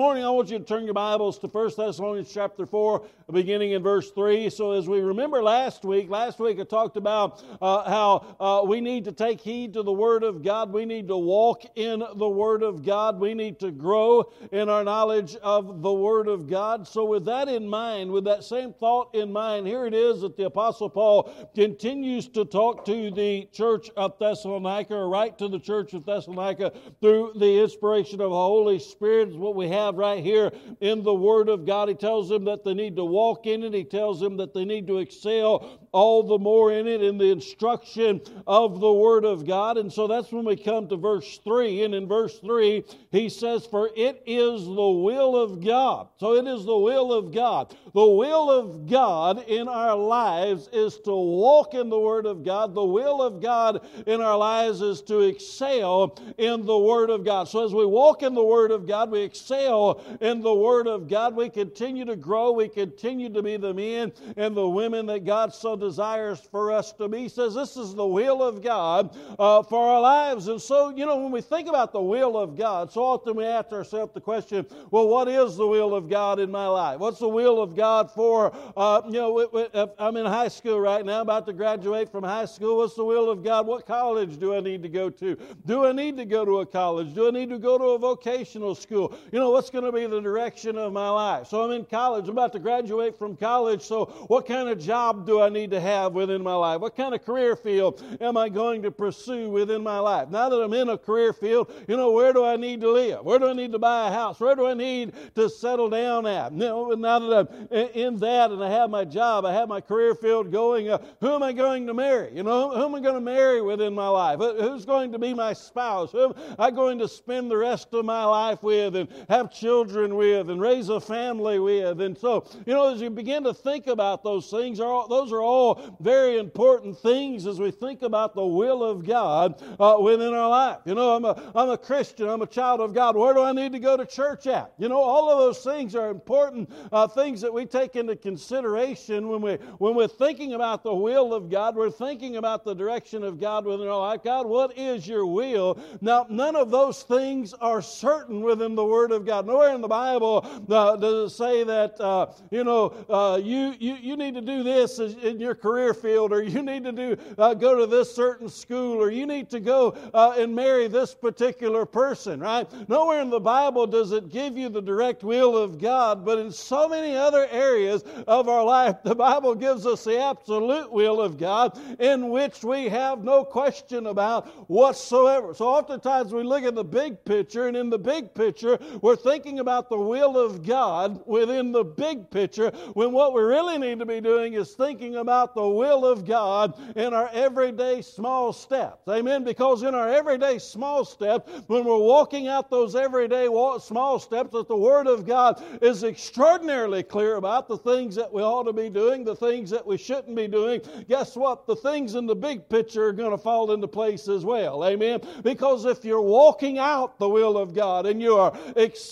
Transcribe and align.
morning 0.00 0.22
i 0.22 0.30
want 0.30 0.48
you 0.48 0.60
to 0.60 0.64
turn 0.64 0.84
your 0.84 0.94
bibles 0.94 1.40
to 1.40 1.48
1 1.48 1.72
thessalonians 1.76 2.32
chapter 2.32 2.64
4 2.64 3.04
beginning 3.32 3.72
in 3.72 3.82
verse 3.82 4.12
3 4.12 4.48
so 4.48 4.70
as 4.70 4.88
we 4.88 5.00
remember 5.00 5.42
last 5.42 5.84
week 5.84 6.08
last 6.08 6.38
week 6.38 6.60
i 6.60 6.62
talked 6.62 6.96
about 6.96 7.42
uh, 7.60 7.90
how 7.90 8.36
uh, 8.38 8.64
we 8.64 8.80
need 8.80 9.04
to 9.04 9.10
take 9.10 9.40
heed 9.40 9.72
to 9.72 9.82
the 9.82 9.92
word 9.92 10.22
of 10.22 10.44
god. 10.44 10.72
We 10.72 10.84
need 10.84 11.08
to 11.08 11.16
walk 11.16 11.64
in 11.74 12.04
the 12.14 12.28
word 12.28 12.62
of 12.62 12.84
god. 12.84 13.18
We 13.18 13.34
need 13.34 13.58
to 13.58 13.72
grow 13.72 14.32
in 14.52 14.68
our 14.68 14.84
knowledge 14.84 15.34
of 15.36 15.82
the 15.82 15.92
word 15.92 16.28
of 16.28 16.48
god. 16.48 16.86
So 16.86 17.04
with 17.04 17.24
that 17.24 17.48
in 17.48 17.68
mind 17.68 18.12
with 18.12 18.24
that 18.24 18.44
same 18.44 18.72
thought 18.72 19.14
in 19.14 19.32
mind 19.32 19.66
here 19.66 19.86
it 19.86 19.94
is 19.94 20.20
that 20.20 20.36
the 20.36 20.46
apostle 20.46 20.88
paul 20.88 21.32
continues 21.54 22.28
to 22.28 22.44
talk 22.44 22.84
to 22.84 23.10
the 23.10 23.48
church 23.52 23.90
of 23.96 24.16
thessalonica 24.20 24.94
or 24.94 25.08
write 25.08 25.38
to 25.38 25.48
the 25.48 25.58
church 25.58 25.92
of 25.92 26.06
thessalonica 26.06 26.72
through 27.00 27.32
the 27.34 27.60
inspiration 27.60 28.20
of 28.20 28.30
the 28.30 28.36
holy 28.36 28.78
spirit 28.78 29.30
is 29.30 29.36
what 29.36 29.56
we 29.56 29.68
have 29.68 29.87
have 29.88 29.96
right 29.96 30.22
here 30.22 30.52
in 30.80 31.02
the 31.02 31.14
Word 31.14 31.48
of 31.48 31.66
God. 31.66 31.88
He 31.88 31.94
tells 31.94 32.28
them 32.28 32.44
that 32.44 32.64
they 32.64 32.74
need 32.74 32.96
to 32.96 33.04
walk 33.04 33.46
in 33.46 33.62
it, 33.62 33.74
He 33.74 33.84
tells 33.84 34.20
them 34.20 34.36
that 34.36 34.54
they 34.54 34.64
need 34.64 34.86
to 34.86 34.98
excel 34.98 35.78
all 35.92 36.22
the 36.22 36.38
more 36.38 36.72
in 36.72 36.86
it 36.86 37.02
in 37.02 37.18
the 37.18 37.30
instruction 37.30 38.20
of 38.46 38.80
the 38.80 38.92
Word 38.92 39.24
of 39.24 39.46
God. 39.46 39.78
And 39.78 39.92
so 39.92 40.06
that's 40.06 40.30
when 40.30 40.44
we 40.44 40.56
come 40.56 40.88
to 40.88 40.96
verse 40.96 41.38
3. 41.42 41.84
And 41.84 41.94
in 41.94 42.06
verse 42.06 42.38
3, 42.40 42.84
he 43.10 43.28
says, 43.28 43.64
For 43.64 43.90
it 43.96 44.22
is 44.26 44.64
the 44.64 44.70
will 44.72 45.36
of 45.36 45.64
God. 45.64 46.08
So 46.18 46.34
it 46.34 46.46
is 46.46 46.64
the 46.64 46.76
will 46.76 47.12
of 47.12 47.32
God. 47.32 47.74
The 47.94 48.06
will 48.06 48.50
of 48.50 48.88
God 48.88 49.44
in 49.48 49.68
our 49.68 49.96
lives 49.96 50.68
is 50.72 50.98
to 51.00 51.14
walk 51.14 51.74
in 51.74 51.88
the 51.88 51.98
Word 51.98 52.26
of 52.26 52.44
God. 52.44 52.74
The 52.74 52.84
will 52.84 53.22
of 53.22 53.40
God 53.40 53.86
in 54.06 54.20
our 54.20 54.36
lives 54.36 54.82
is 54.82 55.00
to 55.02 55.20
excel 55.20 56.18
in 56.36 56.66
the 56.66 56.78
Word 56.78 57.10
of 57.10 57.24
God. 57.24 57.48
So 57.48 57.64
as 57.64 57.72
we 57.72 57.86
walk 57.86 58.22
in 58.22 58.34
the 58.34 58.44
Word 58.44 58.70
of 58.70 58.86
God, 58.86 59.10
we 59.10 59.22
excel 59.22 59.77
in 60.20 60.40
the 60.40 60.54
Word 60.54 60.86
of 60.86 61.08
God. 61.08 61.34
We 61.34 61.48
continue 61.48 62.04
to 62.04 62.16
grow. 62.16 62.52
We 62.52 62.68
continue 62.68 63.28
to 63.32 63.42
be 63.42 63.56
the 63.56 63.74
men 63.74 64.12
and 64.36 64.56
the 64.56 64.68
women 64.68 65.06
that 65.06 65.24
God 65.24 65.54
so 65.54 65.76
desires 65.76 66.40
for 66.50 66.72
us 66.72 66.92
to 66.92 67.08
be. 67.08 67.18
He 67.22 67.28
says 67.28 67.54
this 67.54 67.76
is 67.76 67.94
the 67.94 68.06
will 68.06 68.42
of 68.42 68.62
God 68.62 69.16
uh, 69.38 69.62
for 69.62 69.88
our 69.88 70.00
lives. 70.00 70.48
And 70.48 70.60
so, 70.60 70.90
you 70.90 71.06
know, 71.06 71.16
when 71.16 71.32
we 71.32 71.40
think 71.40 71.68
about 71.68 71.92
the 71.92 72.00
will 72.00 72.36
of 72.36 72.56
God, 72.56 72.92
so 72.92 73.02
often 73.02 73.36
we 73.36 73.44
ask 73.44 73.72
ourselves 73.72 74.12
the 74.14 74.20
question, 74.20 74.66
well, 74.90 75.08
what 75.08 75.28
is 75.28 75.56
the 75.56 75.66
will 75.66 75.94
of 75.94 76.08
God 76.08 76.38
in 76.38 76.50
my 76.50 76.66
life? 76.66 76.98
What's 76.98 77.18
the 77.18 77.28
will 77.28 77.60
of 77.60 77.76
God 77.76 78.10
for, 78.10 78.54
uh, 78.76 79.02
you 79.06 79.12
know, 79.12 79.92
I'm 79.98 80.16
in 80.16 80.26
high 80.26 80.48
school 80.48 80.80
right 80.80 81.04
now, 81.04 81.20
about 81.20 81.46
to 81.46 81.52
graduate 81.52 82.10
from 82.10 82.24
high 82.24 82.46
school. 82.46 82.78
What's 82.78 82.94
the 82.94 83.04
will 83.04 83.30
of 83.30 83.44
God? 83.44 83.66
What 83.66 83.86
college 83.86 84.38
do 84.38 84.54
I 84.54 84.60
need 84.60 84.82
to 84.82 84.88
go 84.88 85.10
to? 85.10 85.36
Do 85.66 85.86
I 85.86 85.92
need 85.92 86.16
to 86.16 86.24
go 86.24 86.44
to 86.44 86.60
a 86.60 86.66
college? 86.66 87.14
Do 87.14 87.28
I 87.28 87.30
need 87.30 87.50
to 87.50 87.58
go 87.58 87.78
to 87.78 87.84
a 87.84 87.98
vocational 87.98 88.74
school? 88.74 89.14
You 89.32 89.38
know, 89.38 89.50
what's 89.50 89.67
what's 89.68 89.82
going 89.82 89.92
to 89.92 89.98
be 89.98 90.06
the 90.06 90.22
direction 90.22 90.78
of 90.78 90.94
my 90.94 91.10
life. 91.10 91.46
So 91.48 91.62
I'm 91.62 91.72
in 91.72 91.84
college, 91.84 92.24
I'm 92.24 92.30
about 92.30 92.54
to 92.54 92.58
graduate 92.58 93.18
from 93.18 93.36
college. 93.36 93.82
So, 93.82 94.06
what 94.28 94.46
kind 94.46 94.70
of 94.70 94.78
job 94.78 95.26
do 95.26 95.42
I 95.42 95.50
need 95.50 95.72
to 95.72 95.80
have 95.80 96.14
within 96.14 96.42
my 96.42 96.54
life? 96.54 96.80
What 96.80 96.96
kind 96.96 97.14
of 97.14 97.22
career 97.22 97.54
field 97.54 98.02
am 98.18 98.38
I 98.38 98.48
going 98.48 98.80
to 98.82 98.90
pursue 98.90 99.50
within 99.50 99.82
my 99.82 99.98
life? 99.98 100.30
Now 100.30 100.48
that 100.48 100.56
I'm 100.56 100.72
in 100.72 100.88
a 100.88 100.96
career 100.96 101.34
field, 101.34 101.70
you 101.86 101.98
know, 101.98 102.12
where 102.12 102.32
do 102.32 102.46
I 102.46 102.56
need 102.56 102.80
to 102.80 102.90
live? 102.90 103.22
Where 103.26 103.38
do 103.38 103.46
I 103.46 103.52
need 103.52 103.72
to 103.72 103.78
buy 103.78 104.08
a 104.08 104.10
house? 104.10 104.40
Where 104.40 104.56
do 104.56 104.66
I 104.66 104.72
need 104.72 105.12
to 105.34 105.50
settle 105.50 105.90
down 105.90 106.26
at? 106.26 106.54
Know, 106.54 106.92
now 106.92 107.18
that 107.18 107.48
I'm 107.70 107.88
in 107.94 108.16
that 108.20 108.50
and 108.50 108.64
I 108.64 108.70
have 108.70 108.88
my 108.88 109.04
job, 109.04 109.44
I 109.44 109.52
have 109.52 109.68
my 109.68 109.82
career 109.82 110.14
field 110.14 110.50
going, 110.50 110.88
uh, 110.88 110.96
who 111.20 111.34
am 111.34 111.42
I 111.42 111.52
going 111.52 111.86
to 111.88 111.94
marry? 111.94 112.34
You 112.34 112.42
know, 112.42 112.70
who 112.70 112.84
am 112.86 112.94
I 112.94 113.00
going 113.00 113.16
to 113.16 113.20
marry 113.20 113.60
within 113.60 113.94
my 113.94 114.08
life? 114.08 114.38
Who's 114.38 114.86
going 114.86 115.12
to 115.12 115.18
be 115.18 115.34
my 115.34 115.52
spouse? 115.52 116.12
Who 116.12 116.30
am 116.30 116.34
I 116.58 116.70
going 116.70 116.98
to 117.00 117.08
spend 117.08 117.50
the 117.50 117.58
rest 117.58 117.92
of 117.92 118.06
my 118.06 118.24
life 118.24 118.62
with 118.62 118.96
and 118.96 119.08
have 119.28 119.52
children 119.58 120.14
with 120.14 120.50
and 120.50 120.60
raise 120.60 120.88
a 120.88 121.00
family 121.00 121.58
with. 121.58 122.00
And 122.00 122.16
so, 122.16 122.44
you 122.66 122.74
know, 122.74 122.92
as 122.92 123.00
you 123.00 123.10
begin 123.10 123.44
to 123.44 123.54
think 123.54 123.86
about 123.86 124.22
those 124.22 124.50
things, 124.50 124.78
those 124.78 125.32
are 125.32 125.40
all 125.40 125.96
very 126.00 126.38
important 126.38 126.98
things 126.98 127.46
as 127.46 127.58
we 127.60 127.70
think 127.70 128.02
about 128.02 128.34
the 128.34 128.46
will 128.46 128.82
of 128.82 129.06
God 129.06 129.62
uh, 129.80 129.96
within 130.00 130.34
our 130.34 130.48
life. 130.48 130.78
You 130.84 130.94
know, 130.94 131.16
I'm 131.16 131.24
a, 131.24 131.52
I'm 131.54 131.70
a 131.70 131.78
Christian, 131.78 132.28
I'm 132.28 132.42
a 132.42 132.46
child 132.46 132.80
of 132.80 132.94
God. 132.94 133.16
Where 133.16 133.34
do 133.34 133.42
I 133.42 133.52
need 133.52 133.72
to 133.72 133.78
go 133.78 133.96
to 133.96 134.06
church 134.06 134.46
at? 134.46 134.72
You 134.78 134.88
know, 134.88 135.00
all 135.00 135.30
of 135.30 135.38
those 135.38 135.62
things 135.62 135.94
are 135.94 136.10
important 136.10 136.70
uh, 136.92 137.06
things 137.06 137.40
that 137.40 137.52
we 137.52 137.66
take 137.66 137.96
into 137.96 138.16
consideration 138.16 139.28
when, 139.28 139.40
we, 139.40 139.54
when 139.78 139.94
we're 139.94 140.08
thinking 140.08 140.54
about 140.54 140.82
the 140.82 140.94
will 140.94 141.34
of 141.34 141.50
God. 141.50 141.76
We're 141.76 141.90
thinking 141.90 142.36
about 142.36 142.64
the 142.64 142.74
direction 142.74 143.24
of 143.24 143.40
God 143.40 143.64
within 143.64 143.88
our 143.88 143.98
life. 143.98 144.22
God, 144.22 144.46
what 144.46 144.76
is 144.78 145.06
your 145.06 145.26
will? 145.26 145.80
Now, 146.00 146.26
none 146.28 146.56
of 146.56 146.70
those 146.70 147.02
things 147.02 147.54
are 147.54 147.82
certain 147.82 148.42
within 148.42 148.74
the 148.74 148.84
Word 148.84 149.12
of 149.12 149.26
God. 149.26 149.46
Nowhere 149.48 149.74
in 149.74 149.80
the 149.80 149.88
Bible 149.88 150.46
uh, 150.68 150.96
does 150.96 151.32
it 151.32 151.34
say 151.34 151.64
that, 151.64 151.98
uh, 151.98 152.26
you 152.50 152.64
know, 152.64 152.94
uh, 153.08 153.40
you, 153.42 153.74
you, 153.78 153.94
you 153.94 154.16
need 154.16 154.34
to 154.34 154.42
do 154.42 154.62
this 154.62 154.98
in 154.98 155.40
your 155.40 155.54
career 155.54 155.94
field, 155.94 156.32
or 156.32 156.42
you 156.42 156.62
need 156.62 156.84
to 156.84 156.92
do, 156.92 157.16
uh, 157.38 157.54
go 157.54 157.74
to 157.74 157.86
this 157.86 158.14
certain 158.14 158.50
school, 158.50 159.02
or 159.02 159.10
you 159.10 159.24
need 159.26 159.48
to 159.48 159.58
go 159.58 159.96
uh, 160.12 160.34
and 160.36 160.54
marry 160.54 160.86
this 160.86 161.14
particular 161.14 161.86
person, 161.86 162.40
right? 162.40 162.70
Nowhere 162.90 163.22
in 163.22 163.30
the 163.30 163.40
Bible 163.40 163.86
does 163.86 164.12
it 164.12 164.28
give 164.28 164.58
you 164.58 164.68
the 164.68 164.82
direct 164.82 165.24
will 165.24 165.56
of 165.56 165.80
God, 165.80 166.26
but 166.26 166.38
in 166.38 166.52
so 166.52 166.86
many 166.86 167.16
other 167.16 167.48
areas 167.50 168.04
of 168.26 168.48
our 168.48 168.64
life, 168.64 168.96
the 169.02 169.14
Bible 169.14 169.54
gives 169.54 169.86
us 169.86 170.04
the 170.04 170.20
absolute 170.20 170.92
will 170.92 171.22
of 171.22 171.38
God 171.38 171.78
in 171.98 172.28
which 172.28 172.62
we 172.62 172.88
have 172.88 173.24
no 173.24 173.44
question 173.44 174.08
about 174.08 174.68
whatsoever. 174.68 175.54
So 175.54 175.68
oftentimes 175.68 176.34
we 176.34 176.42
look 176.42 176.64
at 176.64 176.74
the 176.74 176.84
big 176.84 177.24
picture, 177.24 177.66
and 177.66 177.76
in 177.76 177.88
the 177.88 177.98
big 177.98 178.34
picture, 178.34 178.78
we're 179.00 179.16
thinking 179.28 179.60
about 179.60 179.90
the 179.90 179.98
will 179.98 180.38
of 180.38 180.66
God 180.66 181.20
within 181.26 181.70
the 181.70 181.84
big 181.84 182.30
picture 182.30 182.70
when 182.94 183.12
what 183.12 183.34
we 183.34 183.42
really 183.42 183.76
need 183.76 183.98
to 183.98 184.06
be 184.06 184.22
doing 184.22 184.54
is 184.54 184.72
thinking 184.72 185.16
about 185.16 185.54
the 185.54 185.68
will 185.68 186.06
of 186.06 186.24
God 186.24 186.74
in 186.96 187.12
our 187.12 187.28
everyday 187.34 188.00
small 188.00 188.54
steps. 188.54 189.06
Amen? 189.06 189.44
Because 189.44 189.82
in 189.82 189.94
our 189.94 190.08
everyday 190.08 190.58
small 190.58 191.04
steps, 191.04 191.50
when 191.66 191.84
we're 191.84 191.98
walking 191.98 192.48
out 192.48 192.70
those 192.70 192.96
everyday 192.96 193.48
small 193.80 194.18
steps, 194.18 194.52
that 194.52 194.66
the 194.66 194.76
Word 194.76 195.06
of 195.06 195.26
God 195.26 195.62
is 195.82 196.04
extraordinarily 196.04 197.02
clear 197.02 197.36
about 197.36 197.68
the 197.68 197.76
things 197.76 198.14
that 198.14 198.32
we 198.32 198.40
ought 198.40 198.62
to 198.62 198.72
be 198.72 198.88
doing, 198.88 199.24
the 199.24 199.36
things 199.36 199.68
that 199.70 199.86
we 199.86 199.98
shouldn't 199.98 200.36
be 200.36 200.48
doing. 200.48 200.80
Guess 201.06 201.36
what? 201.36 201.66
The 201.66 201.76
things 201.76 202.14
in 202.14 202.24
the 202.24 202.34
big 202.34 202.66
picture 202.68 203.08
are 203.08 203.12
going 203.12 203.32
to 203.32 203.38
fall 203.38 203.72
into 203.72 203.88
place 203.88 204.26
as 204.26 204.44
well. 204.44 204.86
Amen? 204.86 205.20
Because 205.42 205.84
if 205.84 206.02
you're 206.02 206.22
walking 206.22 206.78
out 206.78 207.18
the 207.18 207.28
will 207.28 207.58
of 207.58 207.74
God 207.74 208.06
and 208.06 208.22
you 208.22 208.36
are 208.36 208.56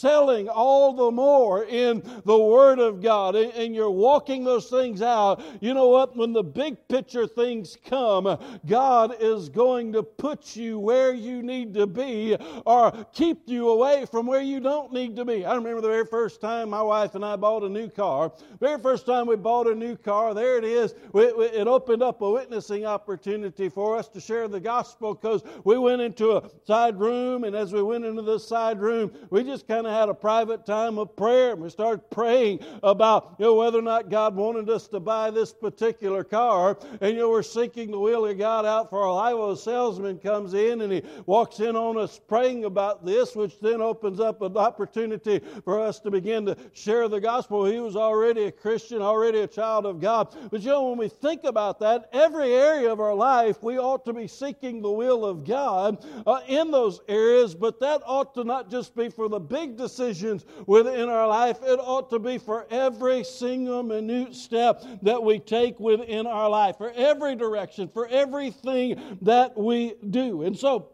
excelling 0.06 0.48
all 0.48 0.92
the 0.92 1.10
more 1.10 1.64
in 1.64 2.00
the 2.24 2.38
Word 2.38 2.78
of 2.78 3.02
God 3.02 3.34
and 3.34 3.74
you're 3.74 3.90
walking 3.90 4.44
those 4.44 4.70
things 4.70 5.02
out, 5.02 5.42
you 5.60 5.74
know 5.74 5.88
what? 5.88 6.16
When 6.16 6.32
the 6.32 6.44
big 6.44 6.76
picture 6.88 7.26
things 7.26 7.76
come, 7.84 8.38
God 8.66 9.16
is 9.20 9.48
going 9.48 9.92
to 9.94 10.04
put 10.04 10.54
you 10.54 10.78
where 10.78 11.12
you 11.12 11.42
need 11.42 11.74
to 11.74 11.88
be 11.88 12.36
or 12.64 12.92
keep 13.12 13.48
you 13.48 13.70
away 13.70 14.06
from 14.08 14.26
where 14.26 14.40
you 14.40 14.60
don't 14.60 14.92
need 14.92 15.16
to 15.16 15.24
be. 15.24 15.44
I 15.44 15.56
remember 15.56 15.80
the 15.80 15.88
very 15.88 16.06
first 16.06 16.40
time 16.40 16.70
my 16.70 16.82
wife 16.82 17.16
and 17.16 17.24
I 17.24 17.34
bought 17.34 17.64
a 17.64 17.68
new 17.68 17.88
car. 17.88 18.32
Very 18.60 18.80
first 18.80 19.06
time 19.06 19.26
we 19.26 19.34
bought 19.34 19.66
a 19.66 19.74
new 19.74 19.96
car, 19.96 20.34
there 20.34 20.56
it 20.56 20.64
is. 20.64 20.94
It 21.14 21.66
opened 21.66 22.04
up 22.04 22.22
a 22.22 22.30
witnessing 22.30 22.86
opportunity 22.86 23.68
for 23.68 23.96
us 23.96 24.06
to 24.08 24.20
share 24.20 24.46
the 24.46 24.60
gospel 24.60 25.14
because 25.14 25.42
we 25.64 25.76
went 25.78 26.00
into 26.00 26.36
a 26.36 26.48
side 26.64 27.00
room, 27.00 27.42
and 27.42 27.56
as 27.56 27.72
we 27.72 27.82
went 27.82 28.04
into 28.04 28.22
this 28.22 28.46
side 28.46 28.80
room, 28.80 29.10
we 29.30 29.42
just 29.42 29.66
kind 29.66 29.86
of 29.86 29.95
had 29.98 30.08
a 30.08 30.14
private 30.14 30.66
time 30.66 30.98
of 30.98 31.16
prayer. 31.16 31.52
And 31.52 31.62
we 31.62 31.70
started 31.70 32.08
praying 32.10 32.60
about 32.82 33.36
you 33.38 33.46
know, 33.46 33.54
whether 33.54 33.78
or 33.78 33.82
not 33.82 34.10
God 34.10 34.34
wanted 34.36 34.68
us 34.68 34.88
to 34.88 35.00
buy 35.00 35.30
this 35.30 35.52
particular 35.52 36.24
car. 36.24 36.78
And 37.00 37.14
you 37.14 37.18
know, 37.18 37.30
we're 37.30 37.42
seeking 37.42 37.90
the 37.90 37.98
will 37.98 38.26
of 38.26 38.38
God 38.38 38.66
out 38.66 38.90
for 38.90 39.02
our 39.02 39.14
life. 39.14 39.34
Well, 39.34 39.52
a 39.52 39.56
salesman 39.56 40.18
comes 40.18 40.54
in 40.54 40.80
and 40.80 40.92
he 40.92 41.02
walks 41.26 41.60
in 41.60 41.76
on 41.76 41.96
us 41.96 42.20
praying 42.28 42.64
about 42.64 43.04
this, 43.04 43.34
which 43.34 43.58
then 43.60 43.80
opens 43.80 44.20
up 44.20 44.42
an 44.42 44.56
opportunity 44.56 45.40
for 45.64 45.80
us 45.80 46.00
to 46.00 46.10
begin 46.10 46.46
to 46.46 46.56
share 46.72 47.08
the 47.08 47.20
gospel. 47.20 47.64
He 47.64 47.78
was 47.78 47.96
already 47.96 48.44
a 48.44 48.52
Christian, 48.52 49.02
already 49.02 49.40
a 49.40 49.46
child 49.46 49.86
of 49.86 50.00
God. 50.00 50.36
But 50.50 50.62
you 50.62 50.70
know, 50.70 50.88
when 50.88 50.98
we 50.98 51.08
think 51.08 51.44
about 51.44 51.80
that, 51.80 52.08
every 52.12 52.52
area 52.52 52.92
of 52.92 53.00
our 53.00 53.14
life, 53.14 53.62
we 53.62 53.78
ought 53.78 54.04
to 54.04 54.12
be 54.12 54.26
seeking 54.26 54.82
the 54.82 54.90
will 54.90 55.24
of 55.24 55.44
God 55.44 56.04
uh, 56.26 56.40
in 56.46 56.70
those 56.70 57.00
areas, 57.08 57.54
but 57.54 57.80
that 57.80 58.02
ought 58.04 58.34
to 58.34 58.44
not 58.44 58.70
just 58.70 58.94
be 58.94 59.08
for 59.08 59.28
the 59.28 59.38
big 59.38 59.76
decisions 59.86 60.44
within 60.66 61.08
our 61.08 61.28
life. 61.28 61.58
It 61.62 61.78
ought 61.78 62.10
to 62.10 62.18
be 62.18 62.38
for 62.38 62.66
every 62.70 63.22
single 63.24 63.82
minute 63.82 64.34
step 64.34 64.82
that 65.02 65.22
we 65.22 65.38
take 65.38 65.78
within 65.78 66.26
our 66.26 66.48
life, 66.48 66.76
for 66.78 66.92
every 66.92 67.36
direction, 67.36 67.88
for 67.88 68.06
everything 68.08 69.18
that 69.22 69.56
we 69.56 69.94
do. 70.10 70.42
And 70.42 70.58
so, 70.58 70.90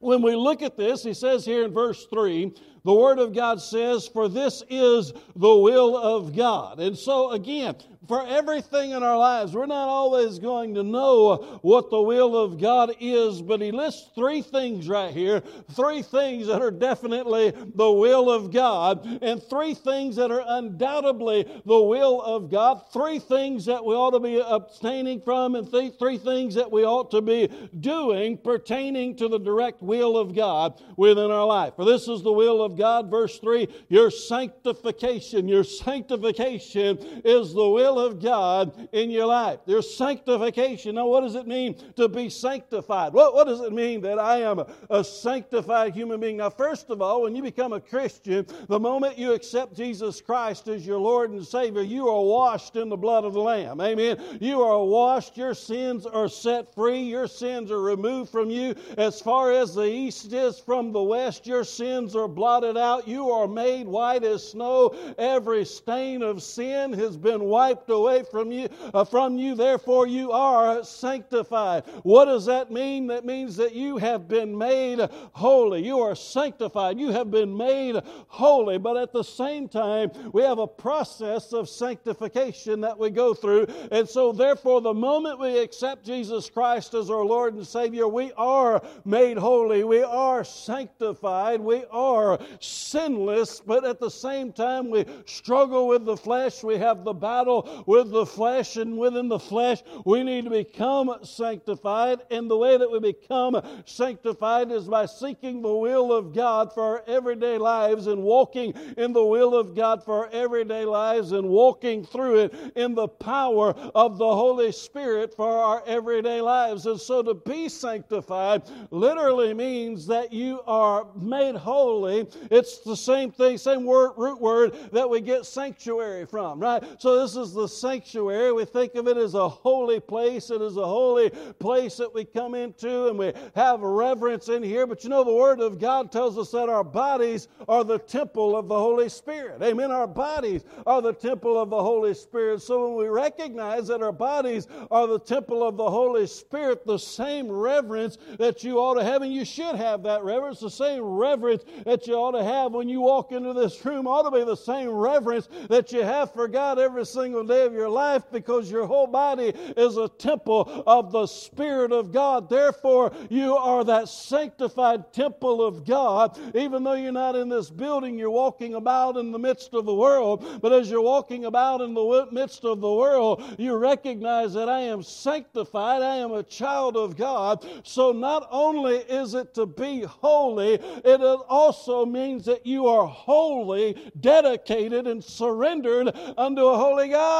when 0.00 0.22
we 0.22 0.36
look 0.36 0.62
at 0.62 0.76
this, 0.76 1.02
he 1.02 1.12
says 1.12 1.44
here 1.44 1.64
in 1.64 1.72
verse 1.72 2.06
3 2.06 2.52
The 2.84 2.94
Word 2.94 3.18
of 3.18 3.34
God 3.34 3.60
says, 3.60 4.06
For 4.06 4.28
this 4.28 4.62
is 4.68 5.12
the 5.34 5.56
will 5.56 5.96
of 5.96 6.36
God. 6.36 6.78
And 6.78 6.96
so, 6.96 7.32
again, 7.32 7.76
for 8.06 8.26
everything 8.26 8.92
in 8.92 9.02
our 9.02 9.18
lives. 9.18 9.54
We're 9.54 9.66
not 9.66 9.88
always 9.88 10.38
going 10.38 10.74
to 10.74 10.82
know 10.82 11.58
what 11.62 11.90
the 11.90 12.00
will 12.00 12.36
of 12.36 12.60
God 12.60 12.94
is, 13.00 13.42
but 13.42 13.60
he 13.60 13.72
lists 13.72 14.10
three 14.14 14.42
things 14.42 14.88
right 14.88 15.12
here 15.12 15.42
three 15.74 16.02
things 16.02 16.46
that 16.46 16.62
are 16.62 16.70
definitely 16.70 17.52
the 17.74 17.90
will 17.90 18.30
of 18.30 18.52
God, 18.52 19.04
and 19.22 19.42
three 19.42 19.74
things 19.74 20.16
that 20.16 20.30
are 20.30 20.44
undoubtedly 20.46 21.44
the 21.66 21.80
will 21.80 22.20
of 22.22 22.50
God, 22.50 22.82
three 22.92 23.18
things 23.18 23.64
that 23.66 23.84
we 23.84 23.94
ought 23.94 24.12
to 24.12 24.20
be 24.20 24.38
abstaining 24.38 25.20
from, 25.20 25.54
and 25.54 25.70
th- 25.70 25.98
three 25.98 26.18
things 26.18 26.54
that 26.54 26.70
we 26.70 26.84
ought 26.84 27.10
to 27.10 27.20
be 27.20 27.48
doing 27.80 28.36
pertaining 28.38 29.16
to 29.16 29.28
the 29.28 29.38
direct 29.38 29.82
will 29.82 30.16
of 30.16 30.34
God 30.34 30.80
within 30.96 31.30
our 31.30 31.46
life. 31.46 31.74
For 31.76 31.84
this 31.84 32.08
is 32.08 32.22
the 32.22 32.32
will 32.32 32.62
of 32.62 32.76
God, 32.76 33.10
verse 33.10 33.38
3 33.38 33.68
your 33.88 34.10
sanctification. 34.10 35.48
Your 35.48 35.64
sanctification 35.64 37.22
is 37.24 37.52
the 37.52 37.68
will 37.68 37.87
of 37.96 38.20
God 38.20 38.88
in 38.90 39.08
your 39.08 39.26
life. 39.26 39.60
There's 39.66 39.96
sanctification. 39.96 40.96
Now, 40.96 41.06
what 41.06 41.20
does 41.20 41.36
it 41.36 41.46
mean 41.46 41.76
to 41.94 42.08
be 42.08 42.28
sanctified? 42.28 43.12
What, 43.12 43.34
what 43.34 43.46
does 43.46 43.60
it 43.60 43.72
mean 43.72 44.00
that 44.00 44.18
I 44.18 44.38
am 44.40 44.58
a, 44.58 44.66
a 44.90 45.04
sanctified 45.04 45.94
human 45.94 46.18
being? 46.18 46.38
Now, 46.38 46.50
first 46.50 46.90
of 46.90 47.00
all, 47.00 47.22
when 47.22 47.36
you 47.36 47.42
become 47.42 47.72
a 47.72 47.80
Christian, 47.80 48.46
the 48.66 48.80
moment 48.80 49.16
you 49.16 49.32
accept 49.32 49.76
Jesus 49.76 50.20
Christ 50.20 50.66
as 50.66 50.84
your 50.84 50.98
Lord 50.98 51.30
and 51.30 51.46
Savior, 51.46 51.82
you 51.82 52.08
are 52.08 52.24
washed 52.24 52.74
in 52.74 52.88
the 52.88 52.96
blood 52.96 53.24
of 53.24 53.34
the 53.34 53.40
Lamb. 53.40 53.80
Amen. 53.80 54.38
You 54.40 54.62
are 54.62 54.82
washed. 54.84 55.36
Your 55.36 55.54
sins 55.54 56.06
are 56.06 56.28
set 56.28 56.74
free. 56.74 57.02
Your 57.02 57.28
sins 57.28 57.70
are 57.70 57.80
removed 57.80 58.30
from 58.30 58.50
you. 58.50 58.74
As 58.96 59.20
far 59.20 59.52
as 59.52 59.74
the 59.74 59.84
east 59.84 60.32
is 60.32 60.58
from 60.58 60.90
the 60.90 61.02
west, 61.02 61.46
your 61.46 61.62
sins 61.62 62.16
are 62.16 62.26
blotted 62.26 62.76
out. 62.76 63.06
You 63.06 63.30
are 63.30 63.46
made 63.46 63.86
white 63.86 64.24
as 64.24 64.48
snow. 64.48 64.96
Every 65.18 65.64
stain 65.64 66.22
of 66.22 66.42
sin 66.42 66.92
has 66.94 67.16
been 67.16 67.44
wiped 67.44 67.77
away 67.88 68.24
from 68.30 68.50
you, 68.50 68.68
uh, 68.94 69.04
from 69.04 69.38
you, 69.38 69.54
therefore 69.54 70.06
you 70.06 70.32
are 70.32 70.82
sanctified. 70.84 71.84
What 72.02 72.26
does 72.26 72.46
that 72.46 72.70
mean? 72.70 73.06
That 73.08 73.24
means 73.24 73.56
that 73.56 73.74
you 73.74 73.96
have 73.98 74.28
been 74.28 74.56
made 74.56 75.00
holy. 75.32 75.84
You 75.84 76.00
are 76.00 76.14
sanctified. 76.14 76.98
You 76.98 77.10
have 77.12 77.30
been 77.30 77.56
made 77.56 78.00
holy. 78.28 78.78
But 78.78 78.96
at 78.96 79.12
the 79.12 79.22
same 79.22 79.68
time, 79.68 80.10
we 80.32 80.42
have 80.42 80.58
a 80.58 80.66
process 80.66 81.52
of 81.52 81.68
sanctification 81.68 82.80
that 82.80 82.98
we 82.98 83.10
go 83.10 83.34
through. 83.34 83.66
And 83.92 84.08
so, 84.08 84.32
therefore, 84.32 84.80
the 84.80 84.94
moment 84.94 85.38
we 85.38 85.58
accept 85.58 86.04
Jesus 86.04 86.48
Christ 86.50 86.94
as 86.94 87.10
our 87.10 87.24
Lord 87.24 87.54
and 87.54 87.66
Savior, 87.66 88.08
we 88.08 88.32
are 88.36 88.82
made 89.04 89.38
holy. 89.38 89.84
We 89.84 90.02
are 90.02 90.44
sanctified. 90.44 91.60
We 91.60 91.84
are 91.90 92.38
sinless. 92.60 93.60
But 93.60 93.84
at 93.84 94.00
the 94.00 94.10
same 94.10 94.52
time, 94.52 94.90
we 94.90 95.04
struggle 95.26 95.88
with 95.88 96.04
the 96.04 96.16
flesh. 96.16 96.62
We 96.62 96.76
have 96.76 97.04
the 97.04 97.12
battle 97.12 97.67
with 97.86 98.10
the 98.10 98.26
flesh, 98.26 98.76
and 98.76 98.96
within 98.98 99.28
the 99.28 99.38
flesh, 99.38 99.82
we 100.04 100.22
need 100.22 100.44
to 100.44 100.50
become 100.50 101.14
sanctified. 101.22 102.20
And 102.30 102.50
the 102.50 102.56
way 102.56 102.76
that 102.76 102.90
we 102.90 103.00
become 103.00 103.60
sanctified 103.84 104.70
is 104.70 104.86
by 104.86 105.06
seeking 105.06 105.62
the 105.62 105.74
will 105.74 106.12
of 106.12 106.34
God 106.34 106.72
for 106.72 106.82
our 106.82 107.04
everyday 107.06 107.58
lives 107.58 108.06
and 108.06 108.22
walking 108.22 108.74
in 108.96 109.12
the 109.12 109.24
will 109.24 109.54
of 109.54 109.74
God 109.74 110.04
for 110.04 110.26
our 110.26 110.30
everyday 110.32 110.84
lives 110.84 111.32
and 111.32 111.48
walking 111.48 112.04
through 112.04 112.40
it 112.40 112.54
in 112.76 112.94
the 112.94 113.08
power 113.08 113.70
of 113.94 114.18
the 114.18 114.26
Holy 114.26 114.72
Spirit 114.72 115.34
for 115.34 115.58
our 115.58 115.82
everyday 115.86 116.40
lives. 116.40 116.86
And 116.86 117.00
so 117.00 117.22
to 117.22 117.34
be 117.34 117.68
sanctified 117.68 118.62
literally 118.90 119.54
means 119.54 120.06
that 120.06 120.32
you 120.32 120.60
are 120.66 121.06
made 121.16 121.54
holy. 121.54 122.26
It's 122.50 122.78
the 122.78 122.96
same 122.96 123.30
thing, 123.30 123.58
same 123.58 123.84
word, 123.84 124.12
root 124.16 124.40
word 124.40 124.76
that 124.92 125.08
we 125.08 125.20
get 125.20 125.46
sanctuary 125.46 126.26
from, 126.26 126.60
right? 126.60 126.82
So 126.98 127.20
this 127.20 127.36
is 127.36 127.52
the 127.58 127.68
sanctuary. 127.68 128.52
We 128.52 128.64
think 128.64 128.94
of 128.94 129.06
it 129.08 129.16
as 129.16 129.34
a 129.34 129.48
holy 129.48 130.00
place. 130.00 130.50
It 130.50 130.62
is 130.62 130.76
a 130.76 130.86
holy 130.86 131.30
place 131.58 131.96
that 131.98 132.14
we 132.14 132.24
come 132.24 132.54
into 132.54 133.08
and 133.08 133.18
we 133.18 133.32
have 133.54 133.80
reverence 133.80 134.48
in 134.48 134.62
here. 134.62 134.86
But 134.86 135.04
you 135.04 135.10
know, 135.10 135.24
the 135.24 135.34
Word 135.34 135.60
of 135.60 135.78
God 135.78 136.10
tells 136.10 136.38
us 136.38 136.50
that 136.52 136.68
our 136.68 136.84
bodies 136.84 137.48
are 137.68 137.84
the 137.84 137.98
temple 137.98 138.56
of 138.56 138.68
the 138.68 138.78
Holy 138.78 139.08
Spirit. 139.08 139.62
Amen. 139.62 139.90
Our 139.90 140.06
bodies 140.06 140.64
are 140.86 141.02
the 141.02 141.12
temple 141.12 141.60
of 141.60 141.70
the 141.70 141.82
Holy 141.82 142.14
Spirit. 142.14 142.62
So 142.62 142.88
when 142.88 142.96
we 142.96 143.08
recognize 143.08 143.88
that 143.88 144.02
our 144.02 144.12
bodies 144.12 144.66
are 144.90 145.06
the 145.06 145.18
temple 145.18 145.66
of 145.66 145.76
the 145.76 145.90
Holy 145.90 146.26
Spirit, 146.26 146.86
the 146.86 146.98
same 146.98 147.50
reverence 147.50 148.18
that 148.38 148.64
you 148.64 148.78
ought 148.78 148.94
to 148.94 149.04
have, 149.04 149.22
and 149.22 149.32
you 149.32 149.44
should 149.44 149.74
have 149.74 150.02
that 150.04 150.24
reverence, 150.24 150.60
the 150.60 150.70
same 150.70 151.02
reverence 151.02 151.64
that 151.84 152.06
you 152.06 152.14
ought 152.14 152.32
to 152.32 152.44
have 152.44 152.72
when 152.72 152.88
you 152.88 153.00
walk 153.00 153.32
into 153.32 153.52
this 153.52 153.84
room 153.84 154.06
ought 154.06 154.22
to 154.22 154.30
be 154.30 154.44
the 154.44 154.56
same 154.56 154.88
reverence 154.88 155.48
that 155.68 155.92
you 155.92 156.02
have 156.02 156.32
for 156.32 156.48
God 156.48 156.78
every 156.78 157.04
single 157.04 157.44
day 157.48 157.64
of 157.64 157.72
your 157.72 157.88
life 157.88 158.22
because 158.30 158.70
your 158.70 158.86
whole 158.86 159.06
body 159.06 159.48
is 159.76 159.96
a 159.96 160.08
temple 160.08 160.84
of 160.86 161.10
the 161.10 161.26
Spirit 161.26 161.90
of 161.90 162.12
God. 162.12 162.48
Therefore, 162.48 163.12
you 163.28 163.56
are 163.56 163.84
that 163.84 164.08
sanctified 164.08 165.12
temple 165.12 165.64
of 165.64 165.84
God. 165.84 166.38
Even 166.54 166.84
though 166.84 166.94
you're 166.94 167.12
not 167.12 167.34
in 167.34 167.48
this 167.48 167.70
building, 167.70 168.18
you're 168.18 168.30
walking 168.30 168.74
about 168.74 169.16
in 169.16 169.32
the 169.32 169.38
midst 169.38 169.74
of 169.74 169.86
the 169.86 169.94
world. 169.94 170.60
But 170.60 170.72
as 170.72 170.90
you're 170.90 171.02
walking 171.02 171.46
about 171.46 171.80
in 171.80 171.94
the 171.94 172.28
midst 172.30 172.64
of 172.64 172.80
the 172.80 172.92
world, 172.92 173.42
you 173.58 173.76
recognize 173.76 174.52
that 174.54 174.68
I 174.68 174.80
am 174.80 175.02
sanctified, 175.02 176.02
I 176.02 176.16
am 176.16 176.32
a 176.32 176.42
child 176.42 176.96
of 176.96 177.16
God. 177.16 177.66
So 177.82 178.12
not 178.12 178.46
only 178.50 178.96
is 178.96 179.34
it 179.34 179.54
to 179.54 179.66
be 179.66 180.02
holy, 180.02 180.74
it 180.74 181.20
also 181.48 182.04
means 182.04 182.44
that 182.44 182.66
you 182.66 182.86
are 182.86 183.06
wholly 183.06 184.10
dedicated 184.20 185.06
and 185.06 185.22
surrendered 185.22 186.14
unto 186.36 186.66
a 186.66 186.76
holy 186.76 187.08
God. 187.08 187.37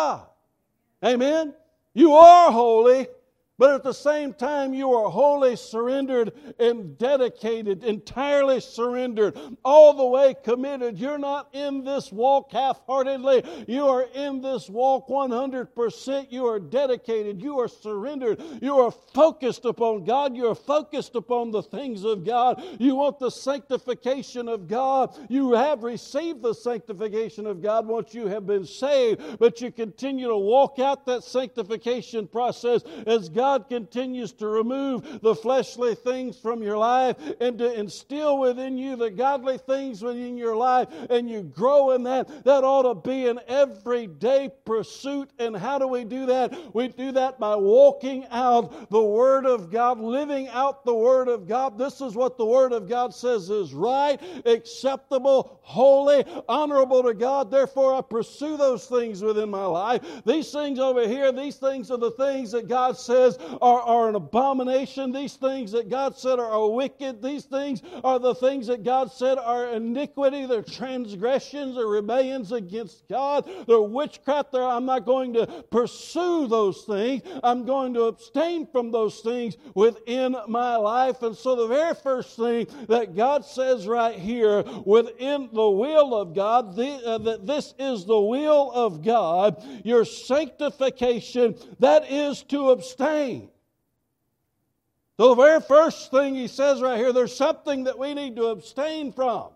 Amen? 1.04 1.54
You 1.94 2.12
are 2.14 2.50
holy, 2.50 3.06
but 3.58 3.72
at 3.72 3.82
the 3.82 3.93
same 3.93 4.32
time, 4.32 4.72
you 4.72 4.93
are 4.93 5.10
wholly 5.10 5.56
surrendered 5.56 6.32
and 6.60 6.96
dedicated, 6.96 7.82
entirely 7.82 8.60
surrendered, 8.60 9.37
all 9.64 9.94
the 9.94 10.06
way 10.06 10.37
committed. 10.44 10.96
You're 10.96 11.19
not 11.19 11.49
in 11.52 11.82
this 11.82 12.12
walk 12.12 12.52
half 12.52 12.81
heartedly. 12.87 13.43
You 13.66 13.88
are 13.88 14.06
in 14.14 14.40
this 14.40 14.70
walk 14.70 15.08
100%. 15.08 16.31
You 16.31 16.46
are 16.46 16.60
dedicated. 16.60 17.43
You 17.43 17.58
are 17.58 17.66
surrendered. 17.66 18.40
You 18.62 18.78
are 18.78 18.93
focused 18.93 19.64
upon 19.64 20.04
God. 20.04 20.37
You 20.37 20.46
are 20.46 20.54
focused 20.54 21.16
upon 21.16 21.50
the 21.50 21.62
things 21.62 22.04
of 22.04 22.25
God. 22.25 22.62
You 22.78 22.94
want 22.94 23.19
the 23.19 23.31
sanctification 23.31 24.49
of 24.49 24.69
God. 24.69 25.16
You 25.28 25.54
have 25.54 25.82
received 25.82 26.43
the 26.43 26.54
sanctification 26.54 27.44
of 27.44 27.61
God 27.61 27.88
once 27.88 28.14
you 28.14 28.28
have 28.28 28.46
been 28.46 28.64
saved, 28.64 29.20
but 29.40 29.61
you 29.61 29.72
continue 29.72 30.28
to 30.28 30.37
walk 30.37 30.78
out 30.78 31.06
that 31.06 31.25
sanctification 31.25 32.28
process 32.28 32.82
as 33.06 33.28
God 33.28 33.47
God 33.48 33.70
continues 33.70 34.32
to 34.32 34.46
remove 34.46 35.22
the 35.22 35.34
fleshly 35.34 35.94
things 35.94 36.36
from 36.36 36.62
your 36.62 36.76
life 36.76 37.16
and 37.40 37.56
to 37.56 37.72
instill 37.72 38.38
within 38.38 38.76
you 38.76 38.94
the 38.94 39.10
godly 39.10 39.56
things 39.56 40.02
within 40.02 40.36
your 40.36 40.54
life, 40.54 40.88
and 41.08 41.30
you 41.30 41.44
grow 41.44 41.92
in 41.92 42.02
that, 42.02 42.44
that 42.44 42.62
ought 42.62 42.82
to 42.82 43.08
be 43.08 43.26
an 43.26 43.40
everyday 43.48 44.50
pursuit. 44.66 45.30
And 45.38 45.56
how 45.56 45.78
do 45.78 45.88
we 45.88 46.04
do 46.04 46.26
that? 46.26 46.75
We 46.75 46.88
do 46.88 47.11
that 47.12 47.40
by 47.40 47.56
walking 47.56 48.26
out 48.30 48.90
the 48.90 49.02
Word 49.02 49.46
of 49.46 49.70
God, 49.70 49.99
living 49.99 50.49
out 50.49 50.84
the 50.84 50.94
Word 50.94 51.28
of 51.28 51.49
God. 51.49 51.78
This 51.78 52.02
is 52.02 52.14
what 52.14 52.37
the 52.37 52.44
Word 52.44 52.75
of 52.75 52.87
God 52.87 53.14
says 53.14 53.49
is 53.49 53.73
right, 53.73 54.20
acceptable, 54.44 55.58
holy, 55.62 56.23
honorable 56.50 57.02
to 57.02 57.14
God. 57.14 57.50
Therefore, 57.50 57.94
I 57.94 58.02
pursue 58.02 58.58
those 58.58 58.84
things 58.84 59.23
within 59.23 59.49
my 59.49 59.64
life. 59.64 60.02
These 60.26 60.52
things 60.52 60.78
over 60.78 61.08
here, 61.08 61.32
these 61.32 61.56
things 61.56 61.90
are 61.90 61.96
the 61.96 62.11
things 62.11 62.52
that 62.52 62.68
God 62.68 62.99
says 62.99 63.38
are, 63.61 63.80
are 63.80 64.09
an 64.09 64.14
abomination. 64.14 65.12
These 65.12 65.35
things 65.35 65.73
that 65.73 65.88
God 65.88 66.16
said 66.16 66.38
are, 66.38 66.50
are 66.50 66.68
wicked. 66.68 67.23
These 67.23 67.45
things 67.45 67.83
are 68.04 68.18
the 68.18 68.35
things 68.35 68.66
that 68.68 68.85
God 68.85 69.12
said 69.12 69.38
are 69.38 69.68
iniquity. 69.68 70.47
They're 70.47 70.62
transgressions 70.62 71.76
or 71.76 71.88
rebellions 71.88 72.52
against 72.52 73.09
God. 73.09 73.49
They're 73.66 73.80
witchcraft. 73.80 74.52
They're, 74.52 74.62
I'm 74.62 74.87
not 74.87 75.04
going 75.04 75.35
to 75.35 75.47
pursue 75.71 76.47
those 76.47 76.85
things. 76.85 77.23
I'm 77.42 77.64
going 77.64 77.95
to 77.95 78.04
abstain 78.04 78.66
from 78.66 78.90
those 78.90 79.21
things 79.21 79.57
within 79.75 80.37
my 80.49 80.76
life. 80.76 81.23
And 81.23 81.37
so, 81.37 81.57
the 81.57 81.66
very 81.66 81.95
first 81.95 82.37
thing 82.37 82.66
that 82.88 83.16
God 83.16 83.45
says 83.45 83.87
right 83.87 84.14
here 84.14 84.62
within 84.85 85.49
the 85.52 85.68
will 85.68 86.14
of 86.14 86.35
God, 86.35 86.76
the, 86.76 86.88
uh, 87.04 87.18
that 87.18 87.47
this 87.47 87.75
is 87.78 88.04
the 88.04 88.21
will 88.21 88.71
of 88.73 89.04
God, 89.04 89.62
your 89.85 90.04
sanctification, 90.04 91.57
that 91.80 92.11
is 92.11 92.42
to 92.45 92.71
abstain. 92.71 93.27
So, 95.18 95.35
the 95.35 95.42
very 95.42 95.61
first 95.61 96.11
thing 96.11 96.35
he 96.35 96.47
says 96.47 96.80
right 96.80 96.99
here, 96.99 97.12
there's 97.12 97.37
something 97.37 97.85
that 97.85 97.99
we 97.99 98.14
need 98.14 98.37
to 98.37 98.47
abstain 98.47 99.12
from. 99.12 99.50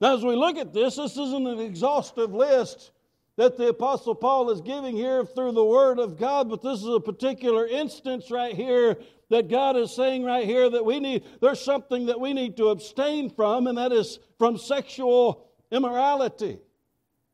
Now, 0.00 0.16
as 0.16 0.24
we 0.24 0.34
look 0.34 0.56
at 0.56 0.72
this, 0.72 0.96
this 0.96 1.16
isn't 1.16 1.46
an 1.46 1.60
exhaustive 1.60 2.32
list 2.32 2.92
that 3.36 3.56
the 3.56 3.68
Apostle 3.68 4.14
Paul 4.14 4.50
is 4.50 4.60
giving 4.60 4.96
here 4.96 5.24
through 5.24 5.52
the 5.52 5.64
Word 5.64 5.98
of 5.98 6.18
God, 6.18 6.48
but 6.48 6.62
this 6.62 6.80
is 6.80 6.86
a 6.86 7.00
particular 7.00 7.66
instance 7.66 8.30
right 8.30 8.54
here 8.54 8.96
that 9.30 9.48
God 9.48 9.76
is 9.76 9.94
saying 9.94 10.24
right 10.24 10.44
here 10.44 10.68
that 10.68 10.84
we 10.84 11.00
need, 11.00 11.24
there's 11.40 11.60
something 11.60 12.06
that 12.06 12.20
we 12.20 12.32
need 12.32 12.56
to 12.56 12.68
abstain 12.68 13.30
from, 13.30 13.66
and 13.66 13.78
that 13.78 13.92
is 13.92 14.18
from 14.38 14.58
sexual 14.58 15.48
immorality. 15.70 16.58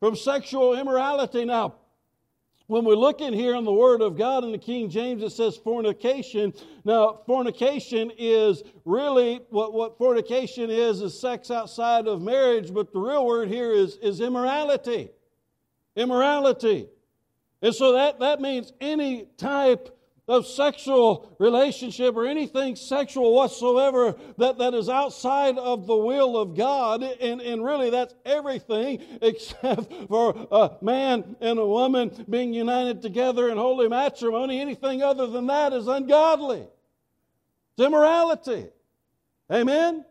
From 0.01 0.15
sexual 0.15 0.79
immorality. 0.79 1.45
Now, 1.45 1.75
when 2.67 2.85
we 2.85 2.97
look 2.97 3.21
in 3.21 3.33
here 3.33 3.55
in 3.55 3.65
the 3.65 3.73
Word 3.73 4.03
of 4.03 4.17
God 4.17 4.43
in 4.43 4.51
the 4.51 4.59
King 4.59 4.91
James, 4.91 5.23
it 5.23 5.31
says 5.31 5.57
fornication. 5.57 6.53
Now, 6.85 7.21
fornication 7.27 8.11
is 8.19 8.63
really 8.85 9.41
what, 9.51 9.73
what 9.73 9.97
fornication 9.99 10.69
is, 10.71 11.01
is 11.01 11.19
sex 11.19 11.51
outside 11.51 12.09
of 12.09 12.21
marriage, 12.23 12.75
but 12.75 12.93
the 12.93 12.99
real 12.99 13.25
word 13.25 13.49
here 13.49 13.73
is, 13.73 13.97
is 13.99 14.21
immorality. 14.21 15.11
Immorality. 15.95 16.89
And 17.63 17.75
so 17.75 17.93
that, 17.93 18.19
that 18.19 18.41
means 18.41 18.73
any 18.81 19.27
type 19.37 19.96
of 20.29 20.47
sexual 20.47 21.37
relationship 21.39 22.17
or 22.17 22.27
anything 22.27 22.75
sexual 22.75 23.33
whatsoever 23.35 24.17
that, 24.39 24.59
that 24.59 24.75
is 24.75 24.89
outside 24.89 25.57
of 25.57 25.87
the 25.87 25.97
will 25.97 26.37
of 26.37 26.57
God. 26.57 27.03
And, 27.03 27.41
and 27.41 27.65
really, 27.65 27.91
that's 27.91 28.15
everything 28.25 29.01
except 29.23 29.93
for 30.09 30.49
a 30.51 30.73
man 30.83 31.37
and 31.41 31.59
a 31.59 31.67
woman 31.67 32.25
being 32.29 32.53
united 32.53 33.03
together 33.03 33.49
in 33.51 33.57
holy 33.57 33.89
matrimony. 33.89 34.61
Anything 34.61 35.03
other 35.03 35.27
than 35.29 35.47
that 35.47 35.73
is 35.73 35.87
ungodly, 35.87 36.67
it's 37.77 37.87
immorality. 37.87 38.67
Amen? 39.51 40.05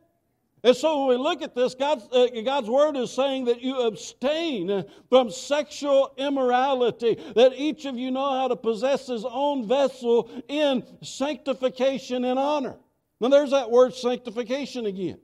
And 0.66 0.76
so 0.76 1.06
when 1.06 1.20
we 1.20 1.24
look 1.24 1.44
at 1.44 1.54
this, 1.54 1.76
God's, 1.76 2.08
uh, 2.12 2.26
God's 2.44 2.68
word 2.68 2.98
is 2.98 3.12
saying 3.12 3.46
that 3.46 3.62
you 3.62 3.82
abstain 3.82 4.84
from 5.10 5.30
sexual 5.30 6.12
immorality, 6.18 7.20
that 7.36 7.54
each 7.56 7.86
of 7.86 7.96
you 7.96 8.10
know 8.10 8.32
how 8.32 8.48
to 8.48 8.56
possess 8.56 9.06
his 9.06 9.26
own 9.26 9.68
vessel 9.68 10.28
in 10.48 10.84
sanctification 11.04 12.26
and 12.26 12.40
honor. 12.40 12.78
Now 13.22 13.28
there's 13.28 13.52
that 13.52 13.70
word 13.70 13.94
sanctification 13.94 14.88
again. 14.88 15.20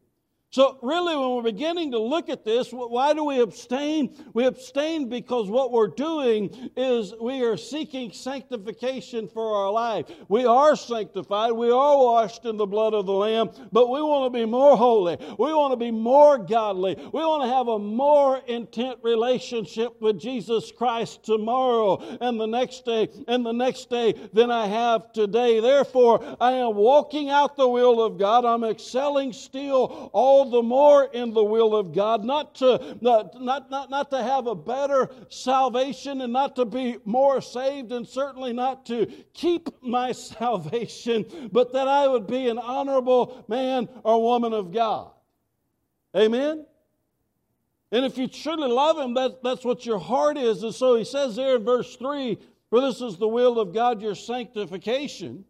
So, 0.54 0.78
really, 0.82 1.16
when 1.16 1.30
we're 1.30 1.50
beginning 1.50 1.92
to 1.92 1.98
look 1.98 2.28
at 2.28 2.44
this, 2.44 2.72
why 2.72 3.14
do 3.14 3.24
we 3.24 3.40
abstain? 3.40 4.14
We 4.34 4.46
abstain 4.46 5.08
because 5.08 5.50
what 5.50 5.72
we're 5.72 5.88
doing 5.88 6.72
is 6.76 7.14
we 7.22 7.42
are 7.44 7.56
seeking 7.56 8.12
sanctification 8.12 9.30
for 9.30 9.56
our 9.56 9.72
life. 9.72 10.08
We 10.28 10.46
are 10.46 10.76
sanctified, 10.76 11.54
we 11.54 11.72
are 11.72 11.98
washed 11.98 12.44
in 12.44 12.58
the 12.58 12.66
blood 12.66 12.94
of 12.94 13.06
the 13.06 13.14
Lamb, 13.14 13.52
but 13.72 13.90
we 13.90 14.02
want 14.02 14.26
to 14.26 14.38
be 14.38 14.46
more 14.46 14.76
holy. 14.76 15.16
We 15.40 15.54
want 15.54 15.72
to 15.72 15.78
be 15.78 15.90
more 15.90 16.38
godly. 16.38 16.96
We 16.96 17.22
want 17.22 17.44
to 17.44 17.50
have 17.50 17.70
a 17.70 17.80
more 17.80 18.42
intent 18.46 19.00
relationship 19.04 20.02
with 20.02 20.20
Jesus 20.20 20.70
Christ 20.70 21.24
tomorrow 21.24 22.18
and 22.20 22.38
the 22.38 22.46
next 22.46 22.84
day 22.84 23.08
and 23.30 23.46
the 23.46 23.54
next 23.54 23.90
day 23.90 24.16
than 24.34 24.52
I 24.52 24.68
have 24.68 25.14
today. 25.14 25.62
Therefore, 25.62 26.36
I 26.42 26.52
am 26.52 26.76
walking 26.76 27.30
out 27.30 27.56
the 27.56 27.70
will 27.70 28.04
of 28.04 28.20
God. 28.20 28.44
I'm 28.44 28.66
excelling 28.66 29.32
still 29.32 30.12
all 30.12 30.41
all 30.42 30.50
the 30.50 30.64
more 30.64 31.06
in 31.06 31.34
the 31.34 31.44
will 31.44 31.76
of 31.76 31.94
God, 31.94 32.24
not 32.24 32.56
to, 32.56 32.98
not, 33.00 33.40
not, 33.40 33.70
not, 33.70 33.92
not 33.92 34.10
to 34.10 34.24
have 34.24 34.48
a 34.48 34.56
better 34.56 35.08
salvation 35.30 36.22
and 36.22 36.34
not 36.34 36.56
to 36.56 36.66
be 36.66 36.98
more 37.06 37.42
saved, 37.42 37.92
and 37.92 38.08
certainly 38.08 38.52
not 38.52 38.88
to 38.88 39.06
keep 39.34 39.70
my 39.84 40.12
salvation, 40.12 41.50
but 41.52 41.74
that 41.74 41.88
I 41.88 42.08
would 42.08 42.26
be 42.26 42.48
an 42.48 42.58
honorable 42.58 43.46
man 43.48 43.88
or 44.04 44.22
woman 44.22 44.52
of 44.54 44.72
God. 44.72 45.12
Amen? 46.16 46.66
And 47.92 48.06
if 48.06 48.18
you 48.18 48.28
truly 48.28 48.68
love 48.68 48.98
Him, 48.98 49.14
that, 49.14 49.44
that's 49.44 49.64
what 49.64 49.86
your 49.86 50.00
heart 50.00 50.38
is. 50.38 50.64
And 50.64 50.74
so 50.74 50.96
He 50.96 51.04
says 51.04 51.36
there 51.36 51.58
in 51.58 51.64
verse 51.64 51.96
3 51.98 52.40
For 52.72 52.82
this 52.82 53.00
is 53.00 53.18
the 53.18 53.28
will 53.28 53.60
of 53.60 53.76
God, 53.76 54.02
your 54.02 54.16
sanctification 54.16 55.46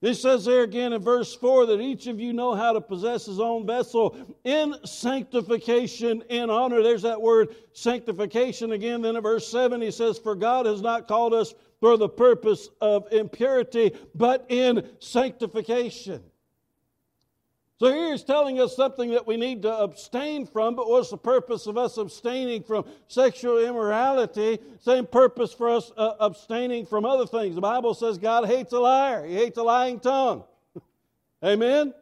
it 0.00 0.14
says 0.14 0.44
there 0.44 0.62
again 0.62 0.92
in 0.92 1.02
verse 1.02 1.34
4 1.34 1.66
that 1.66 1.80
each 1.80 2.06
of 2.06 2.20
you 2.20 2.32
know 2.32 2.54
how 2.54 2.72
to 2.72 2.80
possess 2.80 3.26
his 3.26 3.40
own 3.40 3.66
vessel 3.66 4.16
in 4.44 4.74
sanctification 4.84 6.22
and 6.30 6.50
honor. 6.50 6.82
There's 6.82 7.02
that 7.02 7.20
word 7.20 7.56
sanctification 7.72 8.72
again. 8.72 9.02
Then 9.02 9.16
in 9.16 9.22
verse 9.22 9.48
7, 9.48 9.80
he 9.80 9.90
says, 9.90 10.18
For 10.18 10.36
God 10.36 10.66
has 10.66 10.80
not 10.80 11.08
called 11.08 11.34
us 11.34 11.52
for 11.80 11.96
the 11.96 12.08
purpose 12.08 12.68
of 12.80 13.12
impurity, 13.12 13.92
but 14.14 14.46
in 14.48 14.88
sanctification. 15.00 16.22
So 17.78 17.92
here 17.92 18.10
he's 18.10 18.24
telling 18.24 18.60
us 18.60 18.74
something 18.74 19.10
that 19.12 19.24
we 19.24 19.36
need 19.36 19.62
to 19.62 19.72
abstain 19.72 20.46
from, 20.46 20.74
but 20.74 20.88
what's 20.88 21.10
the 21.10 21.16
purpose 21.16 21.68
of 21.68 21.78
us 21.78 21.96
abstaining 21.96 22.64
from 22.64 22.84
sexual 23.06 23.58
immorality? 23.58 24.58
Same 24.80 25.06
purpose 25.06 25.52
for 25.52 25.70
us 25.70 25.92
uh, 25.96 26.14
abstaining 26.18 26.86
from 26.86 27.04
other 27.04 27.24
things. 27.24 27.54
The 27.54 27.60
Bible 27.60 27.94
says 27.94 28.18
God 28.18 28.46
hates 28.46 28.72
a 28.72 28.80
liar, 28.80 29.24
He 29.24 29.34
hates 29.34 29.58
a 29.58 29.62
lying 29.62 30.00
tongue. 30.00 30.42
Amen? 31.44 31.94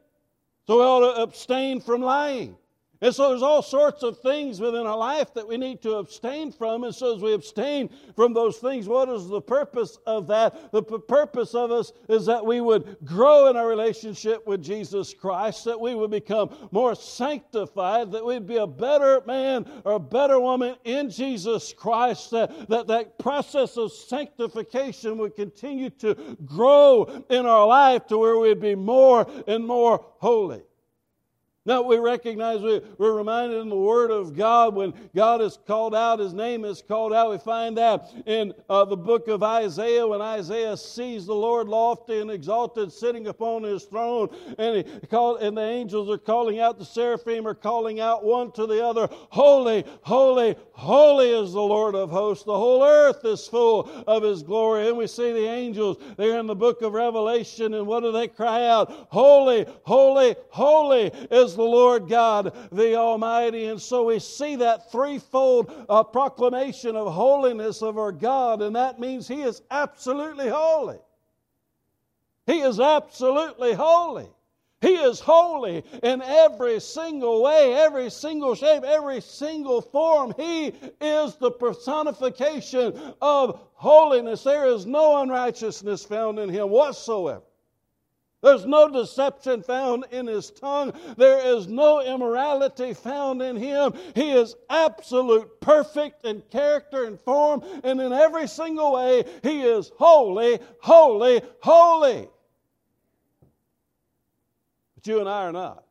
So 0.66 0.78
we 0.78 0.83
ought 0.83 1.14
to 1.14 1.23
abstain 1.23 1.83
from 1.83 2.00
lying. 2.00 2.56
And 3.00 3.14
so 3.14 3.28
there's 3.28 3.42
all 3.42 3.62
sorts 3.62 4.02
of 4.02 4.20
things 4.20 4.60
within 4.60 4.86
our 4.86 4.96
life 4.96 5.34
that 5.34 5.46
we 5.46 5.56
need 5.56 5.82
to 5.82 5.96
abstain 5.96 6.50
from. 6.50 6.84
And 6.84 6.94
so 6.94 7.14
as 7.14 7.22
we 7.22 7.34
abstain 7.34 7.90
from 8.14 8.32
those 8.32 8.56
things, 8.58 8.88
what 8.88 9.08
is 9.08 9.28
the 9.28 9.40
purpose 9.40 9.98
of 10.06 10.26
that? 10.28 10.72
The 10.72 10.82
p- 10.82 10.98
purpose 11.06 11.54
of 11.54 11.70
us 11.70 11.92
is 12.08 12.26
that 12.26 12.44
we 12.44 12.60
would 12.60 12.96
grow 13.04 13.48
in 13.48 13.56
our 13.56 13.68
relationship 13.68 14.46
with 14.46 14.62
Jesus 14.62 15.12
Christ, 15.12 15.64
that 15.66 15.80
we 15.80 15.94
would 15.94 16.10
become 16.10 16.68
more 16.70 16.94
sanctified, 16.94 18.12
that 18.12 18.24
we'd 18.24 18.46
be 18.46 18.56
a 18.56 18.66
better 18.66 19.22
man 19.26 19.70
or 19.84 19.92
a 19.92 20.00
better 20.00 20.40
woman 20.40 20.76
in 20.84 21.10
Jesus 21.10 21.72
Christ, 21.72 22.30
that 22.30 22.68
that, 22.68 22.86
that 22.86 23.18
process 23.18 23.76
of 23.76 23.92
sanctification 23.92 25.18
would 25.18 25.36
continue 25.36 25.90
to 25.90 26.36
grow 26.44 27.24
in 27.30 27.46
our 27.46 27.66
life 27.66 28.06
to 28.06 28.18
where 28.18 28.38
we'd 28.38 28.60
be 28.60 28.74
more 28.74 29.26
and 29.46 29.66
more 29.66 30.04
holy. 30.18 30.62
Now 31.66 31.82
we 31.82 31.96
recognize 31.96 32.62
we, 32.62 32.76
are 32.76 33.12
reminded 33.12 33.61
in 33.61 33.68
the 33.68 33.76
Word 33.76 34.12
of 34.12 34.37
God 34.37 34.76
when 34.76 34.94
God 35.16 35.42
is 35.42 35.58
called 35.66 35.96
out, 35.96 36.20
His 36.20 36.32
name 36.32 36.64
is 36.64 36.80
called 36.80 37.12
out. 37.12 37.32
We 37.32 37.38
find 37.38 37.76
that 37.76 38.08
in 38.25 38.54
uh, 38.70 38.85
the 38.85 38.96
book 38.96 39.26
of 39.26 39.42
Isaiah 39.42 40.06
when 40.06 40.23
Isaiah 40.23 40.76
sees 40.76 41.26
the 41.26 41.35
Lord 41.35 41.66
lofty 41.66 42.20
and 42.20 42.30
exalted 42.30 42.92
sitting 42.92 43.26
upon 43.26 43.64
His 43.64 43.82
throne, 43.82 44.28
and 44.58 44.76
he 44.76 45.06
called, 45.08 45.42
and 45.42 45.56
the 45.56 45.62
angels 45.62 46.08
are 46.08 46.18
calling 46.18 46.61
out, 46.61 46.78
the 46.78 46.85
seraphim 46.85 47.49
are 47.49 47.54
calling 47.54 47.99
out 47.99 48.25
one 48.25 48.52
to 48.52 48.66
the 48.66 48.85
other, 48.85 49.08
Holy, 49.30 49.85
holy, 50.02 50.54
holy 50.70 51.30
is 51.30 51.52
the 51.52 51.61
Lord 51.61 51.96
of 51.96 52.11
hosts. 52.11 52.44
The 52.44 52.56
whole 52.56 52.85
earth 52.85 53.25
is 53.25 53.49
full 53.49 53.90
of 54.06 54.23
His 54.23 54.44
glory. 54.44 54.87
And 54.87 54.96
we 54.96 55.08
see 55.08 55.32
the 55.32 55.49
angels 55.49 55.96
there 56.16 56.38
in 56.38 56.46
the 56.46 56.54
book 56.54 56.82
of 56.82 56.92
Revelation, 56.92 57.75
and 57.75 57.88
what 57.88 58.00
do 58.00 58.12
they 58.12 58.28
cry 58.28 58.68
out? 58.68 59.08
Holy, 59.11 59.66
holy, 59.82 60.37
holy 60.50 61.06
is 61.30 61.55
the 61.56 61.62
Lord 61.62 62.08
God, 62.08 62.54
the 62.70 62.94
Almighty. 62.94 63.66
And 63.66 63.80
so 63.80 64.04
we 64.04 64.18
see 64.18 64.56
that 64.56 64.92
threefold 64.92 65.72
uh, 65.88 66.04
proclamation 66.04 66.94
of 66.94 67.12
holiness 67.12 67.82
of 67.82 67.98
our 67.98 68.12
God, 68.12 68.62
and 68.62 68.76
that 68.76 69.00
means 69.00 69.26
He 69.26 69.42
is 69.42 69.62
absolutely 69.70 70.48
holy. 70.48 70.98
He 72.46 72.60
is 72.60 72.78
absolutely 72.78 73.72
holy. 73.72 74.28
He 74.82 74.94
is 74.94 75.18
holy 75.18 75.82
in 76.02 76.22
every 76.22 76.80
single 76.80 77.42
way, 77.42 77.75
every 77.75 78.10
single 78.10 78.54
shape, 78.54 78.84
every 78.84 79.20
single 79.20 79.80
form. 79.80 80.34
He 80.36 80.75
is 81.00 81.34
the 81.36 81.50
personification 81.50 83.14
of 83.22 83.58
holiness. 83.72 84.44
There 84.44 84.66
is 84.66 84.84
no 84.84 85.22
unrighteousness 85.22 86.04
found 86.04 86.38
in 86.38 86.50
him 86.50 86.68
whatsoever. 86.68 87.42
There's 88.46 88.64
no 88.64 88.88
deception 88.88 89.60
found 89.60 90.04
in 90.12 90.28
his 90.28 90.52
tongue. 90.52 90.92
There 91.16 91.56
is 91.56 91.66
no 91.66 92.00
immorality 92.00 92.94
found 92.94 93.42
in 93.42 93.56
him. 93.56 93.92
He 94.14 94.30
is 94.30 94.54
absolute, 94.70 95.60
perfect 95.60 96.24
in 96.24 96.42
character 96.52 97.06
and 97.06 97.20
form, 97.20 97.64
and 97.82 98.00
in 98.00 98.12
every 98.12 98.46
single 98.46 98.92
way, 98.92 99.24
he 99.42 99.62
is 99.62 99.90
holy, 99.98 100.60
holy, 100.80 101.42
holy. 101.60 102.28
But 104.94 105.06
you 105.08 105.18
and 105.18 105.28
I 105.28 105.46
are 105.46 105.52
not. 105.52 105.82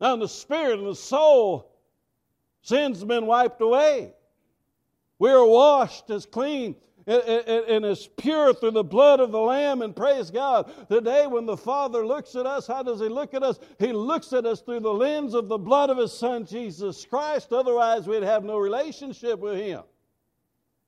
Now, 0.00 0.14
in 0.14 0.20
the 0.20 0.28
spirit 0.28 0.78
and 0.78 0.86
the 0.86 0.94
soul, 0.94 1.72
sin's 2.62 3.02
been 3.02 3.26
wiped 3.26 3.60
away. 3.60 4.12
We 5.18 5.28
are 5.30 5.44
washed 5.44 6.08
as 6.10 6.24
clean 6.24 6.76
and, 7.06 7.84
is 7.84 8.08
pure 8.16 8.52
through 8.52 8.72
the 8.72 8.84
blood 8.84 9.20
of 9.20 9.30
the 9.30 9.40
Lamb. 9.40 9.82
And 9.82 9.94
praise 9.94 10.30
God. 10.30 10.70
Today, 10.88 11.26
when 11.26 11.46
the 11.46 11.56
Father 11.56 12.06
looks 12.06 12.34
at 12.34 12.46
us, 12.46 12.66
how 12.66 12.82
does 12.82 13.00
He 13.00 13.08
look 13.08 13.34
at 13.34 13.42
us? 13.42 13.58
He 13.78 13.92
looks 13.92 14.32
at 14.32 14.44
us 14.44 14.60
through 14.60 14.80
the 14.80 14.92
lens 14.92 15.34
of 15.34 15.48
the 15.48 15.58
blood 15.58 15.90
of 15.90 15.98
His 15.98 16.12
Son, 16.12 16.44
Jesus 16.44 17.04
Christ. 17.04 17.52
Otherwise, 17.52 18.06
we'd 18.06 18.22
have 18.22 18.44
no 18.44 18.58
relationship 18.58 19.38
with 19.38 19.58
Him. 19.58 19.82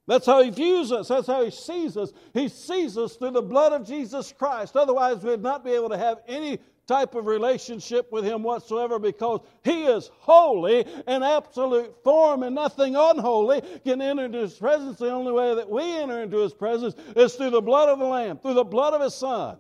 That's 0.09 0.25
how 0.25 0.43
he 0.43 0.49
views 0.49 0.91
us. 0.91 1.09
That's 1.09 1.27
how 1.27 1.45
he 1.45 1.51
sees 1.51 1.99
us. 1.99 2.13
He 2.33 2.49
sees 2.49 2.97
us 2.97 3.17
through 3.17 3.33
the 3.33 3.43
blood 3.43 3.75
of 3.75 3.87
Jesus 3.87 4.33
Christ. 4.33 4.75
Otherwise, 4.75 5.23
we'd 5.23 5.43
not 5.43 5.63
be 5.63 5.73
able 5.73 5.91
to 5.91 5.99
have 5.99 6.21
any 6.27 6.59
type 6.89 7.15
of 7.15 7.27
relationship 7.27 8.11
with 8.11 8.25
Him 8.25 8.43
whatsoever 8.43 8.99
because 8.99 9.41
He 9.63 9.85
is 9.85 10.11
holy 10.19 10.85
and 11.07 11.23
absolute 11.23 11.95
form, 12.03 12.43
and 12.43 12.55
nothing 12.55 12.97
unholy 12.97 13.63
can 13.85 14.01
enter 14.01 14.25
into 14.25 14.39
His 14.39 14.55
presence. 14.55 14.99
The 14.99 15.13
only 15.13 15.31
way 15.31 15.55
that 15.55 15.69
we 15.71 15.83
enter 15.99 16.23
into 16.23 16.39
His 16.39 16.55
presence 16.55 16.97
is 17.15 17.35
through 17.35 17.51
the 17.51 17.61
blood 17.61 17.89
of 17.89 17.99
the 17.99 18.07
Lamb, 18.07 18.39
through 18.39 18.55
the 18.55 18.65
blood 18.65 18.95
of 18.95 19.03
His 19.03 19.15
Son. 19.15 19.59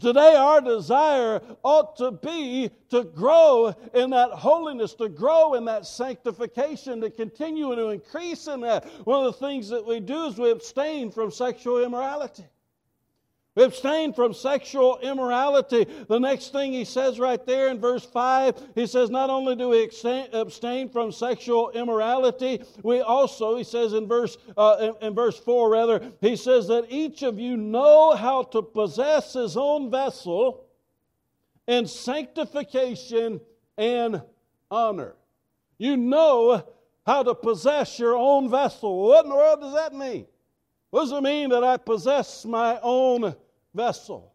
Today, 0.00 0.34
our 0.34 0.60
desire 0.60 1.40
ought 1.62 1.94
to 1.98 2.10
be 2.10 2.68
to 2.90 3.04
grow 3.04 3.72
in 3.94 4.10
that 4.10 4.30
holiness, 4.30 4.92
to 4.94 5.08
grow 5.08 5.54
in 5.54 5.64
that 5.66 5.86
sanctification, 5.86 7.00
to 7.00 7.10
continue 7.10 7.72
to 7.76 7.90
increase 7.90 8.48
in 8.48 8.60
that. 8.62 8.84
One 9.06 9.24
of 9.24 9.32
the 9.32 9.46
things 9.46 9.68
that 9.68 9.86
we 9.86 10.00
do 10.00 10.24
is 10.24 10.36
we 10.36 10.50
abstain 10.50 11.12
from 11.12 11.30
sexual 11.30 11.84
immorality. 11.84 12.44
Abstain 13.56 14.12
from 14.12 14.34
sexual 14.34 14.98
immorality. 14.98 15.86
The 16.08 16.18
next 16.18 16.50
thing 16.50 16.72
he 16.72 16.84
says 16.84 17.20
right 17.20 17.44
there 17.46 17.68
in 17.68 17.80
verse 17.80 18.04
5, 18.04 18.70
he 18.74 18.86
says, 18.86 19.10
Not 19.10 19.30
only 19.30 19.54
do 19.54 19.68
we 19.68 19.84
abstain 19.84 20.88
from 20.88 21.12
sexual 21.12 21.70
immorality, 21.70 22.62
we 22.82 23.00
also, 23.00 23.56
he 23.56 23.62
says 23.62 23.92
in 23.92 24.08
verse, 24.08 24.38
uh, 24.56 24.92
in, 25.00 25.08
in 25.08 25.14
verse 25.14 25.38
4, 25.38 25.70
rather, 25.70 26.12
he 26.20 26.34
says 26.34 26.66
that 26.66 26.86
each 26.88 27.22
of 27.22 27.38
you 27.38 27.56
know 27.56 28.16
how 28.16 28.42
to 28.42 28.60
possess 28.60 29.34
his 29.34 29.56
own 29.56 29.88
vessel 29.88 30.64
in 31.68 31.86
sanctification 31.86 33.40
and 33.78 34.20
honor. 34.68 35.14
You 35.78 35.96
know 35.96 36.66
how 37.06 37.22
to 37.22 37.36
possess 37.36 38.00
your 38.00 38.16
own 38.16 38.50
vessel. 38.50 39.04
What 39.06 39.24
in 39.24 39.30
the 39.30 39.36
world 39.36 39.60
does 39.60 39.74
that 39.74 39.94
mean? 39.94 40.26
What 40.90 41.02
does 41.02 41.12
it 41.12 41.22
mean 41.22 41.50
that 41.50 41.64
I 41.64 41.76
possess 41.76 42.44
my 42.44 42.78
own 42.82 43.34
vessel. 43.74 44.32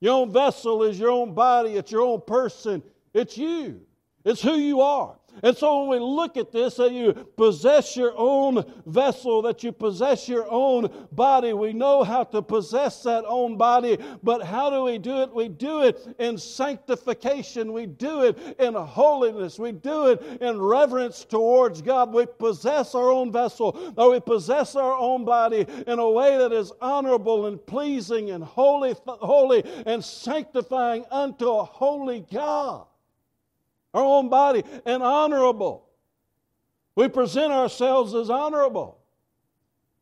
Your 0.00 0.14
own 0.14 0.32
vessel 0.32 0.82
is 0.82 0.98
your 0.98 1.10
own 1.10 1.34
body, 1.34 1.74
it's 1.74 1.92
your 1.92 2.02
own 2.02 2.22
person, 2.26 2.82
it's 3.14 3.38
you, 3.38 3.80
it's 4.24 4.42
who 4.42 4.54
you 4.54 4.80
are. 4.80 5.16
And 5.42 5.56
so 5.56 5.84
when 5.84 6.00
we 6.00 6.04
look 6.04 6.36
at 6.36 6.52
this, 6.52 6.76
that 6.76 6.92
you 6.92 7.12
possess 7.36 7.96
your 7.96 8.12
own 8.16 8.64
vessel, 8.86 9.42
that 9.42 9.64
you 9.64 9.72
possess 9.72 10.28
your 10.28 10.46
own 10.50 10.90
body, 11.12 11.52
we 11.52 11.72
know 11.72 12.04
how 12.04 12.24
to 12.24 12.42
possess 12.42 13.02
that 13.04 13.24
own 13.26 13.56
body, 13.56 13.98
but 14.22 14.42
how 14.42 14.70
do 14.70 14.84
we 14.84 14.98
do 14.98 15.22
it? 15.22 15.34
We 15.34 15.48
do 15.48 15.82
it 15.82 16.14
in 16.18 16.36
sanctification, 16.38 17.72
we 17.72 17.86
do 17.86 18.22
it 18.22 18.56
in 18.58 18.74
holiness, 18.74 19.58
we 19.58 19.72
do 19.72 20.08
it 20.08 20.22
in 20.40 20.60
reverence 20.60 21.24
towards 21.24 21.82
God. 21.82 22.12
We 22.12 22.26
possess 22.26 22.94
our 22.94 23.10
own 23.10 23.32
vessel, 23.32 23.94
or 23.96 24.10
we 24.10 24.20
possess 24.20 24.76
our 24.76 24.92
own 24.92 25.24
body 25.24 25.66
in 25.86 25.98
a 25.98 26.10
way 26.10 26.36
that 26.36 26.52
is 26.52 26.72
honorable 26.80 27.46
and 27.46 27.64
pleasing 27.66 28.30
and 28.30 28.44
holy, 28.44 28.94
holy 29.06 29.64
and 29.86 30.04
sanctifying 30.04 31.04
unto 31.10 31.48
a 31.48 31.64
holy 31.64 32.26
God 32.32 32.86
our 33.94 34.04
own 34.04 34.28
body, 34.28 34.64
and 34.86 35.02
honorable. 35.02 35.88
We 36.94 37.08
present 37.08 37.52
ourselves 37.52 38.14
as 38.14 38.30
honorable. 38.30 39.02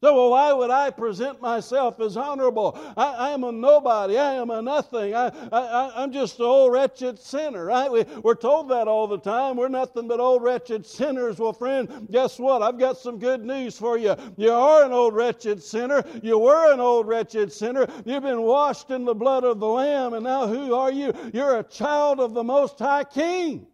So, 0.02 0.14
well, 0.14 0.30
why 0.30 0.50
would 0.50 0.70
I 0.70 0.88
present 0.88 1.42
myself 1.42 2.00
as 2.00 2.16
honorable? 2.16 2.72
I, 2.96 3.12
I 3.12 3.30
am 3.32 3.44
a 3.44 3.52
nobody. 3.52 4.16
I 4.16 4.32
am 4.32 4.48
a 4.48 4.62
nothing. 4.62 5.14
I, 5.14 5.30
I, 5.52 6.02
am 6.02 6.10
just 6.10 6.38
an 6.38 6.46
old 6.46 6.72
wretched 6.72 7.18
sinner, 7.18 7.66
right? 7.66 7.92
We, 7.92 8.04
we're 8.22 8.34
told 8.34 8.70
that 8.70 8.88
all 8.88 9.06
the 9.06 9.18
time. 9.18 9.58
We're 9.58 9.68
nothing 9.68 10.08
but 10.08 10.18
old 10.18 10.42
wretched 10.42 10.86
sinners. 10.86 11.38
Well, 11.38 11.52
friend, 11.52 12.08
guess 12.10 12.38
what? 12.38 12.62
I've 12.62 12.78
got 12.78 12.96
some 12.96 13.18
good 13.18 13.44
news 13.44 13.78
for 13.78 13.98
you. 13.98 14.16
You 14.38 14.52
are 14.52 14.84
an 14.84 14.92
old 14.92 15.14
wretched 15.14 15.62
sinner. 15.62 16.02
You 16.22 16.38
were 16.38 16.72
an 16.72 16.80
old 16.80 17.06
wretched 17.06 17.52
sinner. 17.52 17.86
You've 18.06 18.22
been 18.22 18.40
washed 18.40 18.90
in 18.90 19.04
the 19.04 19.14
blood 19.14 19.44
of 19.44 19.60
the 19.60 19.68
Lamb, 19.68 20.14
and 20.14 20.24
now 20.24 20.46
who 20.46 20.74
are 20.74 20.90
you? 20.90 21.12
You're 21.34 21.58
a 21.58 21.64
child 21.64 22.20
of 22.20 22.32
the 22.32 22.44
Most 22.44 22.78
High 22.78 23.04
King. 23.04 23.66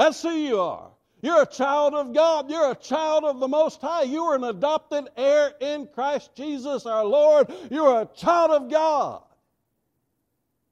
That's 0.00 0.22
who 0.22 0.30
you 0.30 0.58
are. 0.58 0.88
You're 1.20 1.42
a 1.42 1.46
child 1.46 1.92
of 1.92 2.14
God. 2.14 2.50
You're 2.50 2.70
a 2.70 2.74
child 2.74 3.24
of 3.24 3.38
the 3.38 3.46
Most 3.46 3.82
High. 3.82 4.04
You 4.04 4.24
are 4.24 4.34
an 4.34 4.44
adopted 4.44 5.10
heir 5.14 5.52
in 5.60 5.88
Christ 5.88 6.30
Jesus 6.34 6.86
our 6.86 7.04
Lord. 7.04 7.52
You're 7.70 8.00
a 8.00 8.08
child 8.16 8.50
of 8.50 8.70
God. 8.70 9.20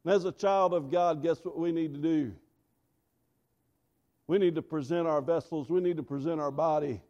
And 0.02 0.14
as 0.14 0.24
a 0.24 0.32
child 0.32 0.72
of 0.72 0.90
God, 0.90 1.22
guess 1.22 1.44
what 1.44 1.58
we 1.58 1.72
need 1.72 1.92
to 1.92 2.00
do? 2.00 2.32
We 4.28 4.38
need 4.38 4.54
to 4.54 4.62
present 4.62 5.06
our 5.06 5.20
vessels, 5.20 5.68
we 5.68 5.80
need 5.80 5.98
to 5.98 6.02
present 6.02 6.40
our 6.40 6.50
body 6.50 7.02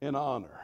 in 0.00 0.14
honor. 0.14 0.60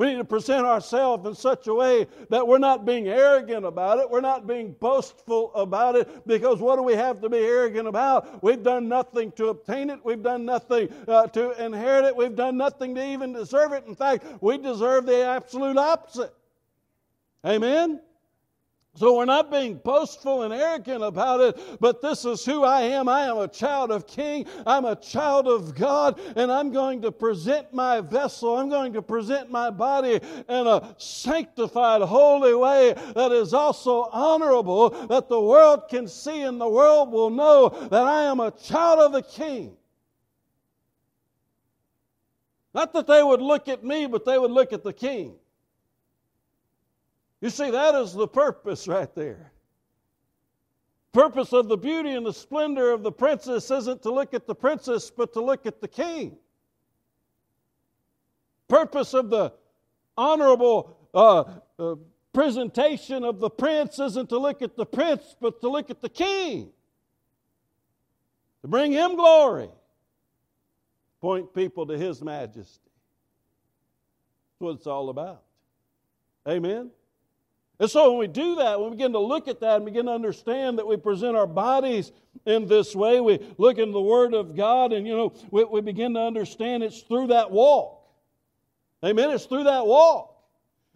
We 0.00 0.06
need 0.06 0.16
to 0.16 0.24
present 0.24 0.64
ourselves 0.64 1.26
in 1.26 1.34
such 1.34 1.66
a 1.66 1.74
way 1.74 2.06
that 2.30 2.48
we're 2.48 2.56
not 2.56 2.86
being 2.86 3.08
arrogant 3.08 3.66
about 3.66 3.98
it. 3.98 4.08
We're 4.08 4.22
not 4.22 4.46
being 4.46 4.72
boastful 4.80 5.54
about 5.54 5.94
it 5.94 6.26
because 6.26 6.58
what 6.58 6.76
do 6.76 6.82
we 6.82 6.94
have 6.94 7.20
to 7.20 7.28
be 7.28 7.36
arrogant 7.36 7.86
about? 7.86 8.42
We've 8.42 8.62
done 8.62 8.88
nothing 8.88 9.30
to 9.32 9.48
obtain 9.48 9.90
it. 9.90 10.02
We've 10.02 10.22
done 10.22 10.46
nothing 10.46 10.88
uh, 11.06 11.26
to 11.26 11.62
inherit 11.62 12.06
it. 12.06 12.16
We've 12.16 12.34
done 12.34 12.56
nothing 12.56 12.94
to 12.94 13.06
even 13.12 13.34
deserve 13.34 13.72
it. 13.74 13.84
In 13.86 13.94
fact, 13.94 14.24
we 14.40 14.56
deserve 14.56 15.04
the 15.04 15.22
absolute 15.22 15.76
opposite. 15.76 16.34
Amen? 17.44 18.00
So 19.00 19.16
we're 19.16 19.24
not 19.24 19.50
being 19.50 19.76
boastful 19.76 20.42
and 20.42 20.52
arrogant 20.52 21.02
about 21.02 21.40
it, 21.40 21.58
but 21.80 22.02
this 22.02 22.26
is 22.26 22.44
who 22.44 22.64
I 22.64 22.82
am. 22.82 23.08
I 23.08 23.22
am 23.22 23.38
a 23.38 23.48
child 23.48 23.90
of 23.90 24.06
King. 24.06 24.44
I'm 24.66 24.84
a 24.84 24.94
child 24.94 25.48
of 25.48 25.74
God, 25.74 26.20
and 26.36 26.52
I'm 26.52 26.70
going 26.70 27.00
to 27.00 27.10
present 27.10 27.72
my 27.72 28.02
vessel. 28.02 28.58
I'm 28.58 28.68
going 28.68 28.92
to 28.92 29.00
present 29.00 29.50
my 29.50 29.70
body 29.70 30.16
in 30.16 30.66
a 30.66 30.94
sanctified, 30.98 32.02
holy 32.02 32.52
way 32.52 32.92
that 33.14 33.32
is 33.32 33.54
also 33.54 34.02
honorable, 34.12 34.90
that 35.06 35.30
the 35.30 35.40
world 35.40 35.88
can 35.88 36.06
see 36.06 36.42
and 36.42 36.60
the 36.60 36.68
world 36.68 37.10
will 37.10 37.30
know 37.30 37.70
that 37.70 38.02
I 38.02 38.24
am 38.24 38.38
a 38.38 38.50
child 38.50 38.98
of 38.98 39.12
the 39.12 39.22
King. 39.22 39.78
Not 42.74 42.92
that 42.92 43.06
they 43.06 43.22
would 43.22 43.40
look 43.40 43.66
at 43.66 43.82
me, 43.82 44.04
but 44.04 44.26
they 44.26 44.38
would 44.38 44.50
look 44.50 44.74
at 44.74 44.84
the 44.84 44.92
King. 44.92 45.36
You 47.40 47.50
see, 47.50 47.70
that 47.70 47.94
is 47.94 48.12
the 48.12 48.28
purpose 48.28 48.86
right 48.86 49.12
there. 49.14 49.52
Purpose 51.12 51.52
of 51.52 51.68
the 51.68 51.76
beauty 51.76 52.10
and 52.10 52.24
the 52.24 52.32
splendor 52.32 52.92
of 52.92 53.02
the 53.02 53.10
princess 53.10 53.70
isn't 53.70 54.02
to 54.02 54.12
look 54.12 54.32
at 54.34 54.46
the 54.46 54.54
princess, 54.54 55.10
but 55.10 55.32
to 55.32 55.40
look 55.40 55.66
at 55.66 55.80
the 55.80 55.88
king. 55.88 56.36
Purpose 58.68 59.14
of 59.14 59.30
the 59.30 59.52
honorable 60.16 60.96
uh, 61.12 61.44
uh, 61.78 61.96
presentation 62.32 63.24
of 63.24 63.40
the 63.40 63.50
prince 63.50 63.98
isn't 63.98 64.28
to 64.28 64.38
look 64.38 64.62
at 64.62 64.76
the 64.76 64.86
prince, 64.86 65.34
but 65.40 65.60
to 65.62 65.68
look 65.68 65.90
at 65.90 66.00
the 66.00 66.08
king. 66.08 66.70
To 68.62 68.68
bring 68.68 68.92
him 68.92 69.16
glory. 69.16 69.70
Point 71.20 71.52
people 71.54 71.86
to 71.86 71.98
his 71.98 72.22
majesty. 72.22 72.78
That's 74.52 74.60
what 74.60 74.76
it's 74.76 74.86
all 74.86 75.08
about. 75.08 75.42
Amen. 76.46 76.90
And 77.80 77.90
so 77.90 78.10
when 78.10 78.18
we 78.18 78.26
do 78.26 78.56
that, 78.56 78.78
when 78.78 78.90
we 78.90 78.96
begin 78.96 79.12
to 79.12 79.18
look 79.18 79.48
at 79.48 79.60
that 79.60 79.76
and 79.76 79.86
begin 79.86 80.04
to 80.04 80.12
understand 80.12 80.78
that 80.78 80.86
we 80.86 80.98
present 80.98 81.34
our 81.34 81.46
bodies 81.46 82.12
in 82.44 82.68
this 82.68 82.94
way, 82.94 83.20
we 83.20 83.40
look 83.56 83.78
into 83.78 83.92
the 83.92 84.00
Word 84.02 84.34
of 84.34 84.54
God 84.54 84.92
and, 84.92 85.06
you 85.06 85.16
know, 85.16 85.32
we, 85.50 85.64
we 85.64 85.80
begin 85.80 86.12
to 86.12 86.20
understand 86.20 86.82
it's 86.82 87.00
through 87.00 87.28
that 87.28 87.50
walk. 87.50 88.02
Amen? 89.02 89.30
It's 89.30 89.46
through 89.46 89.64
that 89.64 89.86
walk. 89.86 90.29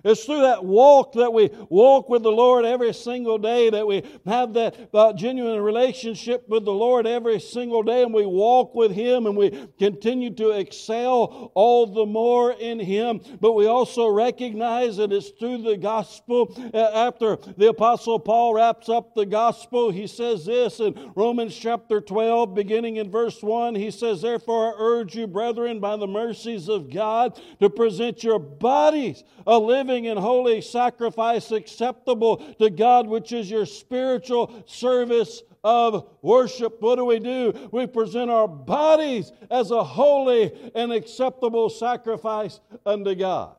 It's 0.04 0.24
through 0.24 0.42
that 0.42 0.64
walk 0.64 1.14
that 1.14 1.32
we 1.32 1.48
walk 1.70 2.10
with 2.10 2.22
the 2.22 2.30
Lord 2.30 2.66
every 2.66 2.92
single 2.92 3.38
day, 3.38 3.70
that 3.70 3.86
we 3.86 4.02
have 4.26 4.52
that 4.52 4.90
uh, 4.92 5.14
genuine 5.14 5.62
relationship 5.62 6.46
with 6.46 6.66
the 6.66 6.72
Lord 6.72 7.06
every 7.06 7.40
single 7.40 7.82
day, 7.82 8.02
and 8.02 8.12
we 8.12 8.26
walk 8.26 8.74
with 8.74 8.92
Him 8.92 9.26
and 9.26 9.34
we 9.34 9.66
continue 9.78 10.34
to 10.34 10.50
excel 10.50 11.50
all 11.54 11.86
the 11.86 12.04
more 12.04 12.52
in 12.52 12.78
Him. 12.78 13.20
But 13.40 13.54
we 13.54 13.66
also 13.66 14.08
recognize 14.08 14.98
that 14.98 15.10
it's 15.10 15.30
through 15.30 15.62
the 15.62 15.78
gospel. 15.78 16.54
Uh, 16.74 16.78
after 16.78 17.38
the 17.56 17.68
Apostle 17.68 18.18
Paul 18.18 18.54
wraps 18.54 18.90
up 18.90 19.14
the 19.14 19.24
gospel, 19.24 19.90
he 19.90 20.06
says 20.06 20.44
this 20.44 20.80
in 20.80 21.12
Romans 21.16 21.56
chapter 21.56 22.02
12, 22.02 22.54
beginning 22.54 22.96
in 22.96 23.10
verse 23.10 23.42
1. 23.42 23.74
He 23.74 23.90
says, 23.90 24.20
Therefore, 24.20 24.74
I 24.74 24.74
urge 24.78 25.16
you, 25.16 25.26
brethren, 25.26 25.80
by 25.80 25.96
the 25.96 26.06
mercies 26.06 26.68
of 26.68 26.92
God, 26.92 27.40
to 27.60 27.70
present 27.70 28.22
your 28.22 28.38
bodies 28.38 29.24
a 29.46 29.58
living 29.58 29.93
living 29.94 30.08
and 30.08 30.18
holy 30.18 30.60
sacrifice 30.60 31.52
acceptable 31.52 32.38
to 32.58 32.68
God, 32.68 33.06
which 33.06 33.32
is 33.32 33.48
your 33.48 33.64
spiritual 33.64 34.64
service 34.66 35.42
of 35.62 36.08
worship. 36.20 36.82
What 36.82 36.96
do 36.96 37.04
we 37.04 37.20
do? 37.20 37.68
We 37.70 37.86
present 37.86 38.28
our 38.28 38.48
bodies 38.48 39.30
as 39.52 39.70
a 39.70 39.84
holy 39.84 40.52
and 40.74 40.92
acceptable 40.92 41.70
sacrifice 41.70 42.58
unto 42.84 43.14
God. 43.14 43.54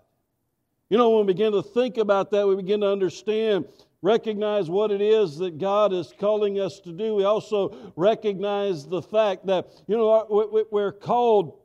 You 0.89 0.97
know, 0.97 1.11
when 1.11 1.25
we 1.25 1.31
begin 1.33 1.53
to 1.53 1.63
think 1.63 1.97
about 1.97 2.31
that, 2.31 2.45
we 2.45 2.57
begin 2.57 2.81
to 2.81 2.91
understand, 2.91 3.65
recognize 4.01 4.69
what 4.69 4.91
it 4.91 5.01
is 5.01 5.37
that 5.37 5.57
God 5.57 5.93
is 5.93 6.13
calling 6.19 6.59
us 6.59 6.81
to 6.81 6.91
do. 6.91 7.15
We 7.15 7.23
also 7.23 7.93
recognize 7.95 8.85
the 8.85 9.01
fact 9.01 9.45
that, 9.45 9.69
you 9.87 9.95
know, 9.95 10.67
we're 10.69 10.91
called 10.91 11.59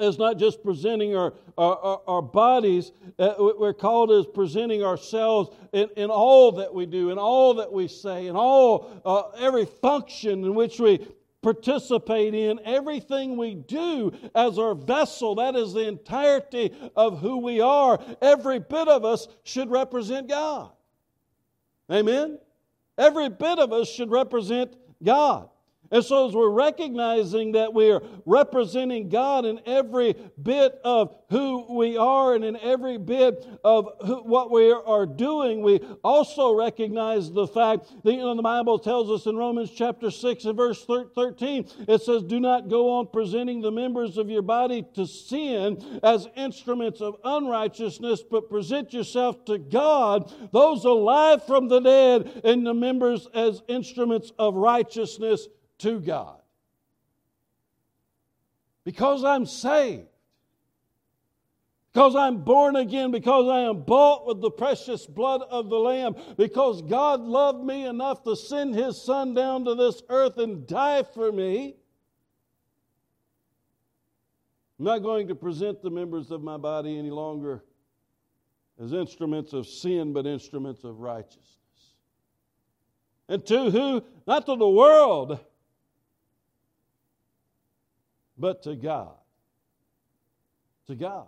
is 0.00 0.18
not 0.18 0.38
just 0.38 0.62
presenting 0.62 1.16
our, 1.16 1.34
our, 1.58 1.78
our, 1.78 2.00
our 2.06 2.22
bodies, 2.22 2.92
uh, 3.18 3.34
we're 3.38 3.74
called 3.74 4.10
as 4.10 4.26
presenting 4.26 4.82
ourselves 4.82 5.50
in, 5.72 5.88
in 5.96 6.10
all 6.10 6.52
that 6.52 6.72
we 6.72 6.86
do, 6.86 7.10
in 7.10 7.18
all 7.18 7.54
that 7.54 7.72
we 7.72 7.88
say, 7.88 8.26
in 8.26 8.36
all, 8.36 8.90
uh, 9.04 9.36
every 9.38 9.66
function 9.66 10.44
in 10.44 10.54
which 10.54 10.80
we 10.80 11.06
participate 11.42 12.34
in, 12.34 12.60
everything 12.64 13.36
we 13.36 13.54
do 13.54 14.12
as 14.34 14.58
our 14.58 14.74
vessel. 14.74 15.34
That 15.34 15.56
is 15.56 15.72
the 15.72 15.86
entirety 15.86 16.74
of 16.96 17.20
who 17.20 17.38
we 17.38 17.60
are. 17.60 18.00
Every 18.20 18.58
bit 18.58 18.88
of 18.88 19.04
us 19.04 19.28
should 19.42 19.70
represent 19.70 20.28
God. 20.28 20.70
Amen? 21.90 22.38
Every 22.96 23.28
bit 23.28 23.58
of 23.58 23.72
us 23.72 23.88
should 23.88 24.10
represent 24.10 24.74
God. 25.02 25.49
And 25.92 26.04
so, 26.04 26.28
as 26.28 26.34
we're 26.34 26.50
recognizing 26.50 27.52
that 27.52 27.74
we 27.74 27.90
are 27.90 28.00
representing 28.24 29.08
God 29.08 29.44
in 29.44 29.60
every 29.66 30.14
bit 30.40 30.78
of 30.84 31.16
who 31.30 31.66
we 31.76 31.96
are 31.96 32.36
and 32.36 32.44
in 32.44 32.56
every 32.56 32.96
bit 32.96 33.44
of 33.64 33.88
who, 34.06 34.22
what 34.22 34.52
we 34.52 34.70
are 34.70 35.04
doing, 35.04 35.62
we 35.62 35.80
also 36.04 36.54
recognize 36.54 37.32
the 37.32 37.48
fact 37.48 37.90
that 38.04 38.12
you 38.12 38.18
know, 38.18 38.36
the 38.36 38.42
Bible 38.42 38.78
tells 38.78 39.10
us 39.10 39.26
in 39.26 39.36
Romans 39.36 39.72
chapter 39.72 40.12
6 40.12 40.44
and 40.44 40.56
verse 40.56 40.84
13, 40.84 41.66
it 41.88 42.02
says, 42.02 42.22
Do 42.22 42.38
not 42.38 42.68
go 42.68 42.90
on 42.98 43.08
presenting 43.12 43.60
the 43.60 43.72
members 43.72 44.16
of 44.16 44.30
your 44.30 44.42
body 44.42 44.86
to 44.94 45.08
sin 45.08 46.00
as 46.04 46.28
instruments 46.36 47.00
of 47.00 47.16
unrighteousness, 47.24 48.22
but 48.30 48.48
present 48.48 48.92
yourself 48.92 49.44
to 49.46 49.58
God, 49.58 50.32
those 50.52 50.84
alive 50.84 51.44
from 51.46 51.66
the 51.66 51.80
dead, 51.80 52.42
and 52.44 52.64
the 52.64 52.74
members 52.74 53.26
as 53.34 53.60
instruments 53.66 54.30
of 54.38 54.54
righteousness 54.54 55.48
to 55.80 56.00
God. 56.00 56.40
Because 58.84 59.24
I'm 59.24 59.46
saved. 59.46 60.06
Because 61.92 62.14
I'm 62.14 62.44
born 62.44 62.76
again, 62.76 63.10
because 63.10 63.48
I 63.48 63.62
am 63.62 63.82
bought 63.82 64.24
with 64.24 64.40
the 64.40 64.50
precious 64.50 65.06
blood 65.06 65.42
of 65.50 65.68
the 65.68 65.78
Lamb, 65.78 66.14
because 66.36 66.82
God 66.82 67.20
loved 67.20 67.64
me 67.64 67.84
enough 67.84 68.22
to 68.24 68.36
send 68.36 68.76
His 68.76 69.02
Son 69.02 69.34
down 69.34 69.64
to 69.64 69.74
this 69.74 70.00
earth 70.08 70.38
and 70.38 70.66
die 70.68 71.02
for 71.02 71.32
me. 71.32 71.74
I'm 74.78 74.84
not 74.84 75.02
going 75.02 75.28
to 75.28 75.34
present 75.34 75.82
the 75.82 75.90
members 75.90 76.30
of 76.30 76.42
my 76.42 76.56
body 76.56 76.96
any 76.96 77.10
longer 77.10 77.64
as 78.82 78.92
instruments 78.92 79.52
of 79.52 79.66
sin, 79.66 80.12
but 80.12 80.26
instruments 80.26 80.84
of 80.84 81.00
righteousness. 81.00 81.46
And 83.28 83.44
to 83.46 83.70
who? 83.70 84.04
Not 84.26 84.46
to 84.46 84.56
the 84.56 84.68
world, 84.68 85.38
but 88.40 88.62
to 88.62 88.74
God. 88.74 89.14
To 90.86 90.94
God. 90.94 91.26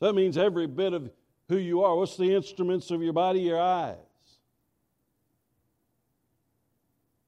That 0.00 0.14
means 0.14 0.38
every 0.38 0.66
bit 0.66 0.92
of 0.92 1.10
who 1.48 1.56
you 1.56 1.82
are. 1.82 1.96
What's 1.96 2.16
the 2.16 2.34
instruments 2.34 2.90
of 2.90 3.02
your 3.02 3.12
body? 3.12 3.40
Your 3.40 3.60
eyes. 3.60 3.96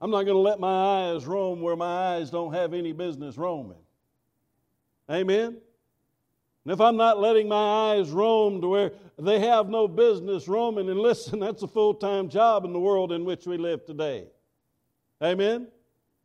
I'm 0.00 0.10
not 0.10 0.24
going 0.24 0.36
to 0.36 0.40
let 0.40 0.58
my 0.58 1.12
eyes 1.12 1.26
roam 1.26 1.60
where 1.60 1.76
my 1.76 2.16
eyes 2.16 2.30
don't 2.30 2.52
have 2.52 2.74
any 2.74 2.92
business 2.92 3.38
roaming. 3.38 3.78
Amen? 5.08 5.56
And 6.64 6.72
if 6.72 6.80
I'm 6.80 6.96
not 6.96 7.20
letting 7.20 7.48
my 7.48 7.94
eyes 7.94 8.10
roam 8.10 8.60
to 8.60 8.68
where 8.68 8.92
they 9.18 9.40
have 9.40 9.68
no 9.68 9.86
business 9.86 10.48
roaming, 10.48 10.88
and 10.88 10.98
listen, 10.98 11.38
that's 11.40 11.62
a 11.62 11.68
full 11.68 11.94
time 11.94 12.28
job 12.28 12.64
in 12.64 12.72
the 12.72 12.80
world 12.80 13.12
in 13.12 13.24
which 13.24 13.46
we 13.46 13.56
live 13.56 13.84
today. 13.84 14.26
Amen? 15.22 15.68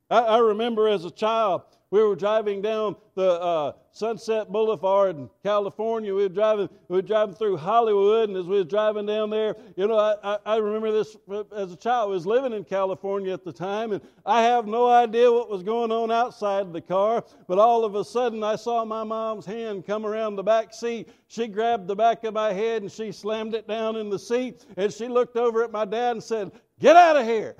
I, 0.09 0.19
I 0.19 0.37
remember 0.39 0.87
as 0.87 1.05
a 1.05 1.11
child, 1.11 1.61
we 1.89 2.03
were 2.03 2.15
driving 2.15 2.61
down 2.61 2.95
the 3.15 3.41
uh, 3.41 3.71
Sunset 3.91 4.51
Boulevard 4.51 5.15
in 5.15 5.29
California. 5.41 6.13
We 6.13 6.23
were 6.23 6.29
driving, 6.29 6.69
we 6.89 6.97
were 6.97 7.01
driving 7.01 7.33
through 7.33 7.57
Hollywood, 7.57 8.29
and 8.29 8.37
as 8.37 8.45
we 8.45 8.57
were 8.57 8.65
driving 8.65 9.05
down 9.05 9.29
there, 9.29 9.55
you 9.75 9.87
know, 9.87 9.97
I, 9.97 10.37
I 10.45 10.57
remember 10.57 10.91
this 10.91 11.15
as 11.55 11.71
a 11.71 11.75
child. 11.77 12.09
I 12.09 12.13
was 12.13 12.25
living 12.25 12.51
in 12.51 12.65
California 12.65 13.33
at 13.33 13.45
the 13.45 13.53
time, 13.53 13.93
and 13.93 14.01
I 14.25 14.43
have 14.43 14.67
no 14.67 14.89
idea 14.89 15.31
what 15.31 15.49
was 15.49 15.63
going 15.63 15.91
on 15.91 16.11
outside 16.11 16.73
the 16.73 16.81
car. 16.81 17.23
But 17.47 17.57
all 17.57 17.85
of 17.85 17.95
a 17.95 18.03
sudden, 18.03 18.43
I 18.43 18.57
saw 18.57 18.83
my 18.83 19.03
mom's 19.03 19.45
hand 19.45 19.87
come 19.87 20.05
around 20.05 20.35
the 20.35 20.43
back 20.43 20.73
seat. 20.73 21.09
She 21.27 21.47
grabbed 21.47 21.87
the 21.87 21.95
back 21.95 22.23
of 22.25 22.33
my 22.33 22.51
head 22.53 22.81
and 22.81 22.91
she 22.91 23.11
slammed 23.11 23.55
it 23.55 23.67
down 23.67 23.95
in 23.95 24.09
the 24.09 24.19
seat, 24.19 24.65
and 24.75 24.91
she 24.91 25.07
looked 25.07 25.37
over 25.37 25.63
at 25.63 25.71
my 25.71 25.85
dad 25.85 26.11
and 26.11 26.23
said, 26.23 26.51
"Get 26.79 26.95
out 26.97 27.15
of 27.15 27.25
here." 27.25 27.55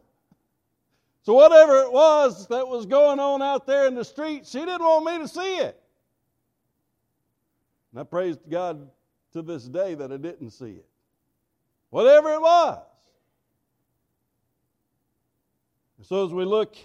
So, 1.28 1.34
whatever 1.34 1.82
it 1.82 1.92
was 1.92 2.46
that 2.46 2.66
was 2.66 2.86
going 2.86 3.20
on 3.20 3.42
out 3.42 3.66
there 3.66 3.86
in 3.86 3.94
the 3.94 4.02
street, 4.02 4.46
she 4.46 4.60
didn't 4.60 4.80
want 4.80 5.04
me 5.04 5.18
to 5.18 5.28
see 5.28 5.56
it. 5.56 5.78
And 7.92 8.00
I 8.00 8.04
praise 8.04 8.38
God 8.48 8.88
to 9.34 9.42
this 9.42 9.64
day 9.64 9.94
that 9.94 10.10
I 10.10 10.16
didn't 10.16 10.52
see 10.52 10.70
it. 10.70 10.86
Whatever 11.90 12.30
it 12.30 12.40
was. 12.40 12.82
So, 16.00 16.24
as 16.24 16.32
we 16.32 16.46
look, 16.46 16.76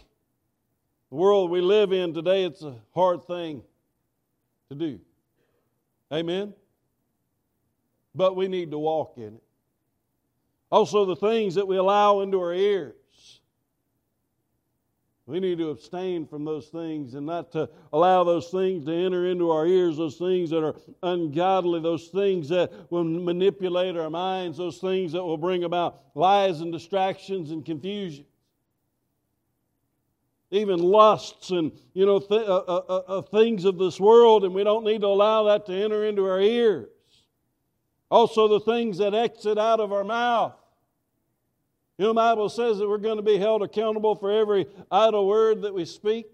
the 1.09 1.15
world 1.15 1.49
we 1.49 1.61
live 1.61 1.93
in 1.93 2.13
today, 2.13 2.43
it's 2.43 2.63
a 2.63 2.75
hard 2.93 3.23
thing 3.23 3.63
to 4.67 4.75
do. 4.75 4.99
Amen? 6.11 6.53
But 8.13 8.35
we 8.35 8.49
need 8.49 8.71
to 8.71 8.77
walk 8.77 9.13
in 9.15 9.35
it. 9.35 9.43
Also, 10.69 11.05
the 11.05 11.15
things 11.15 11.55
that 11.55 11.65
we 11.65 11.77
allow 11.77 12.19
into 12.19 12.41
our 12.41 12.53
ears. 12.53 13.02
We 15.25 15.39
need 15.39 15.57
to 15.59 15.69
abstain 15.69 16.27
from 16.27 16.43
those 16.43 16.67
things 16.67 17.13
and 17.13 17.25
not 17.25 17.53
to 17.53 17.69
allow 17.93 18.25
those 18.25 18.49
things 18.49 18.85
to 18.85 18.93
enter 18.93 19.27
into 19.27 19.51
our 19.51 19.65
ears, 19.65 19.95
those 19.95 20.17
things 20.17 20.49
that 20.49 20.63
are 20.65 20.75
ungodly, 21.01 21.79
those 21.79 22.09
things 22.09 22.49
that 22.49 22.91
will 22.91 23.05
manipulate 23.05 23.95
our 23.95 24.09
minds, 24.09 24.57
those 24.57 24.79
things 24.79 25.13
that 25.13 25.23
will 25.23 25.37
bring 25.37 25.63
about 25.63 26.01
lies 26.13 26.59
and 26.59 26.73
distractions 26.73 27.51
and 27.51 27.65
confusion. 27.65 28.25
Even 30.51 30.79
lusts 30.79 31.51
and 31.51 31.71
you 31.93 32.05
know 32.05 32.19
th- 32.19 32.47
uh, 32.47 32.57
uh, 32.57 32.81
uh, 32.87 33.03
uh 33.07 33.21
things 33.21 33.65
of 33.65 33.79
this 33.79 33.99
world, 33.99 34.43
and 34.43 34.53
we 34.53 34.63
don't 34.63 34.83
need 34.83 35.01
to 35.01 35.07
allow 35.07 35.43
that 35.43 35.65
to 35.65 35.73
enter 35.73 36.05
into 36.05 36.25
our 36.25 36.39
ears. 36.41 36.89
Also, 38.11 38.47
the 38.47 38.59
things 38.59 38.99
that 38.99 39.15
exit 39.15 39.57
out 39.57 39.79
of 39.79 39.91
our 39.91 40.03
mouth. 40.03 40.53
You 41.97 42.05
know, 42.05 42.09
the 42.09 42.15
Bible 42.15 42.49
says 42.49 42.79
that 42.79 42.89
we're 42.89 42.97
going 42.97 43.17
to 43.17 43.23
be 43.23 43.37
held 43.37 43.61
accountable 43.61 44.15
for 44.15 44.31
every 44.31 44.65
idle 44.91 45.27
word 45.27 45.61
that 45.61 45.73
we 45.73 45.85
speak. 45.85 46.25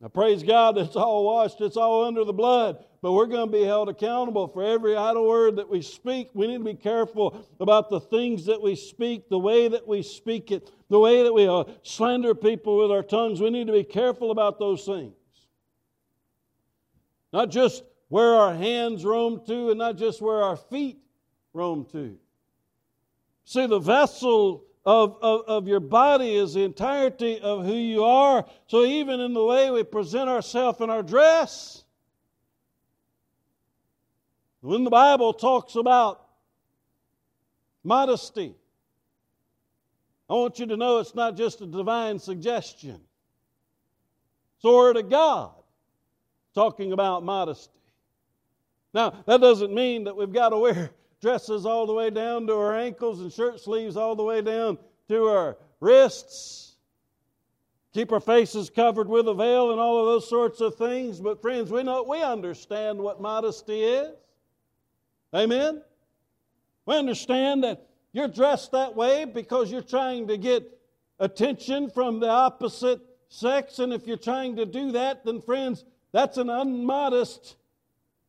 Now, 0.00 0.08
praise 0.08 0.42
God, 0.42 0.78
it's 0.78 0.96
all 0.96 1.24
washed, 1.24 1.60
it's 1.60 1.76
all 1.76 2.04
under 2.04 2.24
the 2.24 2.32
blood, 2.32 2.84
but 3.00 3.12
we're 3.12 3.26
going 3.26 3.50
to 3.50 3.52
be 3.52 3.64
held 3.64 3.88
accountable 3.88 4.46
for 4.46 4.62
every 4.62 4.94
idle 4.94 5.26
word 5.26 5.56
that 5.56 5.68
we 5.68 5.82
speak. 5.82 6.28
We 6.34 6.46
need 6.46 6.58
to 6.58 6.64
be 6.64 6.74
careful 6.74 7.44
about 7.58 7.90
the 7.90 8.00
things 8.00 8.44
that 8.46 8.60
we 8.60 8.76
speak, 8.76 9.28
the 9.28 9.38
way 9.38 9.66
that 9.66 9.88
we 9.88 10.02
speak 10.02 10.52
it, 10.52 10.70
the 10.88 11.00
way 11.00 11.22
that 11.22 11.32
we 11.32 11.48
uh, 11.48 11.64
slander 11.82 12.34
people 12.34 12.76
with 12.78 12.92
our 12.92 13.02
tongues. 13.02 13.40
We 13.40 13.50
need 13.50 13.66
to 13.66 13.72
be 13.72 13.82
careful 13.82 14.30
about 14.30 14.58
those 14.58 14.84
things. 14.84 15.14
Not 17.32 17.50
just 17.50 17.82
where 18.08 18.34
our 18.34 18.54
hands 18.54 19.04
roam 19.04 19.40
to, 19.46 19.70
and 19.70 19.78
not 19.78 19.96
just 19.96 20.20
where 20.20 20.42
our 20.42 20.56
feet 20.56 20.98
roam 21.52 21.86
to. 21.92 22.18
See, 23.44 23.66
the 23.66 23.78
vessel 23.78 24.64
of, 24.86 25.16
of, 25.22 25.42
of, 25.46 25.68
your 25.68 25.80
body 25.80 26.34
is 26.34 26.54
the 26.54 26.62
entirety 26.62 27.40
of 27.40 27.64
who 27.64 27.74
you 27.74 28.04
are. 28.04 28.44
So, 28.66 28.84
even 28.84 29.20
in 29.20 29.32
the 29.32 29.44
way 29.44 29.70
we 29.70 29.82
present 29.82 30.28
ourselves 30.28 30.80
in 30.80 30.90
our 30.90 31.02
dress, 31.02 31.84
when 34.60 34.84
the 34.84 34.90
Bible 34.90 35.32
talks 35.32 35.76
about 35.76 36.26
modesty, 37.82 38.54
I 40.28 40.34
want 40.34 40.58
you 40.58 40.66
to 40.66 40.76
know 40.76 40.98
it's 40.98 41.14
not 41.14 41.36
just 41.36 41.60
a 41.60 41.66
divine 41.66 42.18
suggestion. 42.18 43.00
It's 44.54 44.62
the 44.62 44.70
Word 44.70 44.96
of 44.96 45.10
God 45.10 45.52
talking 46.54 46.92
about 46.92 47.24
modesty. 47.24 47.70
Now, 48.94 49.22
that 49.26 49.40
doesn't 49.40 49.74
mean 49.74 50.04
that 50.04 50.16
we've 50.16 50.32
got 50.32 50.50
to 50.50 50.58
wear 50.58 50.90
dresses 51.24 51.64
all 51.64 51.86
the 51.86 51.92
way 51.94 52.10
down 52.10 52.46
to 52.46 52.54
her 52.54 52.76
ankles 52.76 53.22
and 53.22 53.32
shirt 53.32 53.58
sleeves 53.58 53.96
all 53.96 54.14
the 54.14 54.22
way 54.22 54.42
down 54.42 54.76
to 55.08 55.24
her 55.24 55.56
wrists. 55.80 56.76
Keep 57.94 58.12
our 58.12 58.20
faces 58.20 58.68
covered 58.68 59.08
with 59.08 59.26
a 59.26 59.32
veil 59.32 59.70
and 59.70 59.80
all 59.80 60.00
of 60.00 60.04
those 60.04 60.28
sorts 60.28 60.60
of 60.60 60.74
things. 60.74 61.22
But 61.22 61.40
friends, 61.40 61.70
we 61.70 61.82
know 61.82 62.02
we 62.02 62.22
understand 62.22 62.98
what 62.98 63.22
modesty 63.22 63.84
is. 63.84 64.14
Amen. 65.34 65.80
We 66.84 66.94
understand 66.94 67.64
that 67.64 67.86
you're 68.12 68.28
dressed 68.28 68.72
that 68.72 68.94
way 68.94 69.24
because 69.24 69.72
you're 69.72 69.80
trying 69.80 70.28
to 70.28 70.36
get 70.36 70.78
attention 71.20 71.88
from 71.88 72.20
the 72.20 72.28
opposite 72.28 73.00
sex. 73.30 73.78
And 73.78 73.94
if 73.94 74.06
you're 74.06 74.18
trying 74.18 74.56
to 74.56 74.66
do 74.66 74.92
that, 74.92 75.24
then 75.24 75.40
friends, 75.40 75.86
that's 76.12 76.36
an 76.36 76.50
unmodest 76.50 77.54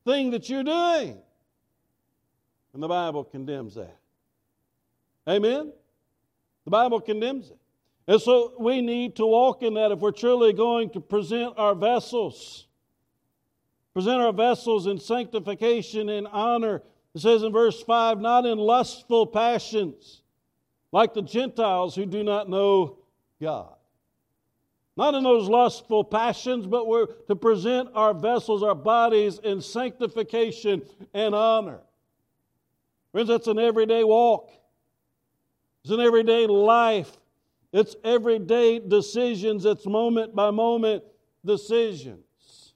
thing 0.05 0.31
that 0.31 0.47
you're 0.47 0.63
doing. 0.63 1.17
And 2.75 2.83
the 2.83 2.89
Bible 2.89 3.23
condemns 3.23 3.75
that. 3.75 3.95
Amen? 5.29 5.71
The 6.65 6.71
Bible 6.71 6.99
condemns 6.99 7.49
it. 7.49 7.57
And 8.05 8.21
so 8.21 8.53
we 8.59 8.81
need 8.81 9.15
to 9.15 9.25
walk 9.25 9.63
in 9.63 9.75
that 9.75 9.93
if 9.93 9.99
we're 9.99 10.11
truly 10.11 10.51
going 10.51 10.89
to 10.89 10.99
present 10.99 11.53
our 11.57 11.73
vessels. 11.73 12.67
Present 13.93 14.21
our 14.21 14.33
vessels 14.33 14.87
in 14.87 14.99
sanctification 14.99 16.09
and 16.09 16.27
honor. 16.27 16.83
It 17.13 17.21
says 17.21 17.43
in 17.43 17.53
verse 17.53 17.81
5 17.81 18.19
not 18.19 18.45
in 18.45 18.57
lustful 18.57 19.25
passions, 19.25 20.21
like 20.91 21.13
the 21.13 21.21
Gentiles 21.21 21.95
who 21.95 22.05
do 22.05 22.25
not 22.25 22.49
know 22.49 22.97
God. 23.41 23.73
Not 24.97 25.15
in 25.15 25.23
those 25.23 25.47
lustful 25.47 26.03
passions, 26.03 26.67
but 26.67 26.87
we're 26.87 27.05
to 27.29 27.37
present 27.37 27.87
our 27.95 28.13
vessels, 28.13 28.63
our 28.63 28.75
bodies 28.75 29.39
in 29.41 29.61
sanctification 29.61 30.81
and 31.13 31.33
honor. 31.33 31.79
Friends, 33.15 33.29
that's 33.29 33.47
an 33.47 33.59
everyday 33.59 34.03
walk. 34.03 34.51
It's 35.85 35.91
an 35.93 36.01
everyday 36.01 36.47
life. 36.47 37.09
It's 37.71 37.95
everyday 38.03 38.79
decisions, 38.79 39.63
it's 39.63 39.85
moment 39.85 40.35
by 40.35 40.51
moment 40.51 41.01
decisions. 41.45 42.73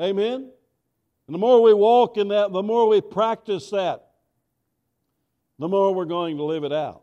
Amen? 0.00 0.48
And 1.26 1.34
the 1.34 1.38
more 1.38 1.60
we 1.60 1.74
walk 1.74 2.18
in 2.18 2.28
that, 2.28 2.52
the 2.52 2.62
more 2.62 2.86
we 2.86 3.00
practice 3.00 3.70
that, 3.70 4.10
the 5.58 5.66
more 5.66 5.92
we're 5.92 6.04
going 6.04 6.36
to 6.36 6.44
live 6.44 6.62
it 6.62 6.72
out. 6.72 7.02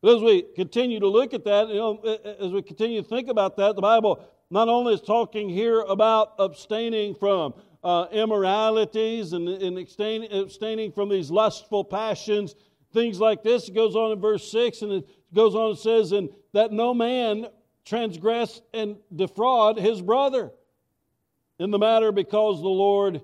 But 0.00 0.14
as 0.14 0.22
we 0.22 0.42
continue 0.54 1.00
to 1.00 1.08
look 1.08 1.34
at 1.34 1.42
that, 1.42 1.70
you 1.70 1.74
know, 1.74 2.18
as 2.38 2.52
we 2.52 2.62
continue 2.62 3.02
to 3.02 3.08
think 3.08 3.28
about 3.28 3.56
that, 3.56 3.74
the 3.74 3.82
Bible 3.82 4.24
not 4.48 4.68
only 4.68 4.94
is 4.94 5.00
talking 5.00 5.48
here 5.48 5.80
about 5.80 6.34
abstaining 6.38 7.16
from 7.16 7.54
uh, 7.84 8.06
immoralities 8.10 9.32
and, 9.32 9.48
and 9.48 9.78
abstaining, 9.78 10.32
abstaining 10.32 10.92
from 10.92 11.08
these 11.08 11.30
lustful 11.30 11.84
passions, 11.84 12.54
things 12.92 13.20
like 13.20 13.42
this. 13.42 13.68
It 13.68 13.74
goes 13.74 13.94
on 13.94 14.12
in 14.12 14.20
verse 14.20 14.50
6 14.50 14.82
and 14.82 14.92
it 14.92 15.08
goes 15.34 15.54
on 15.54 15.70
and 15.70 15.78
says, 15.78 16.12
and 16.12 16.28
that 16.52 16.72
no 16.72 16.94
man 16.94 17.46
transgress 17.84 18.60
and 18.74 18.96
defraud 19.14 19.78
his 19.78 20.02
brother 20.02 20.50
in 21.58 21.70
the 21.70 21.78
matter 21.78 22.12
because 22.12 22.60
the 22.60 22.68
Lord 22.68 23.22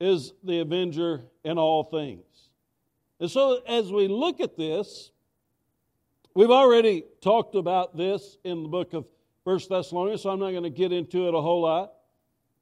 is 0.00 0.32
the 0.44 0.60
avenger 0.60 1.22
in 1.44 1.58
all 1.58 1.84
things. 1.84 2.22
And 3.20 3.30
so 3.30 3.60
as 3.66 3.90
we 3.90 4.08
look 4.08 4.40
at 4.40 4.56
this, 4.56 5.10
we've 6.34 6.50
already 6.50 7.04
talked 7.22 7.54
about 7.54 7.96
this 7.96 8.36
in 8.44 8.62
the 8.62 8.68
book 8.68 8.92
of 8.92 9.06
First 9.44 9.70
Thessalonians, 9.70 10.22
so 10.22 10.30
I'm 10.30 10.40
not 10.40 10.50
going 10.50 10.64
to 10.64 10.70
get 10.70 10.92
into 10.92 11.28
it 11.28 11.34
a 11.34 11.40
whole 11.40 11.62
lot. 11.62 11.92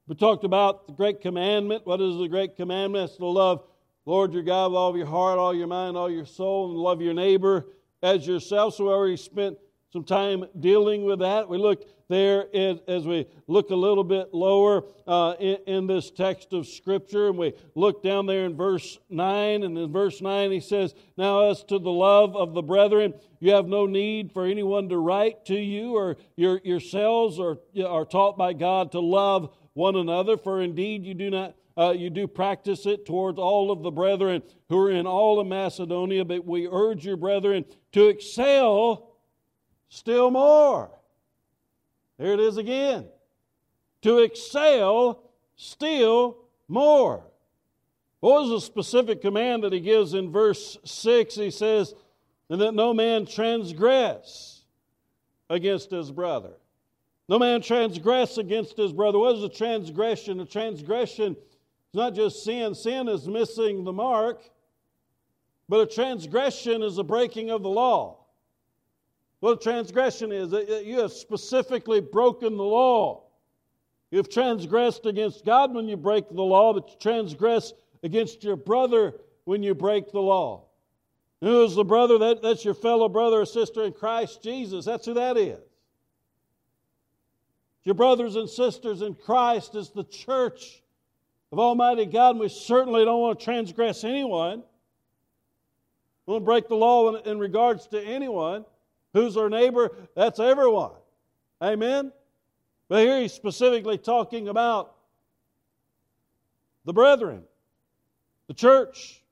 We 0.06 0.14
talked 0.14 0.44
about 0.44 0.86
the 0.86 0.92
great 0.92 1.22
commandment. 1.22 1.86
What 1.86 2.02
is 2.02 2.18
the 2.18 2.28
great 2.28 2.56
commandment? 2.56 3.08
It's 3.08 3.16
to 3.16 3.24
love 3.24 3.64
Lord 4.04 4.34
your 4.34 4.42
God 4.42 4.72
with 4.72 4.76
all 4.76 4.94
your 4.94 5.06
heart, 5.06 5.38
all 5.38 5.54
your 5.54 5.66
mind, 5.66 5.96
all 5.96 6.10
your 6.10 6.26
soul, 6.26 6.70
and 6.70 6.78
love 6.78 7.00
your 7.00 7.14
neighbor 7.14 7.64
as 8.02 8.26
yourself. 8.26 8.74
So 8.74 8.84
we 8.84 8.90
already 8.90 9.16
spent 9.16 9.56
some 9.94 10.04
time 10.04 10.44
dealing 10.60 11.04
with 11.04 11.20
that. 11.20 11.48
We 11.48 11.56
looked 11.56 11.86
there 12.10 12.54
as 12.54 13.06
we 13.06 13.26
look 13.46 13.70
a 13.70 13.74
little 13.74 14.04
bit 14.04 14.34
lower 14.34 14.84
uh, 15.06 15.36
in, 15.40 15.56
in, 15.66 15.86
this 15.86 16.10
text 16.10 16.52
of 16.52 16.66
Scripture, 16.66 17.28
and 17.28 17.38
we 17.38 17.54
look 17.74 18.02
down 18.02 18.26
there 18.26 18.44
in 18.44 18.56
verse 18.56 18.98
9. 19.08 19.62
And 19.62 19.78
in 19.78 19.90
verse 19.90 20.20
9, 20.20 20.50
he 20.50 20.60
says, 20.60 20.94
Now 21.16 21.48
as 21.48 21.64
to 21.64 21.78
the 21.78 21.90
love 21.90 22.36
of 22.36 22.52
the 22.52 22.60
brethren, 22.60 23.14
you 23.40 23.52
have 23.52 23.66
no 23.66 23.86
need 23.86 24.32
for 24.32 24.44
anyone 24.44 24.90
to 24.90 24.98
write 24.98 25.46
to 25.46 25.56
you, 25.56 25.96
or 25.96 26.18
your, 26.36 26.60
yourselves 26.62 27.40
are, 27.40 27.56
are 27.86 28.04
taught 28.04 28.36
by 28.36 28.52
God 28.52 28.92
to 28.92 29.00
love 29.00 29.48
one 29.74 29.96
another, 29.96 30.36
for 30.36 30.62
indeed 30.62 31.04
you 31.04 31.14
do 31.14 31.30
not 31.30 31.54
uh, 31.76 31.90
you 31.90 32.08
do 32.08 32.26
practice 32.26 32.86
it 32.86 33.04
towards 33.04 33.38
all 33.38 33.72
of 33.72 33.82
the 33.82 33.90
brethren 33.90 34.42
who 34.68 34.78
are 34.78 34.90
in 34.92 35.06
all 35.06 35.40
of 35.40 35.46
Macedonia, 35.46 36.24
but 36.24 36.44
we 36.44 36.68
urge 36.68 37.04
you, 37.04 37.16
brethren, 37.16 37.64
to 37.92 38.06
excel 38.06 39.16
still 39.88 40.30
more. 40.30 40.90
There 42.18 42.32
it 42.32 42.40
is 42.40 42.58
again. 42.58 43.06
To 44.02 44.18
excel 44.18 45.24
still 45.56 46.38
more. 46.68 47.24
What 48.20 48.42
was 48.42 48.50
the 48.50 48.60
specific 48.60 49.20
command 49.20 49.64
that 49.64 49.72
he 49.72 49.80
gives 49.80 50.14
in 50.14 50.30
verse 50.30 50.78
6? 50.84 51.34
He 51.34 51.50
says, 51.50 51.94
And 52.48 52.60
that 52.60 52.72
no 52.72 52.94
man 52.94 53.26
transgress 53.26 54.62
against 55.50 55.90
his 55.90 56.10
brother. 56.10 56.52
No 57.28 57.38
man 57.38 57.62
transgress 57.62 58.36
against 58.36 58.76
his 58.76 58.92
brother. 58.92 59.18
What 59.18 59.36
is 59.36 59.42
a 59.42 59.48
transgression? 59.48 60.40
A 60.40 60.44
transgression 60.44 61.32
is 61.32 61.94
not 61.94 62.14
just 62.14 62.44
sin, 62.44 62.74
sin 62.74 63.08
is 63.08 63.26
missing 63.26 63.84
the 63.84 63.92
mark, 63.92 64.42
but 65.68 65.80
a 65.80 65.86
transgression 65.86 66.82
is 66.82 66.98
a 66.98 67.04
breaking 67.04 67.50
of 67.50 67.62
the 67.62 67.70
law. 67.70 68.18
What 69.40 69.52
a 69.52 69.62
transgression 69.62 70.32
is, 70.32 70.52
you 70.86 71.00
have 71.00 71.12
specifically 71.12 72.00
broken 72.00 72.56
the 72.56 72.64
law. 72.64 73.24
You've 74.10 74.30
transgressed 74.30 75.06
against 75.06 75.44
God 75.44 75.74
when 75.74 75.88
you 75.88 75.96
break 75.96 76.28
the 76.28 76.42
law, 76.42 76.72
but 76.72 76.88
you 76.88 76.96
transgress 77.00 77.72
against 78.02 78.44
your 78.44 78.56
brother 78.56 79.14
when 79.44 79.62
you 79.62 79.74
break 79.74 80.12
the 80.12 80.20
law. 80.20 80.64
Who 81.40 81.64
is 81.64 81.74
the 81.74 81.84
brother? 81.84 82.16
That, 82.18 82.42
that's 82.42 82.64
your 82.64 82.74
fellow 82.74 83.08
brother 83.08 83.40
or 83.40 83.46
sister 83.46 83.82
in 83.84 83.92
Christ 83.92 84.42
Jesus. 84.42 84.84
That's 84.84 85.04
who 85.04 85.14
that 85.14 85.36
is. 85.36 85.60
Your 87.84 87.94
brothers 87.94 88.36
and 88.36 88.48
sisters 88.48 89.02
in 89.02 89.14
Christ 89.14 89.74
is 89.74 89.90
the 89.90 90.04
church 90.04 90.82
of 91.52 91.58
Almighty 91.58 92.06
God, 92.06 92.30
and 92.30 92.40
we 92.40 92.48
certainly 92.48 93.04
don't 93.04 93.20
want 93.20 93.38
to 93.38 93.44
transgress 93.44 94.04
anyone. 94.04 94.62
We 96.26 96.34
don't 96.34 96.44
break 96.44 96.68
the 96.68 96.76
law 96.76 97.14
in, 97.14 97.28
in 97.28 97.38
regards 97.38 97.86
to 97.88 98.02
anyone. 98.02 98.64
Who's 99.12 99.36
our 99.36 99.50
neighbor? 99.50 99.92
That's 100.16 100.40
everyone. 100.40 100.92
Amen? 101.62 102.10
But 102.88 103.00
here 103.00 103.20
he's 103.20 103.32
specifically 103.32 103.98
talking 103.98 104.48
about 104.48 104.94
the 106.84 106.92
brethren, 106.92 107.44
the 108.48 108.54
church. 108.54 109.22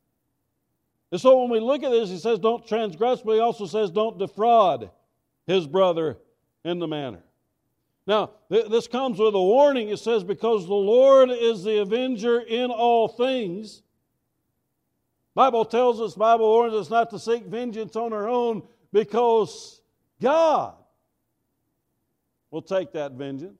And 1.10 1.20
so 1.20 1.40
when 1.40 1.50
we 1.50 1.60
look 1.60 1.82
at 1.82 1.90
this, 1.90 2.08
he 2.08 2.18
says, 2.18 2.38
don't 2.38 2.66
transgress, 2.66 3.22
but 3.22 3.32
he 3.32 3.40
also 3.40 3.66
says, 3.66 3.90
don't 3.90 4.18
defraud 4.18 4.90
his 5.46 5.66
brother 5.66 6.18
in 6.64 6.78
the 6.78 6.88
manner. 6.88 7.22
Now, 8.06 8.30
th- 8.50 8.68
this 8.68 8.88
comes 8.88 9.18
with 9.18 9.34
a 9.34 9.42
warning. 9.42 9.88
It 9.88 9.98
says, 9.98 10.24
Because 10.24 10.66
the 10.66 10.74
Lord 10.74 11.30
is 11.30 11.62
the 11.62 11.80
avenger 11.80 12.40
in 12.40 12.70
all 12.70 13.08
things. 13.08 13.82
Bible 15.34 15.64
tells 15.64 16.00
us, 16.00 16.14
Bible 16.14 16.48
warns 16.48 16.74
us 16.74 16.90
not 16.90 17.10
to 17.10 17.18
seek 17.18 17.44
vengeance 17.44 17.96
on 17.96 18.12
our 18.12 18.28
own 18.28 18.62
because 18.92 19.80
God 20.20 20.74
will 22.50 22.62
take 22.62 22.92
that 22.92 23.12
vengeance. 23.12 23.58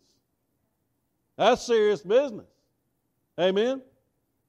That's 1.38 1.62
serious 1.62 2.02
business. 2.02 2.46
Amen? 3.40 3.81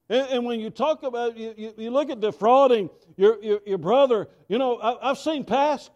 And, 0.09 0.27
and 0.29 0.45
when 0.45 0.59
you 0.59 0.69
talk 0.69 1.03
about, 1.03 1.37
you, 1.37 1.53
you, 1.55 1.73
you 1.77 1.91
look 1.91 2.09
at 2.09 2.19
defrauding 2.19 2.89
your, 3.15 3.41
your, 3.41 3.61
your 3.65 3.77
brother, 3.77 4.27
you 4.49 4.57
know, 4.57 4.75
I, 4.77 5.11
I've 5.11 5.17
seen 5.17 5.45
pastors. 5.45 5.95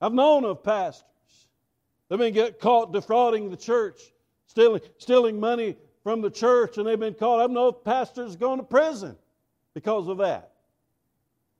I've 0.00 0.12
known 0.12 0.44
of 0.44 0.64
pastors 0.64 1.07
They've 2.08 2.18
been 2.18 2.34
get 2.34 2.60
caught 2.60 2.92
defrauding 2.92 3.50
the 3.50 3.56
church, 3.56 4.00
stealing, 4.46 4.80
stealing 4.98 5.38
money 5.38 5.76
from 6.02 6.20
the 6.20 6.30
church, 6.30 6.78
and 6.78 6.86
they've 6.86 6.98
been 6.98 7.14
caught. 7.14 7.40
I 7.40 7.42
don't 7.42 7.54
know 7.54 7.68
if 7.68 7.84
pastors 7.84 8.36
going 8.36 8.58
to 8.58 8.64
prison 8.64 9.16
because 9.74 10.08
of 10.08 10.18
that 10.18 10.52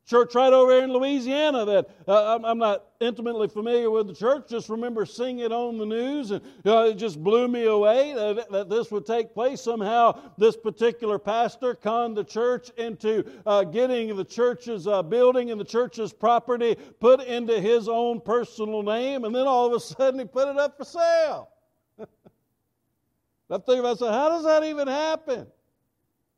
church 0.09 0.35
right 0.35 0.53
over 0.53 0.73
here 0.73 0.85
in 0.85 0.93
Louisiana 0.93 1.67
that 1.67 1.91
uh, 2.09 2.39
I'm 2.43 2.57
not 2.57 2.87
intimately 2.99 3.47
familiar 3.47 3.91
with 3.91 4.07
the 4.07 4.15
church. 4.15 4.49
Just 4.49 4.71
remember 4.71 5.05
seeing 5.05 5.41
it 5.41 5.53
on 5.53 5.77
the 5.77 5.85
news, 5.85 6.31
and 6.31 6.43
it 6.65 6.95
just 6.95 7.23
blew 7.23 7.47
me 7.47 7.67
away 7.67 8.15
that, 8.15 8.51
that, 8.51 8.71
this 8.71 8.91
would 8.91 9.05
take 9.05 9.35
place. 9.35 9.61
Somehow, 9.61 10.19
this 10.39 10.57
particular 10.57 11.19
pastor 11.19 11.75
conned 11.75 12.17
the 12.17 12.25
church 12.25 12.71
into 12.79 13.23
uh, 13.45 13.65
getting 13.65 14.17
the 14.17 14.25
church's 14.25 14.87
uh, 14.87 15.03
building 15.03 15.51
and 15.51 15.61
the 15.61 15.65
church's 15.65 16.13
property 16.13 16.75
put 17.01 17.21
into 17.21 17.61
his 17.61 17.87
own 17.87 18.21
personal 18.21 18.83
name, 18.83 19.25
and 19.25 19.35
then 19.35 19.47
all 19.47 19.67
of 19.67 19.75
a 19.75 19.81
sudden 19.81 20.21
he 20.21 20.25
put 20.25 20.49
it 20.49 20.57
up 20.57 20.79
for 20.79 20.85
sale. 20.85 21.51
I 22.01 23.59
think 23.59 23.81
about, 23.81 23.99
so 23.99 24.11
how 24.11 24.31
does 24.31 24.45
that 24.45 24.65
even 24.65 24.89
happen? 24.89 25.47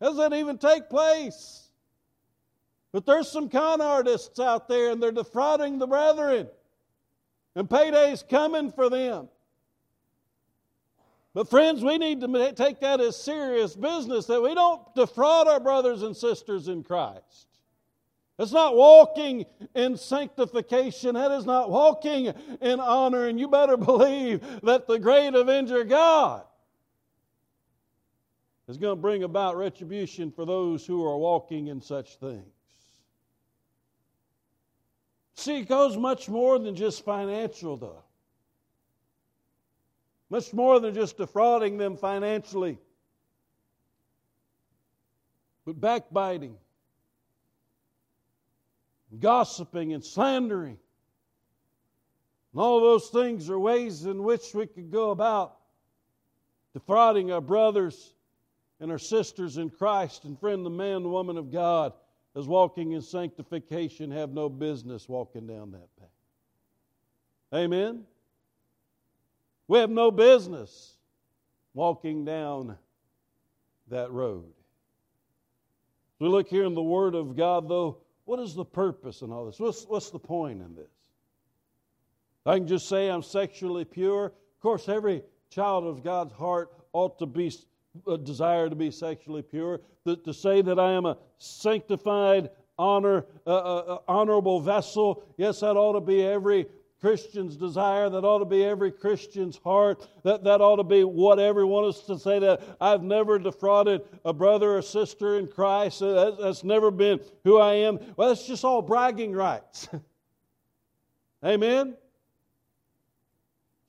How 0.00 0.09
does 0.09 0.16
that 0.16 0.33
even 0.33 0.59
take 0.59 0.88
place? 0.88 1.60
But 2.92 3.07
there's 3.07 3.31
some 3.31 3.48
con 3.48 3.81
artists 3.81 4.40
out 4.40 4.68
there 4.68 4.90
and 4.90 5.03
they're 5.03 5.12
defrauding 5.12 5.79
the 5.79 5.87
brethren. 5.87 6.48
And 7.55 7.68
payday's 7.68 8.22
coming 8.29 8.72
for 8.72 8.88
them. 8.88 9.29
But, 11.33 11.48
friends, 11.48 11.85
we 11.85 11.96
need 11.96 12.20
to 12.22 12.53
take 12.57 12.81
that 12.81 13.00
as 13.00 13.16
serious 13.16 13.76
business 13.76 14.26
that 14.26 14.42
we 14.42 14.55
don't 14.55 14.83
defraud 14.96 15.46
our 15.46 15.61
brothers 15.61 16.03
and 16.03 16.16
sisters 16.16 16.66
in 16.66 16.83
Christ. 16.83 17.46
It's 18.37 18.53
not 18.53 18.74
walking 18.74 19.44
in 19.74 19.96
sanctification. 19.96 21.14
That 21.14 21.31
is 21.31 21.44
not 21.44 21.70
walking 21.70 22.33
in 22.61 22.81
honor. 22.81 23.26
And 23.26 23.38
you 23.38 23.46
better 23.46 23.76
believe 23.76 24.44
that 24.62 24.88
the 24.88 24.98
great 24.98 25.35
avenger 25.35 25.85
God 25.85 26.42
is 28.66 28.79
going 28.79 28.96
to 28.96 29.00
bring 29.00 29.22
about 29.24 29.57
retribution 29.57 30.33
for 30.33 30.44
those 30.46 30.87
who 30.87 31.05
are 31.05 31.18
walking 31.18 31.68
in 31.68 31.81
such 31.81 32.16
things. 32.16 32.60
See, 35.35 35.61
it 35.61 35.69
goes 35.69 35.97
much 35.97 36.29
more 36.29 36.59
than 36.59 36.75
just 36.75 37.05
financial, 37.05 37.77
though. 37.77 38.03
Much 40.29 40.53
more 40.53 40.79
than 40.81 40.95
just 40.95 41.16
defrauding 41.16 41.77
them 41.77 41.97
financially. 41.97 42.79
But 45.64 45.81
backbiting, 45.81 46.57
gossiping, 49.19 49.93
and 49.93 50.05
slandering. 50.05 50.79
And 52.53 52.61
all 52.61 52.81
those 52.81 53.09
things 53.09 53.51
are 53.51 53.59
ways 53.59 54.05
in 54.05 54.23
which 54.23 54.55
we 54.55 54.66
could 54.66 54.90
go 54.90 55.11
about 55.11 55.57
defrauding 56.73 57.33
our 57.33 57.40
brothers 57.40 58.12
and 58.81 58.90
our 58.90 58.99
sisters 58.99 59.59
in 59.59 59.71
Christ. 59.71 60.25
And 60.25 60.38
friend, 60.38 60.64
the 60.64 60.71
man, 60.71 61.03
the 61.03 61.09
woman 61.09 61.37
of 61.37 61.51
God 61.51 61.93
is 62.37 62.47
walking 62.47 62.93
in 62.93 63.03
sanctification, 63.03 64.11
have 64.11 64.31
no 64.31 64.49
business 64.49 65.09
walking 65.09 65.47
down 65.47 65.73
that 65.73 65.88
path. 65.99 66.09
Amen? 67.53 68.05
We 69.66 69.79
have 69.79 69.90
no 69.90 70.11
business 70.11 70.95
walking 71.75 72.25
down 72.25 72.77
that 73.88 74.11
road. 74.12 74.53
We 76.19 76.29
look 76.29 76.49
here 76.49 76.64
in 76.64 76.75
the 76.75 76.83
Word 76.83 77.14
of 77.14 77.37
God, 77.37 77.69
though, 77.69 77.99
what 78.25 78.38
is 78.38 78.55
the 78.55 78.64
purpose 78.64 79.23
in 79.23 79.33
all 79.33 79.47
this? 79.47 79.59
What's, 79.59 79.85
what's 79.85 80.11
the 80.11 80.19
point 80.19 80.61
in 80.61 80.75
this? 80.75 80.90
I 82.47 82.59
can 82.59 82.69
just 82.69 82.88
say 82.88 83.09
I'm 83.09 83.23
sexually 83.23 83.85
pure. 83.85 84.27
Of 84.27 84.61
course, 84.61 84.88
every 84.88 85.23
child 85.51 85.85
of 85.85 86.05
God's 86.05 86.33
heart 86.33 86.71
ought 86.93 87.19
to 87.19 87.27
be 87.27 87.53
desire 88.22 88.68
to 88.68 88.76
be 88.76 88.90
sexually 88.90 89.42
pure. 89.42 89.81
To, 90.07 90.16
to 90.16 90.33
say 90.33 90.62
that 90.62 90.79
I 90.79 90.92
am 90.92 91.07
a 91.07 91.16
sanctified, 91.38 92.50
honor, 92.79 93.26
uh, 93.46 93.50
uh, 93.50 93.98
honorable 94.09 94.61
vessel. 94.61 95.22
Yes, 95.37 95.61
that 95.61 95.76
ought 95.76 95.92
to 95.92 96.00
be 96.00 96.24
every 96.24 96.66
Christian's 97.00 97.57
desire. 97.57 98.09
That 98.11 98.24
ought 98.24 98.38
to 98.40 98.44
be 98.44 98.64
every 98.64 98.92
Christian's 98.92 99.59
heart. 99.59 100.07
That, 100.22 100.44
that 100.44 100.61
ought 100.61 100.76
to 100.76 100.85
be 100.85 101.05
what 101.05 101.38
everyone 101.38 101.85
is 101.85 102.00
to 102.00 102.18
say 102.18 102.38
that 102.38 102.62
I've 102.81 103.03
never 103.03 103.38
defrauded 103.38 104.03
a 104.24 104.33
brother 104.33 104.76
or 104.76 104.83
sister 104.83 105.38
in 105.38 105.46
Christ. 105.46 106.00
That, 106.00 106.37
that's 106.40 106.64
never 106.64 106.90
been 106.90 107.20
who 107.44 107.59
I 107.59 107.74
am. 107.74 107.98
Well, 108.16 108.29
that's 108.29 108.46
just 108.46 108.64
all 108.64 108.83
bragging 108.83 109.33
rights. 109.33 109.88
Amen? 111.44 111.96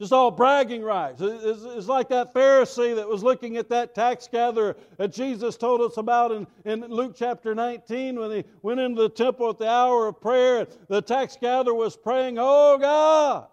Just 0.01 0.11
all 0.11 0.31
bragging 0.31 0.81
rights. 0.81 1.21
It's, 1.21 1.87
like 1.87 2.09
that 2.09 2.33
Pharisee 2.33 2.95
that 2.95 3.07
was 3.07 3.21
looking 3.21 3.57
at 3.57 3.69
that 3.69 3.93
tax 3.93 4.27
gatherer 4.27 4.75
that 4.97 5.13
Jesus 5.13 5.57
told 5.57 5.79
us 5.79 5.97
about 5.97 6.31
in, 6.31 6.47
in 6.65 6.81
Luke 6.87 7.13
chapter 7.15 7.53
19 7.53 8.19
when 8.19 8.31
he 8.31 8.43
went 8.63 8.79
into 8.79 9.03
the 9.03 9.09
temple 9.09 9.51
at 9.51 9.59
the 9.59 9.69
hour 9.69 10.07
of 10.07 10.19
prayer. 10.19 10.65
The 10.87 11.03
tax 11.03 11.37
gatherer 11.39 11.75
was 11.75 11.95
praying, 11.95 12.37
Oh 12.39 12.79
God, 12.79 13.45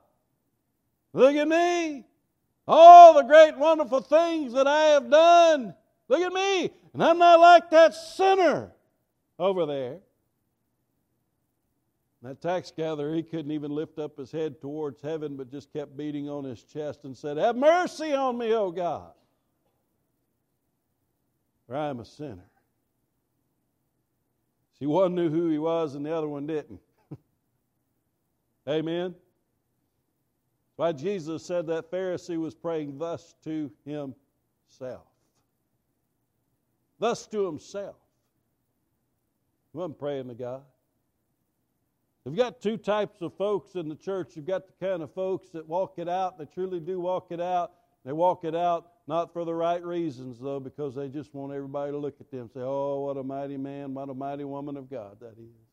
look 1.12 1.37
at 1.37 1.46
me. 1.46 2.06
All 2.66 3.12
the 3.12 3.24
great 3.24 3.58
wonderful 3.58 4.00
things 4.00 4.54
that 4.54 4.66
I 4.66 4.84
have 4.84 5.11
done. 5.11 5.74
Look 6.08 6.22
at 6.22 6.32
me. 6.32 6.70
And 6.94 7.04
I'm 7.04 7.18
not 7.18 7.40
like 7.40 7.68
that 7.70 7.94
sinner 7.94 8.72
over 9.38 9.66
there. 9.66 9.98
That 12.22 12.40
tax 12.40 12.72
gatherer, 12.76 13.14
he 13.14 13.22
couldn't 13.22 13.52
even 13.52 13.70
lift 13.70 13.98
up 13.98 14.18
his 14.18 14.33
head 14.33 14.61
towards 14.61 15.00
heaven, 15.00 15.37
but 15.37 15.50
just 15.50 15.72
kept 15.72 15.96
beating 15.96 16.28
on 16.28 16.42
his 16.42 16.64
chest 16.64 17.04
and 17.04 17.16
said, 17.16 17.37
Have 17.37 17.54
mercy 17.57 18.12
on 18.12 18.37
me, 18.37 18.52
O 18.54 18.72
God, 18.72 19.12
for 21.66 21.76
I 21.76 21.88
am 21.88 22.00
a 22.00 22.04
sinner. 22.04 22.50
See, 24.78 24.87
one 24.87 25.14
knew 25.14 25.31
who 25.31 25.48
he 25.48 25.59
was 25.59 25.94
and 25.94 26.04
the 26.04 26.14
other 26.14 26.28
one 26.28 26.46
didn't. 26.46 26.81
Amen. 28.68 29.14
Why 30.76 30.92
Jesus 30.92 31.44
said 31.44 31.66
that 31.68 31.90
Pharisee 31.90 32.38
was 32.38 32.54
praying 32.54 32.98
thus 32.98 33.35
to 33.44 33.70
himself. 33.85 35.07
Thus 37.00 37.26
to 37.28 37.46
himself. 37.46 37.96
He 39.72 39.78
wasn't 39.78 39.98
praying 39.98 40.28
to 40.28 40.35
God. 40.35 40.62
We've 42.24 42.37
got 42.37 42.61
two 42.61 42.76
types 42.76 43.22
of 43.22 43.35
folks 43.35 43.74
in 43.74 43.88
the 43.88 43.94
church. 43.94 44.37
You've 44.37 44.46
got 44.46 44.66
the 44.66 44.87
kind 44.87 45.02
of 45.02 45.12
folks 45.14 45.48
that 45.50 45.66
walk 45.66 45.94
it 45.98 46.09
out, 46.09 46.38
they 46.38 46.44
truly 46.44 46.81
do 46.81 47.00
walk 47.00 47.28
it 47.31 47.40
out. 47.40 47.72
They 48.04 48.12
walk 48.12 48.44
it 48.44 48.54
out 48.54 48.92
not 49.07 49.33
for 49.33 49.44
the 49.44 49.54
right 49.54 49.83
reasons, 49.85 50.38
though, 50.38 50.61
because 50.61 50.94
they 50.94 51.09
just 51.09 51.35
want 51.35 51.52
everybody 51.52 51.92
to 51.92 51.98
look 51.98 52.20
at 52.20 52.31
them 52.31 52.42
and 52.42 52.50
say, 52.50 52.61
Oh, 52.62 53.00
what 53.00 53.16
a 53.16 53.22
mighty 53.22 53.57
man, 53.57 53.94
what 53.94 54.09
a 54.09 54.14
mighty 54.14 54.44
woman 54.44 54.76
of 54.76 54.90
God 54.90 55.18
that 55.20 55.33
is. 55.33 55.68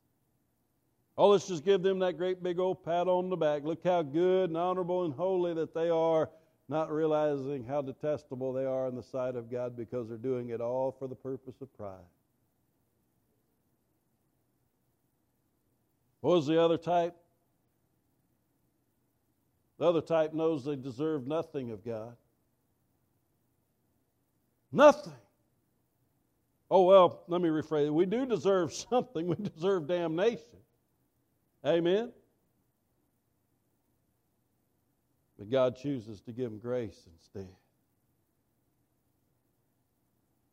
Oh, 1.17 1.29
let's 1.29 1.47
just 1.47 1.63
give 1.63 1.81
them 1.81 1.99
that 1.99 2.17
great 2.17 2.43
big 2.43 2.59
old 2.59 2.83
pat 2.83 3.07
on 3.07 3.29
the 3.29 3.37
back. 3.37 3.63
Look 3.63 3.83
how 3.83 4.01
good 4.01 4.49
and 4.49 4.57
honorable 4.57 5.05
and 5.05 5.13
holy 5.13 5.53
that 5.53 5.73
they 5.73 5.89
are, 5.89 6.29
not 6.67 6.91
realizing 6.91 7.63
how 7.63 7.81
detestable 7.81 8.51
they 8.51 8.65
are 8.65 8.87
in 8.87 8.95
the 8.95 9.03
sight 9.03 9.35
of 9.35 9.49
God 9.49 9.77
because 9.77 10.09
they're 10.09 10.17
doing 10.17 10.49
it 10.49 10.59
all 10.59 10.93
for 10.97 11.07
the 11.07 11.15
purpose 11.15 11.55
of 11.61 11.73
pride. 11.77 12.03
What 16.25 16.37
was 16.37 16.47
the 16.47 16.59
other 16.59 16.79
type? 16.79 17.15
The 19.77 19.85
other 19.85 20.01
type 20.01 20.33
knows 20.33 20.65
they 20.65 20.75
deserve 20.75 21.27
nothing 21.27 21.69
of 21.69 21.85
God. 21.85 22.15
Nothing. 24.71 25.13
Oh, 26.71 26.81
well, 26.81 27.21
let 27.27 27.41
me 27.41 27.49
rephrase 27.49 27.85
it. 27.85 27.93
We 27.93 28.07
do 28.07 28.25
deserve 28.25 28.73
something. 28.89 29.27
We 29.27 29.35
deserve 29.35 29.87
damnation. 29.87 30.57
Amen? 31.63 32.11
But 35.37 35.51
God 35.51 35.77
chooses 35.77 36.21
to 36.21 36.31
give 36.31 36.49
them 36.49 36.57
grace 36.57 37.07
instead. 37.13 37.53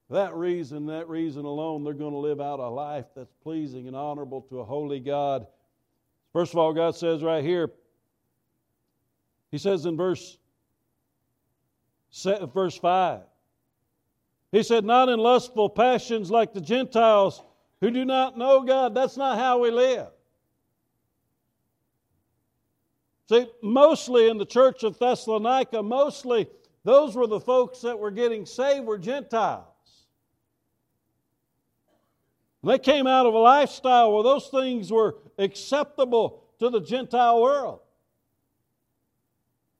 For 0.09 0.17
that 0.17 0.35
reason, 0.35 0.85
that 0.89 1.09
reason 1.09 1.47
alone, 1.47 1.83
they're 1.83 1.95
going 1.95 2.13
to 2.13 2.19
live 2.19 2.43
out 2.43 2.61
a 2.61 2.69
life 2.69 3.07
that's 3.17 3.33
pleasing 3.43 3.87
and 3.87 3.97
honorable 3.97 4.43
to 4.51 4.61
a 4.61 4.65
holy 4.67 5.01
God 5.01 5.47
First 6.33 6.53
of 6.53 6.59
all, 6.59 6.73
God 6.73 6.97
says 6.97 7.23
right 7.23 7.45
here, 7.45 7.71
He 9.51 9.59
says 9.59 9.85
in 9.85 9.97
verse, 9.97 10.39
verse 12.55 12.77
5, 12.77 13.21
He 14.51 14.63
said, 14.63 14.85
Not 14.85 15.09
in 15.09 15.19
lustful 15.19 15.69
passions 15.69 16.31
like 16.31 16.55
the 16.55 16.61
Gentiles 16.61 17.43
who 17.81 17.91
do 17.91 18.05
not 18.05 18.39
know 18.39 18.63
God. 18.63 18.95
That's 18.95 19.17
not 19.17 19.39
how 19.39 19.59
we 19.59 19.71
live. 19.71 20.09
See, 23.29 23.47
mostly 23.63 24.29
in 24.29 24.39
the 24.39 24.47
church 24.47 24.85
of 24.85 24.99
Thessalonica, 24.99 25.83
mostly 25.83 26.49
those 26.85 27.15
were 27.15 27.27
the 27.27 27.41
folks 27.41 27.81
that 27.81 27.99
were 27.99 28.11
getting 28.11 28.47
saved 28.47 28.87
were 28.87 28.99
Gentiles. 28.99 29.72
They 32.65 32.79
came 32.79 33.07
out 33.07 33.27
of 33.27 33.35
a 33.35 33.39
lifestyle 33.39 34.13
where 34.13 34.23
those 34.23 34.49
things 34.49 34.93
were 34.93 35.17
acceptable 35.39 36.45
to 36.61 36.71
the 36.71 36.81
Gentile 36.81 37.43
world. 37.43 37.81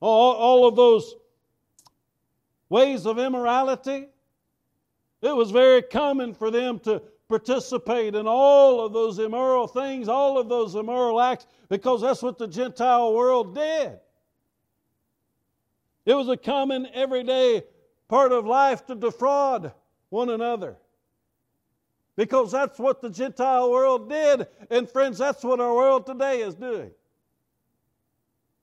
All, 0.01 0.33
all 0.33 0.67
of 0.67 0.75
those 0.75 1.15
ways 2.67 3.05
of 3.05 3.19
immorality, 3.19 4.07
it 5.21 5.35
was 5.35 5.51
very 5.51 5.81
common 5.81 6.33
for 6.33 6.51
them 6.51 6.79
to 6.79 7.01
participate 7.29 8.15
in 8.15 8.27
all 8.27 8.85
of 8.85 8.91
those 8.91 9.17
immoral 9.17 9.65
things, 9.65 10.09
all 10.09 10.37
of 10.37 10.49
those 10.49 10.75
immoral 10.75 11.21
acts, 11.21 11.47
because 11.69 12.01
that's 12.01 12.21
what 12.21 12.37
the 12.37 12.47
Gentile 12.47 13.13
world 13.13 13.55
did. 13.55 13.97
It 16.05 16.15
was 16.15 16.27
a 16.27 16.35
common, 16.35 16.85
everyday 16.93 17.63
part 18.09 18.33
of 18.33 18.45
life 18.45 18.85
to 18.87 18.95
defraud 18.95 19.71
one 20.09 20.29
another 20.29 20.75
because 22.15 22.51
that's 22.51 22.79
what 22.79 23.01
the 23.01 23.09
Gentile 23.09 23.71
world 23.71 24.09
did. 24.09 24.47
And 24.69 24.89
friends, 24.89 25.17
that's 25.17 25.43
what 25.43 25.59
our 25.59 25.73
world 25.73 26.05
today 26.05 26.41
is 26.41 26.55
doing. 26.55 26.91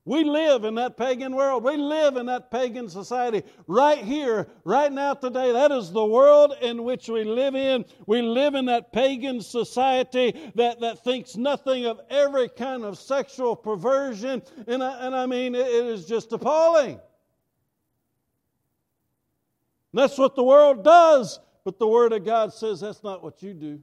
We 0.06 0.24
live 0.24 0.64
in 0.64 0.76
that 0.76 0.96
pagan 0.96 1.36
world. 1.36 1.62
We 1.62 1.76
live 1.76 2.16
in 2.16 2.26
that 2.26 2.50
pagan 2.50 2.88
society 2.88 3.42
right 3.66 3.98
here, 3.98 4.48
right 4.64 4.90
now, 4.90 5.14
today. 5.14 5.52
That 5.52 5.70
is 5.70 5.92
the 5.92 6.04
world 6.04 6.54
in 6.62 6.84
which 6.84 7.08
we 7.08 7.22
live 7.22 7.54
in. 7.54 7.84
We 8.06 8.22
live 8.22 8.54
in 8.54 8.64
that 8.64 8.92
pagan 8.92 9.42
society 9.42 10.50
that, 10.54 10.80
that 10.80 11.04
thinks 11.04 11.36
nothing 11.36 11.84
of 11.84 12.00
every 12.08 12.48
kind 12.48 12.82
of 12.84 12.98
sexual 12.98 13.54
perversion. 13.54 14.42
And 14.66 14.82
I, 14.82 15.06
and 15.06 15.14
I 15.14 15.26
mean, 15.26 15.54
it, 15.54 15.66
it 15.66 15.86
is 15.86 16.06
just 16.06 16.32
appalling. 16.32 16.98
That's 19.92 20.16
what 20.16 20.34
the 20.34 20.44
world 20.44 20.82
does. 20.82 21.40
But 21.64 21.78
the 21.78 21.86
Word 21.86 22.12
of 22.12 22.24
God 22.24 22.52
says 22.52 22.80
that's 22.80 23.02
not 23.02 23.22
what 23.22 23.42
you 23.42 23.54
do. 23.54 23.80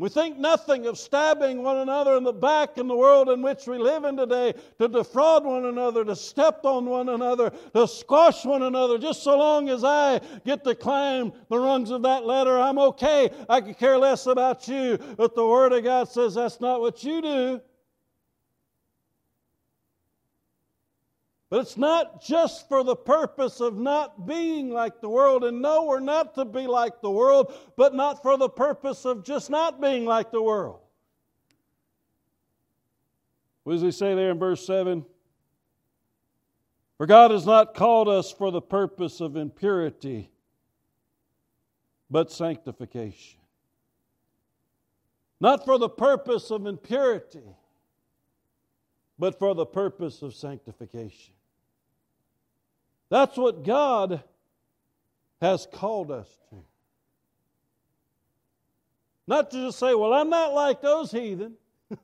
We 0.00 0.08
think 0.08 0.38
nothing 0.38 0.86
of 0.86 0.96
stabbing 0.96 1.64
one 1.64 1.78
another 1.78 2.16
in 2.16 2.22
the 2.22 2.32
back 2.32 2.78
in 2.78 2.86
the 2.86 2.96
world 2.96 3.28
in 3.30 3.42
which 3.42 3.66
we 3.66 3.78
live 3.78 4.04
in 4.04 4.16
today, 4.16 4.54
to 4.78 4.86
defraud 4.86 5.44
one 5.44 5.64
another, 5.64 6.04
to 6.04 6.14
step 6.14 6.64
on 6.64 6.86
one 6.86 7.08
another, 7.08 7.50
to 7.74 7.88
squash 7.88 8.44
one 8.44 8.62
another. 8.62 8.96
Just 8.96 9.24
so 9.24 9.36
long 9.36 9.68
as 9.68 9.82
I 9.82 10.20
get 10.46 10.62
to 10.64 10.76
climb 10.76 11.32
the 11.48 11.58
rungs 11.58 11.90
of 11.90 12.02
that 12.02 12.24
ladder, 12.24 12.60
I'm 12.60 12.78
okay. 12.78 13.28
I 13.48 13.60
could 13.60 13.76
care 13.76 13.98
less 13.98 14.26
about 14.26 14.68
you. 14.68 14.98
But 15.16 15.34
the 15.34 15.44
Word 15.44 15.72
of 15.72 15.82
God 15.82 16.08
says 16.08 16.36
that's 16.36 16.60
not 16.60 16.80
what 16.80 17.02
you 17.02 17.20
do. 17.20 17.60
But 21.50 21.60
it's 21.60 21.78
not 21.78 22.22
just 22.22 22.68
for 22.68 22.84
the 22.84 22.96
purpose 22.96 23.60
of 23.60 23.78
not 23.78 24.26
being 24.26 24.70
like 24.70 25.00
the 25.00 25.08
world. 25.08 25.44
And 25.44 25.62
no, 25.62 25.84
we're 25.84 26.00
not 26.00 26.34
to 26.34 26.44
be 26.44 26.66
like 26.66 27.00
the 27.00 27.10
world, 27.10 27.54
but 27.76 27.94
not 27.94 28.22
for 28.22 28.36
the 28.36 28.50
purpose 28.50 29.06
of 29.06 29.24
just 29.24 29.48
not 29.48 29.80
being 29.80 30.04
like 30.04 30.30
the 30.30 30.42
world. 30.42 30.80
What 33.64 33.74
does 33.74 33.82
he 33.82 33.90
say 33.90 34.14
there 34.14 34.30
in 34.30 34.38
verse 34.38 34.66
7? 34.66 35.04
For 36.98 37.06
God 37.06 37.30
has 37.30 37.46
not 37.46 37.74
called 37.74 38.08
us 38.08 38.30
for 38.30 38.50
the 38.50 38.60
purpose 38.60 39.20
of 39.20 39.36
impurity, 39.36 40.30
but 42.10 42.30
sanctification. 42.30 43.40
Not 45.40 45.64
for 45.64 45.78
the 45.78 45.88
purpose 45.88 46.50
of 46.50 46.66
impurity, 46.66 47.56
but 49.18 49.38
for 49.38 49.54
the 49.54 49.66
purpose 49.66 50.20
of 50.22 50.34
sanctification. 50.34 51.34
That's 53.10 53.36
what 53.36 53.64
God 53.64 54.22
has 55.40 55.66
called 55.72 56.10
us 56.10 56.28
to. 56.50 56.56
Not 59.26 59.50
to 59.50 59.66
just 59.66 59.78
say, 59.78 59.94
well, 59.94 60.12
I'm 60.12 60.30
not 60.30 60.52
like 60.54 60.80
those 60.80 61.10
heathen. 61.12 61.54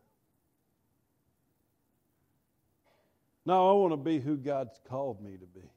no, 3.46 3.70
I 3.70 3.72
want 3.72 3.92
to 3.92 3.96
be 3.96 4.18
who 4.20 4.36
God's 4.36 4.78
called 4.88 5.22
me 5.22 5.32
to 5.32 5.46
be, 5.46 5.68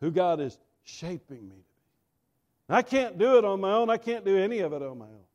who 0.00 0.10
God 0.10 0.40
is 0.40 0.56
shaping 0.84 1.48
me 1.48 1.56
to 1.56 1.56
be. 1.56 1.62
I 2.68 2.82
can't 2.82 3.18
do 3.18 3.38
it 3.38 3.44
on 3.44 3.60
my 3.60 3.72
own. 3.72 3.90
I 3.90 3.96
can't 3.96 4.24
do 4.24 4.38
any 4.38 4.60
of 4.60 4.72
it 4.72 4.82
on 4.82 4.98
my 4.98 5.06
own. 5.06 5.25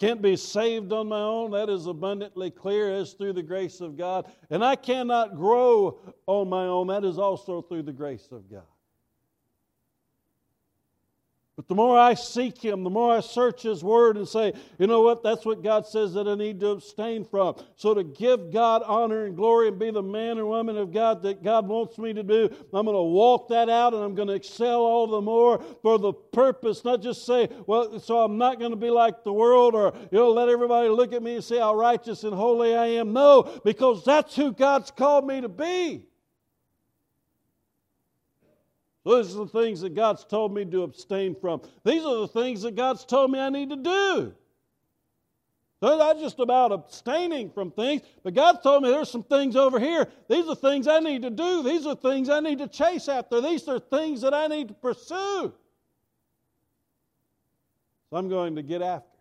Can't 0.00 0.22
be 0.22 0.34
saved 0.34 0.94
on 0.94 1.08
my 1.08 1.20
own. 1.20 1.50
That 1.50 1.68
is 1.68 1.86
abundantly 1.86 2.50
clear 2.50 2.90
as 2.90 3.12
through 3.12 3.34
the 3.34 3.42
grace 3.42 3.82
of 3.82 3.98
God. 3.98 4.32
And 4.48 4.64
I 4.64 4.74
cannot 4.74 5.36
grow 5.36 6.00
on 6.26 6.48
my 6.48 6.64
own. 6.64 6.86
That 6.86 7.04
is 7.04 7.18
also 7.18 7.60
through 7.60 7.82
the 7.82 7.92
grace 7.92 8.28
of 8.32 8.50
God. 8.50 8.62
But 11.60 11.68
the 11.68 11.74
more 11.74 11.98
I 11.98 12.14
seek 12.14 12.64
Him, 12.64 12.84
the 12.84 12.88
more 12.88 13.14
I 13.14 13.20
search 13.20 13.64
His 13.64 13.84
Word 13.84 14.16
and 14.16 14.26
say, 14.26 14.54
you 14.78 14.86
know 14.86 15.02
what, 15.02 15.22
that's 15.22 15.44
what 15.44 15.62
God 15.62 15.84
says 15.84 16.14
that 16.14 16.26
I 16.26 16.34
need 16.34 16.58
to 16.60 16.68
abstain 16.68 17.22
from. 17.22 17.54
So 17.76 17.92
to 17.92 18.02
give 18.02 18.50
God 18.50 18.82
honor 18.86 19.26
and 19.26 19.36
glory 19.36 19.68
and 19.68 19.78
be 19.78 19.90
the 19.90 20.02
man 20.02 20.38
or 20.38 20.46
woman 20.46 20.78
of 20.78 20.90
God 20.90 21.22
that 21.24 21.42
God 21.42 21.68
wants 21.68 21.98
me 21.98 22.14
to 22.14 22.22
do, 22.22 22.48
I'm 22.72 22.86
going 22.86 22.96
to 22.96 23.02
walk 23.02 23.48
that 23.48 23.68
out 23.68 23.92
and 23.92 24.02
I'm 24.02 24.14
going 24.14 24.28
to 24.28 24.34
excel 24.34 24.80
all 24.80 25.06
the 25.06 25.20
more 25.20 25.62
for 25.82 25.98
the 25.98 26.14
purpose, 26.14 26.82
not 26.82 27.02
just 27.02 27.26
say, 27.26 27.50
well, 27.66 28.00
so 28.00 28.22
I'm 28.22 28.38
not 28.38 28.58
going 28.58 28.70
to 28.70 28.78
be 28.78 28.88
like 28.88 29.22
the 29.22 29.32
world 29.34 29.74
or, 29.74 29.92
you 30.10 30.18
know, 30.18 30.30
let 30.30 30.48
everybody 30.48 30.88
look 30.88 31.12
at 31.12 31.22
me 31.22 31.34
and 31.34 31.44
see 31.44 31.58
how 31.58 31.74
righteous 31.74 32.24
and 32.24 32.32
holy 32.32 32.74
I 32.74 32.86
am. 32.86 33.12
No, 33.12 33.42
because 33.66 34.02
that's 34.02 34.34
who 34.34 34.54
God's 34.54 34.90
called 34.90 35.26
me 35.26 35.42
to 35.42 35.48
be. 35.50 36.06
Those 39.10 39.34
are 39.34 39.44
the 39.44 39.48
things 39.48 39.80
that 39.80 39.96
God's 39.96 40.24
told 40.24 40.54
me 40.54 40.64
to 40.66 40.84
abstain 40.84 41.34
from. 41.34 41.62
These 41.84 42.04
are 42.04 42.20
the 42.20 42.28
things 42.28 42.62
that 42.62 42.76
God's 42.76 43.04
told 43.04 43.32
me 43.32 43.40
I 43.40 43.50
need 43.50 43.70
to 43.70 43.76
do. 43.76 44.32
So 45.80 45.98
not 45.98 46.20
just 46.20 46.38
about 46.38 46.70
abstaining 46.70 47.50
from 47.50 47.72
things, 47.72 48.02
but 48.22 48.34
God 48.34 48.62
told 48.62 48.84
me 48.84 48.88
there's 48.88 49.10
some 49.10 49.24
things 49.24 49.56
over 49.56 49.80
here. 49.80 50.06
These 50.28 50.46
are 50.46 50.54
things 50.54 50.86
I 50.86 51.00
need 51.00 51.22
to 51.22 51.30
do. 51.30 51.64
These 51.64 51.86
are 51.86 51.96
things 51.96 52.28
I 52.28 52.38
need 52.38 52.58
to 52.58 52.68
chase 52.68 53.08
after. 53.08 53.40
These 53.40 53.66
are 53.66 53.80
things 53.80 54.20
that 54.20 54.32
I 54.32 54.46
need 54.46 54.68
to 54.68 54.74
pursue. 54.74 55.52
So 58.10 58.16
I'm 58.16 58.28
going 58.28 58.54
to 58.54 58.62
get 58.62 58.80
after 58.80 59.08
it 59.08 59.20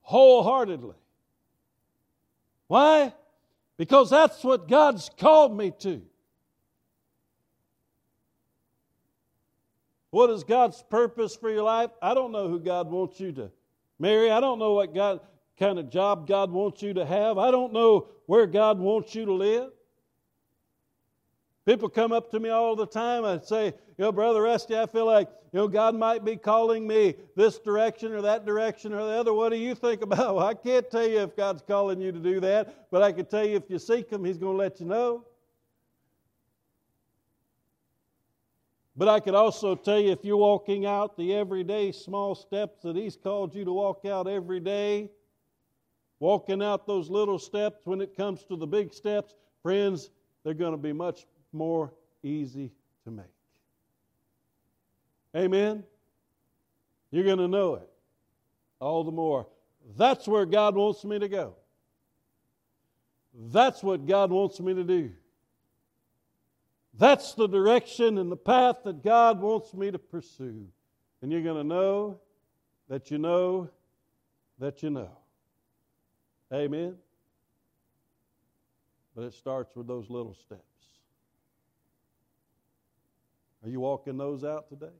wholeheartedly. 0.00 0.96
Why? 2.68 3.12
Because 3.76 4.08
that's 4.08 4.42
what 4.42 4.66
God's 4.66 5.10
called 5.18 5.54
me 5.54 5.74
to. 5.80 6.00
What 10.12 10.28
is 10.28 10.44
God's 10.44 10.82
purpose 10.90 11.34
for 11.34 11.50
your 11.50 11.62
life? 11.62 11.90
I 12.02 12.12
don't 12.12 12.32
know 12.32 12.46
who 12.46 12.60
God 12.60 12.90
wants 12.90 13.18
you 13.18 13.32
to 13.32 13.50
marry. 13.98 14.30
I 14.30 14.40
don't 14.40 14.58
know 14.58 14.74
what 14.74 14.94
God 14.94 15.20
kind 15.58 15.78
of 15.78 15.88
job 15.88 16.28
God 16.28 16.50
wants 16.50 16.82
you 16.82 16.92
to 16.92 17.06
have. 17.06 17.38
I 17.38 17.50
don't 17.50 17.72
know 17.72 18.08
where 18.26 18.46
God 18.46 18.78
wants 18.78 19.14
you 19.14 19.24
to 19.24 19.32
live. 19.32 19.70
People 21.64 21.88
come 21.88 22.12
up 22.12 22.30
to 22.32 22.40
me 22.40 22.50
all 22.50 22.76
the 22.76 22.86
time 22.86 23.24
and 23.24 23.42
say, 23.42 23.66
you 23.66 23.72
know, 23.98 24.12
Brother 24.12 24.42
Rusty, 24.42 24.76
I 24.76 24.84
feel 24.84 25.06
like, 25.06 25.30
you 25.50 25.60
know, 25.60 25.66
God 25.66 25.94
might 25.94 26.26
be 26.26 26.36
calling 26.36 26.86
me 26.86 27.14
this 27.34 27.58
direction 27.58 28.12
or 28.12 28.20
that 28.20 28.44
direction 28.44 28.92
or 28.92 29.06
the 29.06 29.12
other. 29.12 29.32
What 29.32 29.48
do 29.48 29.56
you 29.56 29.74
think 29.74 30.02
about? 30.02 30.34
Well, 30.34 30.46
I 30.46 30.52
can't 30.52 30.90
tell 30.90 31.06
you 31.06 31.20
if 31.20 31.34
God's 31.34 31.62
calling 31.62 32.02
you 32.02 32.12
to 32.12 32.18
do 32.18 32.38
that, 32.40 32.90
but 32.90 33.02
I 33.02 33.12
can 33.12 33.24
tell 33.24 33.46
you 33.46 33.56
if 33.56 33.70
you 33.70 33.78
seek 33.78 34.10
Him, 34.10 34.26
He's 34.26 34.36
going 34.36 34.58
to 34.58 34.58
let 34.58 34.78
you 34.78 34.84
know. 34.84 35.24
But 38.96 39.08
I 39.08 39.20
could 39.20 39.34
also 39.34 39.74
tell 39.74 39.98
you 39.98 40.12
if 40.12 40.24
you're 40.24 40.36
walking 40.36 40.84
out 40.84 41.16
the 41.16 41.34
everyday 41.34 41.92
small 41.92 42.34
steps 42.34 42.82
that 42.82 42.94
He's 42.94 43.16
called 43.16 43.54
you 43.54 43.64
to 43.64 43.72
walk 43.72 44.04
out 44.04 44.28
every 44.28 44.60
day, 44.60 45.10
walking 46.20 46.62
out 46.62 46.86
those 46.86 47.08
little 47.08 47.38
steps 47.38 47.86
when 47.86 48.00
it 48.00 48.16
comes 48.16 48.44
to 48.44 48.56
the 48.56 48.66
big 48.66 48.92
steps, 48.92 49.34
friends, 49.62 50.10
they're 50.44 50.54
going 50.54 50.72
to 50.72 50.78
be 50.78 50.92
much 50.92 51.26
more 51.52 51.92
easy 52.22 52.70
to 53.04 53.10
make. 53.10 53.26
Amen? 55.34 55.82
You're 57.10 57.24
going 57.24 57.38
to 57.38 57.48
know 57.48 57.76
it 57.76 57.88
all 58.78 59.04
the 59.04 59.12
more. 59.12 59.46
That's 59.96 60.28
where 60.28 60.44
God 60.44 60.74
wants 60.74 61.04
me 61.04 61.18
to 61.18 61.28
go. 61.28 61.54
That's 63.50 63.82
what 63.82 64.06
God 64.06 64.30
wants 64.30 64.60
me 64.60 64.74
to 64.74 64.84
do. 64.84 65.12
That's 66.94 67.34
the 67.34 67.46
direction 67.48 68.18
and 68.18 68.30
the 68.30 68.36
path 68.36 68.76
that 68.84 69.02
God 69.02 69.40
wants 69.40 69.72
me 69.72 69.90
to 69.90 69.98
pursue. 69.98 70.66
And 71.22 71.32
you're 71.32 71.42
going 71.42 71.56
to 71.56 71.64
know 71.64 72.20
that 72.88 73.10
you 73.10 73.18
know 73.18 73.70
that 74.58 74.82
you 74.82 74.90
know. 74.90 75.10
Amen? 76.52 76.96
But 79.16 79.24
it 79.24 79.34
starts 79.34 79.74
with 79.74 79.86
those 79.86 80.10
little 80.10 80.34
steps. 80.34 80.60
Are 83.64 83.68
you 83.68 83.80
walking 83.80 84.16
those 84.16 84.44
out 84.44 84.68
today? 84.68 84.92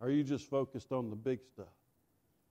Are 0.00 0.10
you 0.10 0.24
just 0.24 0.50
focused 0.50 0.90
on 0.92 1.10
the 1.10 1.16
big 1.16 1.40
stuff? 1.44 1.66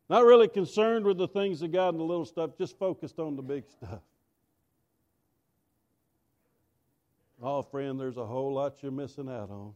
Not 0.09 0.23
really 0.23 0.47
concerned 0.47 1.05
with 1.05 1.17
the 1.17 1.27
things 1.27 1.61
of 1.61 1.71
God 1.71 1.89
and 1.89 1.99
the 1.99 2.03
little 2.03 2.25
stuff, 2.25 2.51
just 2.57 2.77
focused 2.79 3.19
on 3.19 3.35
the 3.35 3.41
big 3.41 3.65
stuff. 3.69 3.99
Oh, 7.41 7.63
friend, 7.63 7.99
there's 7.99 8.17
a 8.17 8.25
whole 8.25 8.53
lot 8.53 8.83
you're 8.83 8.91
missing 8.91 9.27
out 9.27 9.49
on. 9.49 9.73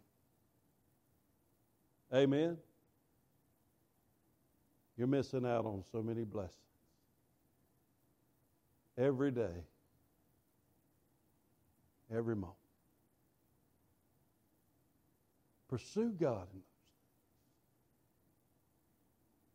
Amen? 2.14 2.58
You're 4.98 5.08
missing 5.08 5.46
out 5.46 5.66
on 5.66 5.84
so 5.92 6.04
many 6.04 6.24
blessings. 6.24 6.54
Every 8.98 9.32
day, 9.32 9.64
every 12.16 12.36
moment. 12.36 12.56
Pursue 15.68 16.12
God 16.12 16.48
in 16.54 16.62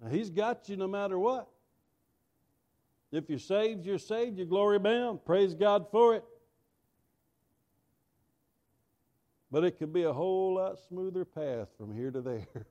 those 0.01 0.11
Now, 0.11 0.17
He's 0.17 0.31
got 0.31 0.69
you 0.69 0.77
no 0.77 0.89
matter 0.89 1.19
what. 1.19 1.49
If 3.13 3.31
you're 3.31 3.39
saved, 3.39 3.87
you're 3.87 3.99
saved. 3.99 4.37
You're 4.37 4.47
glory 4.47 4.79
bound. 4.79 5.25
Praise 5.25 5.55
God 5.55 5.87
for 5.91 6.17
it. 6.17 6.25
But 9.51 9.65
it 9.65 9.79
could 9.79 9.93
be 9.93 10.05
a 10.05 10.13
whole 10.13 10.55
lot 10.55 10.79
smoother 10.89 11.25
path 11.25 11.69
from 11.77 11.93
here 11.95 12.11
to 12.11 12.21
there. 12.21 12.47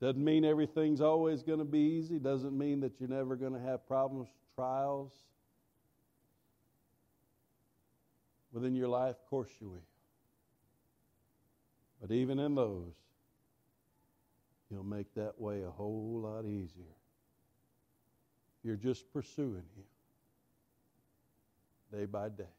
Doesn't 0.00 0.22
mean 0.22 0.44
everything's 0.44 1.00
always 1.00 1.42
going 1.42 1.60
to 1.60 1.64
be 1.64 1.78
easy. 1.78 2.18
Doesn't 2.18 2.56
mean 2.56 2.80
that 2.80 3.00
you're 3.00 3.08
never 3.08 3.36
going 3.36 3.54
to 3.54 3.60
have 3.60 3.86
problems, 3.86 4.28
trials 4.54 5.12
within 8.52 8.74
your 8.74 8.88
life. 8.88 9.16
Of 9.16 9.26
course 9.30 9.50
you 9.60 9.68
will. 9.68 9.86
But 12.00 12.10
even 12.10 12.38
in 12.38 12.54
those, 12.54 12.94
He'll 14.68 14.82
make 14.82 15.14
that 15.14 15.40
way 15.40 15.62
a 15.62 15.70
whole 15.70 16.20
lot 16.22 16.44
easier. 16.44 16.96
You're 18.64 18.76
just 18.76 19.10
pursuing 19.12 19.62
Him 19.76 19.84
day 21.92 22.04
by 22.04 22.28
day. 22.30 22.55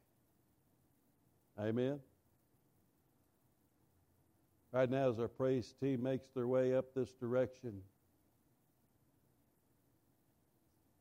Amen? 1.59 1.99
Right 4.71 4.89
now, 4.89 5.09
as 5.09 5.19
our 5.19 5.27
praise 5.27 5.73
team 5.81 6.03
makes 6.03 6.27
their 6.35 6.47
way 6.47 6.75
up 6.75 6.93
this 6.93 7.13
direction, 7.13 7.81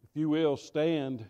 if 0.02 0.10
you 0.14 0.28
will, 0.28 0.56
stand. 0.56 1.26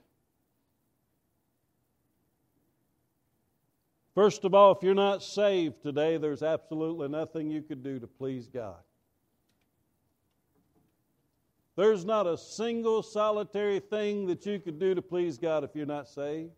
First 4.15 4.45
of 4.45 4.55
all, 4.55 4.73
if 4.73 4.83
you're 4.83 4.95
not 4.95 5.23
saved 5.23 5.83
today, 5.83 6.19
there's 6.19 6.43
absolutely 6.43 7.09
nothing 7.09 7.51
you 7.51 7.63
could 7.63 7.83
do 7.83 7.99
to 7.99 8.07
please 8.07 8.47
God. 8.47 8.77
There's 11.77 12.05
not 12.05 12.27
a 12.27 12.39
single 12.39 13.03
solitary 13.03 13.81
thing 13.81 14.27
that 14.29 14.47
you 14.47 14.59
could 14.59 14.79
do 14.79 14.95
to 14.95 15.03
please 15.03 15.37
God 15.37 15.65
if 15.65 15.71
you're 15.75 15.85
not 15.85 16.09
saved. 16.09 16.53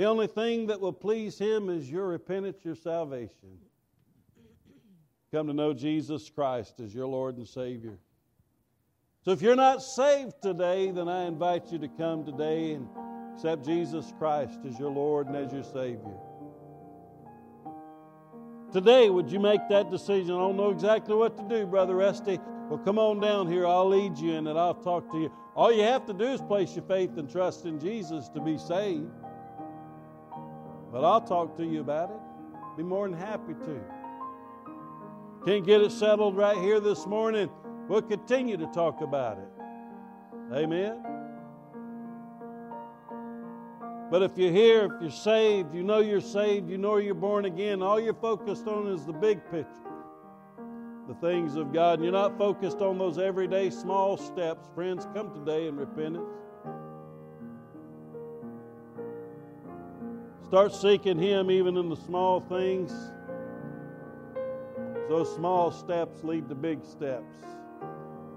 The 0.00 0.06
only 0.06 0.28
thing 0.28 0.68
that 0.68 0.80
will 0.80 0.94
please 0.94 1.38
Him 1.38 1.68
is 1.68 1.90
your 1.90 2.06
repentance, 2.06 2.64
your 2.64 2.74
salvation. 2.74 3.58
Come 5.30 5.46
to 5.48 5.52
know 5.52 5.74
Jesus 5.74 6.30
Christ 6.30 6.80
as 6.80 6.94
your 6.94 7.06
Lord 7.06 7.36
and 7.36 7.46
Savior. 7.46 7.98
So 9.26 9.32
if 9.32 9.42
you're 9.42 9.56
not 9.56 9.82
saved 9.82 10.40
today, 10.40 10.90
then 10.90 11.06
I 11.06 11.26
invite 11.26 11.70
you 11.70 11.78
to 11.80 11.88
come 11.88 12.24
today 12.24 12.72
and 12.72 12.88
accept 13.34 13.66
Jesus 13.66 14.10
Christ 14.18 14.60
as 14.66 14.78
your 14.78 14.88
Lord 14.88 15.26
and 15.26 15.36
as 15.36 15.52
your 15.52 15.64
Savior. 15.64 16.16
Today, 18.72 19.10
would 19.10 19.30
you 19.30 19.38
make 19.38 19.68
that 19.68 19.90
decision? 19.90 20.34
I 20.34 20.38
don't 20.38 20.56
know 20.56 20.70
exactly 20.70 21.14
what 21.14 21.36
to 21.36 21.42
do, 21.46 21.66
Brother 21.66 21.96
Rusty. 21.96 22.38
Well, 22.70 22.78
come 22.78 22.98
on 22.98 23.20
down 23.20 23.48
here. 23.48 23.66
I'll 23.66 23.90
lead 23.90 24.16
you 24.16 24.32
in 24.32 24.46
it. 24.46 24.56
I'll 24.56 24.72
talk 24.72 25.12
to 25.12 25.18
you. 25.18 25.30
All 25.54 25.70
you 25.70 25.82
have 25.82 26.06
to 26.06 26.14
do 26.14 26.24
is 26.24 26.40
place 26.40 26.74
your 26.74 26.86
faith 26.86 27.18
and 27.18 27.30
trust 27.30 27.66
in 27.66 27.78
Jesus 27.78 28.30
to 28.30 28.40
be 28.40 28.56
saved. 28.56 29.10
But 30.92 31.04
I'll 31.04 31.20
talk 31.20 31.56
to 31.56 31.64
you 31.64 31.80
about 31.80 32.10
it. 32.10 32.76
Be 32.76 32.82
more 32.82 33.08
than 33.08 33.18
happy 33.18 33.54
to. 33.54 33.80
Can't 35.46 35.64
get 35.64 35.80
it 35.80 35.92
settled 35.92 36.36
right 36.36 36.58
here 36.58 36.80
this 36.80 37.06
morning. 37.06 37.48
We'll 37.88 38.02
continue 38.02 38.56
to 38.56 38.66
talk 38.66 39.00
about 39.00 39.38
it. 39.38 39.48
Amen. 40.52 41.02
But 44.10 44.22
if 44.22 44.36
you're 44.36 44.52
here, 44.52 44.86
if 44.86 45.00
you're 45.00 45.10
saved, 45.10 45.74
you 45.74 45.82
know 45.82 46.00
you're 46.00 46.20
saved, 46.20 46.68
you 46.68 46.78
know 46.78 46.96
you're 46.96 47.14
born 47.14 47.44
again, 47.44 47.80
all 47.80 48.00
you're 48.00 48.12
focused 48.12 48.66
on 48.66 48.88
is 48.88 49.06
the 49.06 49.12
big 49.12 49.40
picture 49.50 49.90
the 51.10 51.16
things 51.16 51.56
of 51.56 51.72
God 51.72 51.94
and 51.94 52.04
you're 52.04 52.12
not 52.12 52.38
focused 52.38 52.80
on 52.80 52.96
those 52.96 53.18
everyday 53.18 53.68
small 53.68 54.16
steps, 54.16 54.68
friends, 54.76 55.08
come 55.12 55.34
today 55.34 55.66
in 55.66 55.76
repentance. 55.76 56.28
Start 60.50 60.74
seeking 60.74 61.16
Him 61.16 61.48
even 61.48 61.76
in 61.76 61.88
the 61.88 61.94
small 61.94 62.40
things. 62.40 62.92
Those 65.08 65.32
small 65.32 65.70
steps 65.70 66.24
lead 66.24 66.48
to 66.48 66.56
big 66.56 66.84
steps. 66.84 67.36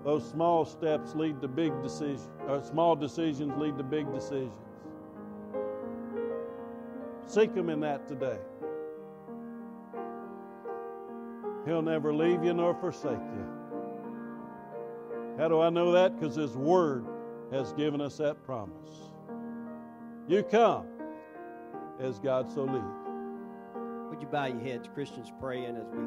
Those 0.03 0.29
small 0.29 0.63
steps 0.63 1.15
lead 1.15 1.41
to 1.41 1.47
big 1.47 1.71
decisions, 1.81 2.29
or 2.47 2.61
small 2.61 2.95
decisions 2.95 3.59
lead 3.59 3.79
to 3.79 3.83
big 3.83 4.13
decisions. 4.13 4.53
Seek 7.25 7.55
Him 7.55 7.71
in 7.71 7.79
that 7.79 8.07
today. 8.07 8.37
He'll 11.65 11.81
never 11.81 12.13
leave 12.13 12.43
you 12.43 12.53
nor 12.53 12.75
forsake 12.75 13.13
you. 13.13 13.47
How 15.39 15.47
do 15.47 15.61
I 15.61 15.71
know 15.71 15.91
that? 15.93 16.19
Because 16.19 16.35
His 16.35 16.55
Word 16.55 17.07
has 17.51 17.73
given 17.73 18.01
us 18.01 18.17
that 18.17 18.43
promise. 18.43 19.09
You 20.27 20.43
come 20.43 20.92
as 21.99 22.19
God 22.19 22.51
so 22.51 22.63
lead. 22.63 22.83
Would 24.09 24.21
you 24.21 24.27
bow 24.27 24.45
your 24.45 24.59
heads, 24.59 24.87
Christians, 24.93 25.31
praying 25.39 25.75
as 25.75 25.87
we 25.91 26.03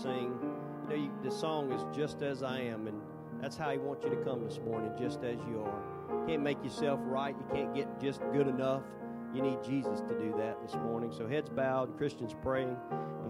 sing? 0.00 0.38
You 0.82 0.88
know, 0.88 0.94
you, 0.94 1.10
the 1.22 1.30
song 1.30 1.72
is 1.72 1.84
just 1.96 2.22
as 2.22 2.42
I 2.42 2.60
am, 2.60 2.86
and 2.86 3.00
that's 3.40 3.56
how 3.56 3.70
He 3.70 3.78
wants 3.78 4.04
you 4.04 4.10
to 4.10 4.16
come 4.16 4.44
this 4.44 4.60
morning, 4.64 4.92
just 4.98 5.22
as 5.24 5.38
you 5.48 5.62
are. 5.64 5.82
You 6.10 6.24
can't 6.26 6.42
make 6.42 6.62
yourself 6.62 7.00
right. 7.02 7.34
You 7.36 7.54
can't 7.54 7.74
get 7.74 8.00
just 8.00 8.20
good 8.32 8.46
enough. 8.46 8.82
You 9.34 9.42
need 9.42 9.62
Jesus 9.62 10.00
to 10.00 10.18
do 10.18 10.34
that 10.38 10.62
this 10.62 10.74
morning. 10.74 11.12
So 11.12 11.26
heads 11.26 11.50
bowed, 11.50 11.96
Christians 11.98 12.34
praying. 12.42 12.76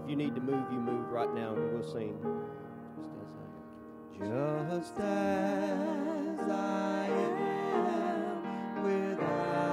If 0.01 0.09
you 0.09 0.15
need 0.15 0.35
to 0.35 0.41
move, 0.41 0.71
you 0.71 0.79
move 0.79 1.09
right 1.09 1.33
now, 1.33 1.53
and 1.53 1.73
we'll 1.73 1.83
sing. 1.83 2.17
Just 2.97 3.09
as 3.11 3.27
I 4.19 4.23
am, 4.23 4.69
just 4.69 4.99
as 4.99 6.49
I 6.49 7.07
am 7.87 8.83
without. 8.83 9.68